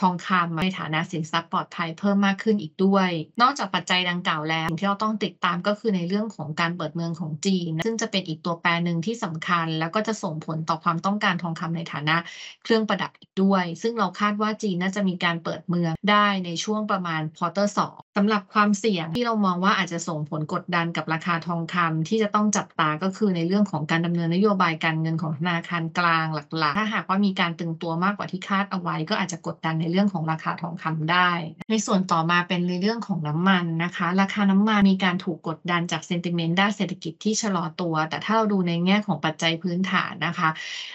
[0.00, 3.08] ทองคำในฐานะสินทรัพย์ปลอดภัยเพิ่มมากขึ้นอีกด้วย
[3.42, 12.16] นอกจากปัจจัยดังกล่าวแล้วที่เราต้องติดตามก็คือในเรื่องของการเปิดเมืองของจีน ซึ่งจะเป็นอีกตัวแปรหนึ่งที่สำคัญ แล้วก็จะส่งผลต่อความต้องการทองคำในฐานะ
[12.64, 31.30] เครื่องประดับอีกด้วย ซึ่งเราคาดว่าจีนน่าจะมีการเปิดเมืองได้ในช่วงประมาณ quarter สองสำหรับความเสี่ยงที่เรามองว่าอาจจะส่งผลกดดันกับราคาทองคำที่จะต้องจับตาก็คือในเรื่องของการดำเนินนโยบายการเงินของธนาคารกลางหลักๆ ถ้าหากว่ามีการตึงตัวมากกว่าที่คาดเอาไว้ ก็อาจจะกดดันในเรื่องของราคาทองคำได้
[31.70, 40.50] ในส่วนต่อมาเป็นในเรื่องของน้ำมันนะคะ ราคาน้ำมันมีการถูกกดดันจาก sentiment ด้านเศรษฐกิจที่ชะลอตัว แต่ถ้าเราดูในแง่ของปัจจัยพื้นฐานนะคะ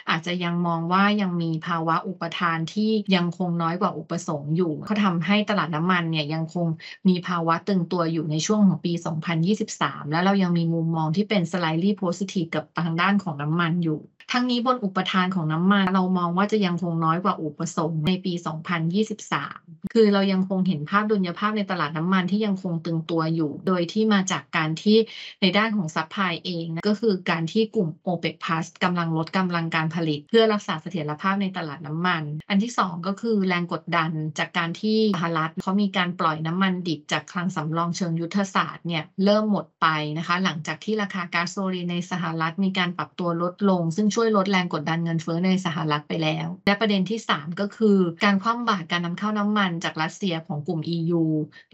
[0.09, 6.67] อาจจะยังมองว่ายังมีภาววะอุปทานที่ยังคงน้อยกว่าอุปสงค์อยู่ก็ทำให้ตลาดน้ำมันเนี่ยยังคง
[7.07, 8.93] มีภาวะตึงตัวอยู่ในช่วงของปี
[9.53, 13.99] 2023 แล้วเรายังมีมุมมองที่เป็น slightly positive กับทางด้านของน้ำมันอยู่
[14.31, 18.33] ทั้งนี้บนอุปทานของน้ำมัน เรามองว่าจะยังคงน้อยกว่าอุปสงค์ในปี
[19.13, 24.97] 2023 คือเรายังคงเห็นภาพดุลยภาพในตลาดน้ำมันที่ยังคงตึงตัวอยู่ โดยที่มาจากการที่
[25.41, 50.81] ในด้านของ supply เอง ก็คือการที่กลุ่ม OPEC Plus กำลังลดกำลังการผลิต เพื่อรักษาเสถียรภาพในตลาดน้ำมัน อันที่ 2 ก็คือแรงกดดันจากการที่สหรัฐเขามีการปล่อยน้ำมันดิบจากคลังสำรองเชิงยุทธศาสตร์เนี่ยเริ่มหมดไปนะคะ หลังจากที่ราคาก๊าซโซลีในสหรัฐมีการปรับตัวลดลง ซึ่งช่วยลดแรงกดดันเงินเฟ้อในสหรัฐไปแล้ว และประเด็นที่ 3 ก็คือการคว่ำบาตรการนำเข้าน้ำมันจากรัสเซียของกลุ่ม
[50.95, 51.23] EU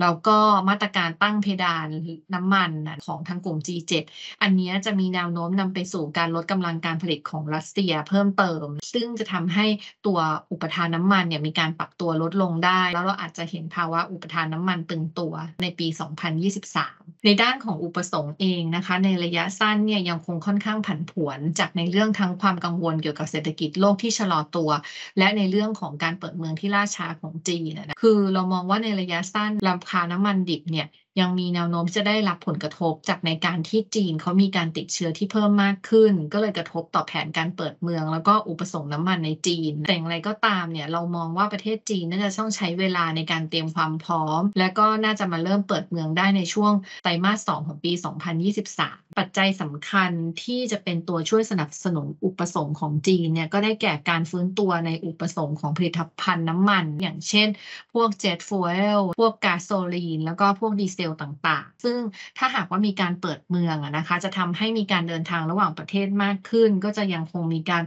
[0.02, 0.38] แล้วก็
[0.70, 1.88] มาตรการตั้งเพดาน
[2.34, 2.72] น้ำมัน
[3.08, 3.92] ของทางกลุ่ม G7
[4.42, 9.66] อันนี้จะมีแนวโน้มนำไปสู่การลดกำลังการผลิตของรัสเซียเพิ่มเติม ซึ่งจะทำให้
[10.06, 10.20] ตัว
[10.52, 15.88] อุปทานน้ำมันเนี่ยมีการปรับตัวลดลงได้ แล้วเราอาจจะเห็นภาวะอุปทานน้ำมันตึงตัวในปี
[16.56, 24.70] 2023 ในด้านของอุปสงค์เองนะคะ ในระยะสั้นเนี่ยยังคงค่อนข้างผันผวนจากในเรื่องทั้งความกังวลเกี่ยวกับเศรษฐกิจโลกที่ชะลอตัว
[25.18, 30.88] และในเรื่องของการเปิดเมืองที่ล่าช้าของจีนนะคือเรามองว่าในระยะสั้นราคาน้ำมันดิบเนี่ย
[31.22, 46.74] ยังมีแนวโน้มจะได้รับผลกระทบจากในการที่จีนเขามีการติดเชื้อที่เพิ่มมากขึ้น ก็เลยกระทบต่อแผนการเปิดเมือง แล้วก็อุปสงค์น้ำมันในจีน แต่อย่างไรก็ตามเนี่ยเรามองว่าประเทศจีนน่าจะต้องใช้เวลาในการเตรียมความพร้อม และก็น่าจะมาเริ่มเปิดเมืองได้ในช่วง
[47.04, 47.92] ไตรมาส 2 ของปี
[48.54, 50.12] 2023 ปัจจัยสำคัญ
[50.44, 57.48] ที่จะเป็นตัวช่วยสนับสนุนอุปสงค์ของจีนเนี่ยก็ได้แก่การฟื้นตัวในอุปสงค์ของผลิตภัณฑ์น้ำมัน อย่างเช่น
[57.94, 61.98] พวก jet fuel พวกก๊าซโซลีน แล้วก็พวกดีเซลต่างๆ ซึ่ง
[62.38, 67.84] ถ้าหากว่ามีการเปิดเมืองนะคะ จะทำให้มีการเดินทางระหว่างประเทศมากขึ้น ก็จะยังคงมีการ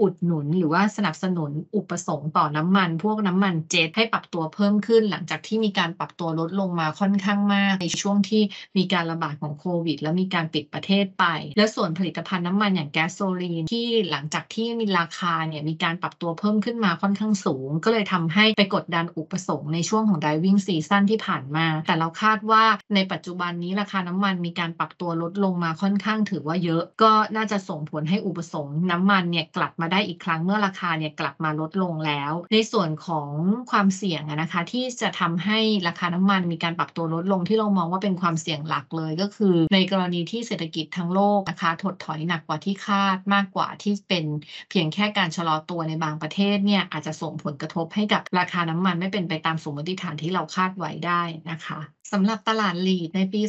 [0.00, 8.42] อุดหนุนหรือว่าสนับสนุนอุปสงค์ต่อน้ำมัน พวกน้ำมันเจ็ตให้ปรับตัวเพิ่มขึ้น หลังจากที่มีการปรับตัวลดลงมาค่อนข้างมาก ในช่วงที่
[8.76, 11.24] มีการระบาดของโควิด แล้วมีการปิดประเทศไป
[11.56, 22.64] และส่วนผลิตภัณฑ์น้ำมันอย่างแก๊สโซลีนที่หลังจากที่มีราคาเนี่ยมีการปรับตัวเพิ่มขึ้นมาค่อนข้างสูง ก็เลยทำให้ไปกดดันอุปสงค์ในช่วงของ diving season ที่ผ่านมา แต่เราคาดว่า
[22.94, 33.30] ในปัจจุบันนี้ราคาน้ำมันมีการปรับตัวลดลงมาค่อนข้างถือว่าเยอะ ก็น่าจะส่งผลให้อุปสงค์น้ำมันเนี่ยกลับมามาได้อีกครั้งเมื่อราคาเนี่ยกลับมาลดลงแล้ว ในส่วนของ
[33.70, 35.58] ความเสี่ยงนะคะ ที่จะทำให้
[35.88, 44.24] ราคาน้ำมันมีการปรับตัวลดลงที่เรามองว่าเป็นความเสี่ยงหลักเลยก็คือ ในกรณีที่เศรษฐกิจทั้งโลกนะคะถดถอยหนักกว่าที่คาดมากกว่าที่เป็น
[44.70, 51.80] เพียงแค่การชะลอตัวในบางประเทศเนี่ยอาจจะส่งผลกระทบให้กับราคาน้ำมันไม่เป็นไปตามสมมติฐานที่เราคาดไว้ได้นะคะ
[52.12, 53.42] สำหรับตลาดลีดในปี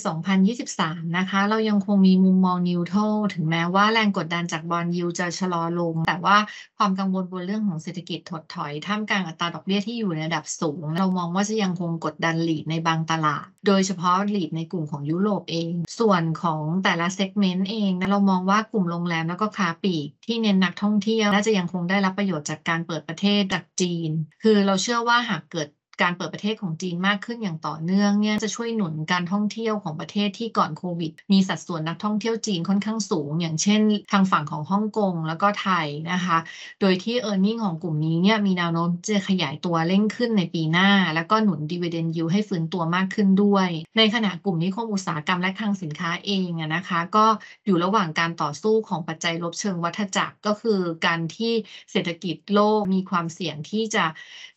[0.55, 2.99] 2023 นะคะ เรายังคงมีมุมมองนิวโตร
[3.33, 6.37] ถึงแม้ว่าแรงกดดันจากบอลยูจะชะลอลงแต่ว่า
[6.77, 24.09] ความกังวลบนเรื่องของเศรษฐกิจถดถอย ท่ามกลางอัตราดอกเบี้ยที่อยู่ในระดับสูง เรามองว่าจะยังคงกดดันหลีดในบางตลาด โดยเฉพาะหลีดในกลุ่มของยุโรปเอง ส่วนของแต่ละเซกเมนต์เองเรามองว่ากลุ่มโรงแรมแล้วก็ค้าปลีกที่เน้นนักท่องเที่ยวน่าจะยังคงได้รับประโยชน์จากการเปิดประเทศจากจีน
[24.43, 25.67] คือเราเชื่อว่าหากเกิด
[26.01, 33.81] การเปิดประเทศของจีนมากขึ้นอย่างต่อเนื่องเนี่ยจะช่วยหนุนการท่องเที่ยวของประเทศที่ก่อนโควิด มีสัดส่วนนักท่องเที่ยวจีนค่อนข้างสูง อย่างเช่น
[34.11, 36.37] ทางฝั่งของฮ่องกงแล้วก็ไทยนะคะ
[36.81, 47.25] โดยที่ e a r n i n g ของกลุ่มนี้เนี่ยมีแนวโน้มจะขยายตัวเร่งขึ้นในปีหน้า แล้วก็หนุน dividend yield ให้ฟื้นตัวมากขึ้นด้วย ในขณะกลุ่มนิคมอุตสาหกรรมและคลังสินค้าเองนะคะ ก็
[47.65, 51.53] อยู่ระหว่างการต่อสู้ของปัจจัยลบเชิงวัฏจักรก็คือการที่
[51.91, 54.05] เศรษฐกิจโลกมีความเสี่ยงที่จะ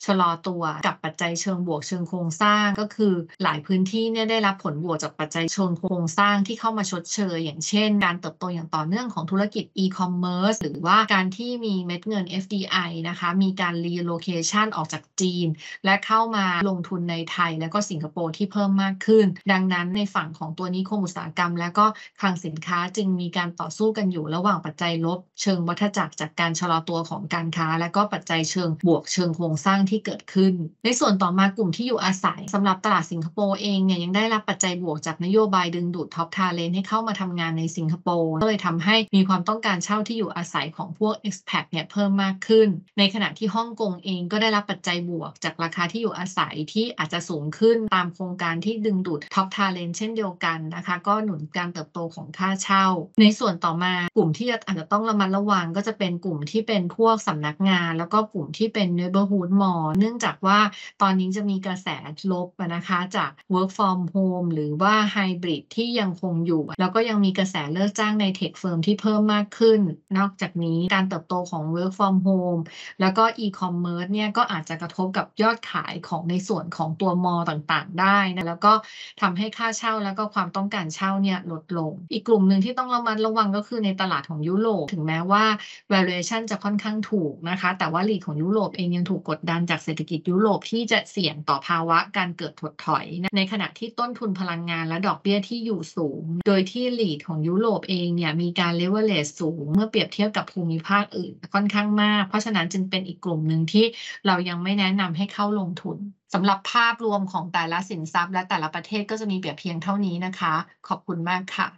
[0.05, 15.49] ชะลอตัวกับปัจจัยเชิงบวกเชิงโครงสร้างก็คือหลายพื้นที่เนี่ยได้รับผลบวกจากปัจจัยเชิงโครงสร้างที่เข้ามาชดเชย อย่างเช่น การเติบโตอย่างต่อเนื่องของธุรกิจอีคอมเมิร์ซหรือว่าการที่มีเม็ดเงิน FDI นะคะมีการ relocation ออกจากจีน
[15.85, 21.87] และเข้ามาลงทุนในไทยและก็สิงคโปร์ที่เพิ่มมากขึ้น ดังนั้นในฝั่งของตัวนิคมอุตสาหกรรม และก็
[22.21, 42.69] คลังสินค้าจึงมีการต่อสู้กันอยู่ระหว่างปัจจัยลบ เชิงวัฏจักรจากการชะลอตัวของการค้า และก็ปัจจัยเชิงบวกเชิงโครงสร้างที่เกิดขึ้น ในส่วนต่อมากลุ่มที่อยู่อาศัยสำหรับตลาดสิงคโปร์เองเนี่ยยังได้รับปัจจัยบวกจากนโยบายดึงดูด top talent ให้เข้ามาทำงานในสิงคโปร์ก็เลยทำให้มีความต้องการเช่าที่อยู่อาศัยของพวก expat เนี่ยเพิ่มมากขึ้น
[42.99, 52.87] ในขณะที่ฮ่องกงเองก็ได้รับปัจจัยบวกจากราคาที่อยู่อาศัยที่อาจจะสูงขึ้นตามโครงการที่ดึงดูด top talent เช่นเดียวกันนะคะ ก็หนุนการเติบโตของค่าเช่า
[53.21, 60.59] ในส่วนต่อมากลุ่มที่อาจจะต้องระมัดระวังก็จะเป็นกลุ่มที่เป็นพวกสำนักงาน แล้วก็กลุ่มที่เป็น neighborhood mall เนื่องจากว่า
[61.03, 61.89] ตอนนี้จะมีกระแส
[62.33, 69.81] ลบนะคะจาก work from home หรือว่า hybrid ที่ยังคงอยู่ แล้วก็ยังมีกระแสเลิกจ้างใน tech firm ที่เพิ่มมากขึ้น
[70.19, 72.63] นอกจากนี้การเติบโตของ work from home
[73.01, 78.73] แล้วก็ e-commerce เนี่ยก็อาจจะกระทบกับยอดขายของในส่วนของตัวมอต่างๆ ได้นะแล้วก็
[79.21, 85.45] ทำให้ค่าเช่าแล้วก็ความต้องการเช่าเนี่ยลดลง อีกกลุ่มหนึ่งที่ต้องระมัดระวังก็คือในตลาดของยุโรปถึงแม้ว่า
[85.93, 93.07] valuation จะค่อนข้างถูกนะคะ แต่ว่าลีดของยุโรปเองยังถูกกดดันจากเศรษฐกิจยุโรปที่จะเสี่ยงต่อภาวะการเกิดถดถอย
[93.37, 103.85] ในขณะที่ต้นทุนพลังงานและดอกเบี้ยที่อยู่สูง โดยที่ลีดของยุโรปเองเนี่ยมีการเลเวลเลสสูง เมื่อเปรียบเทียบกับภูมิภาคอื่นค่อนข้างมาก เพราะฉะนั้นจึงเป็นอีกกลุ่มหนึ่งที่
[104.27, 105.99] เรายังไม่แนะนำให้เข้าลงทุน
[106.35, 110.55] สำหรับภาพรวมของแต่ละสินทรัพย์ และแต่ละประเทศก็จะมีเปรียบเพียงเท่านี้นะคะ
[110.89, 111.69] ขอบคุณมากค่ะ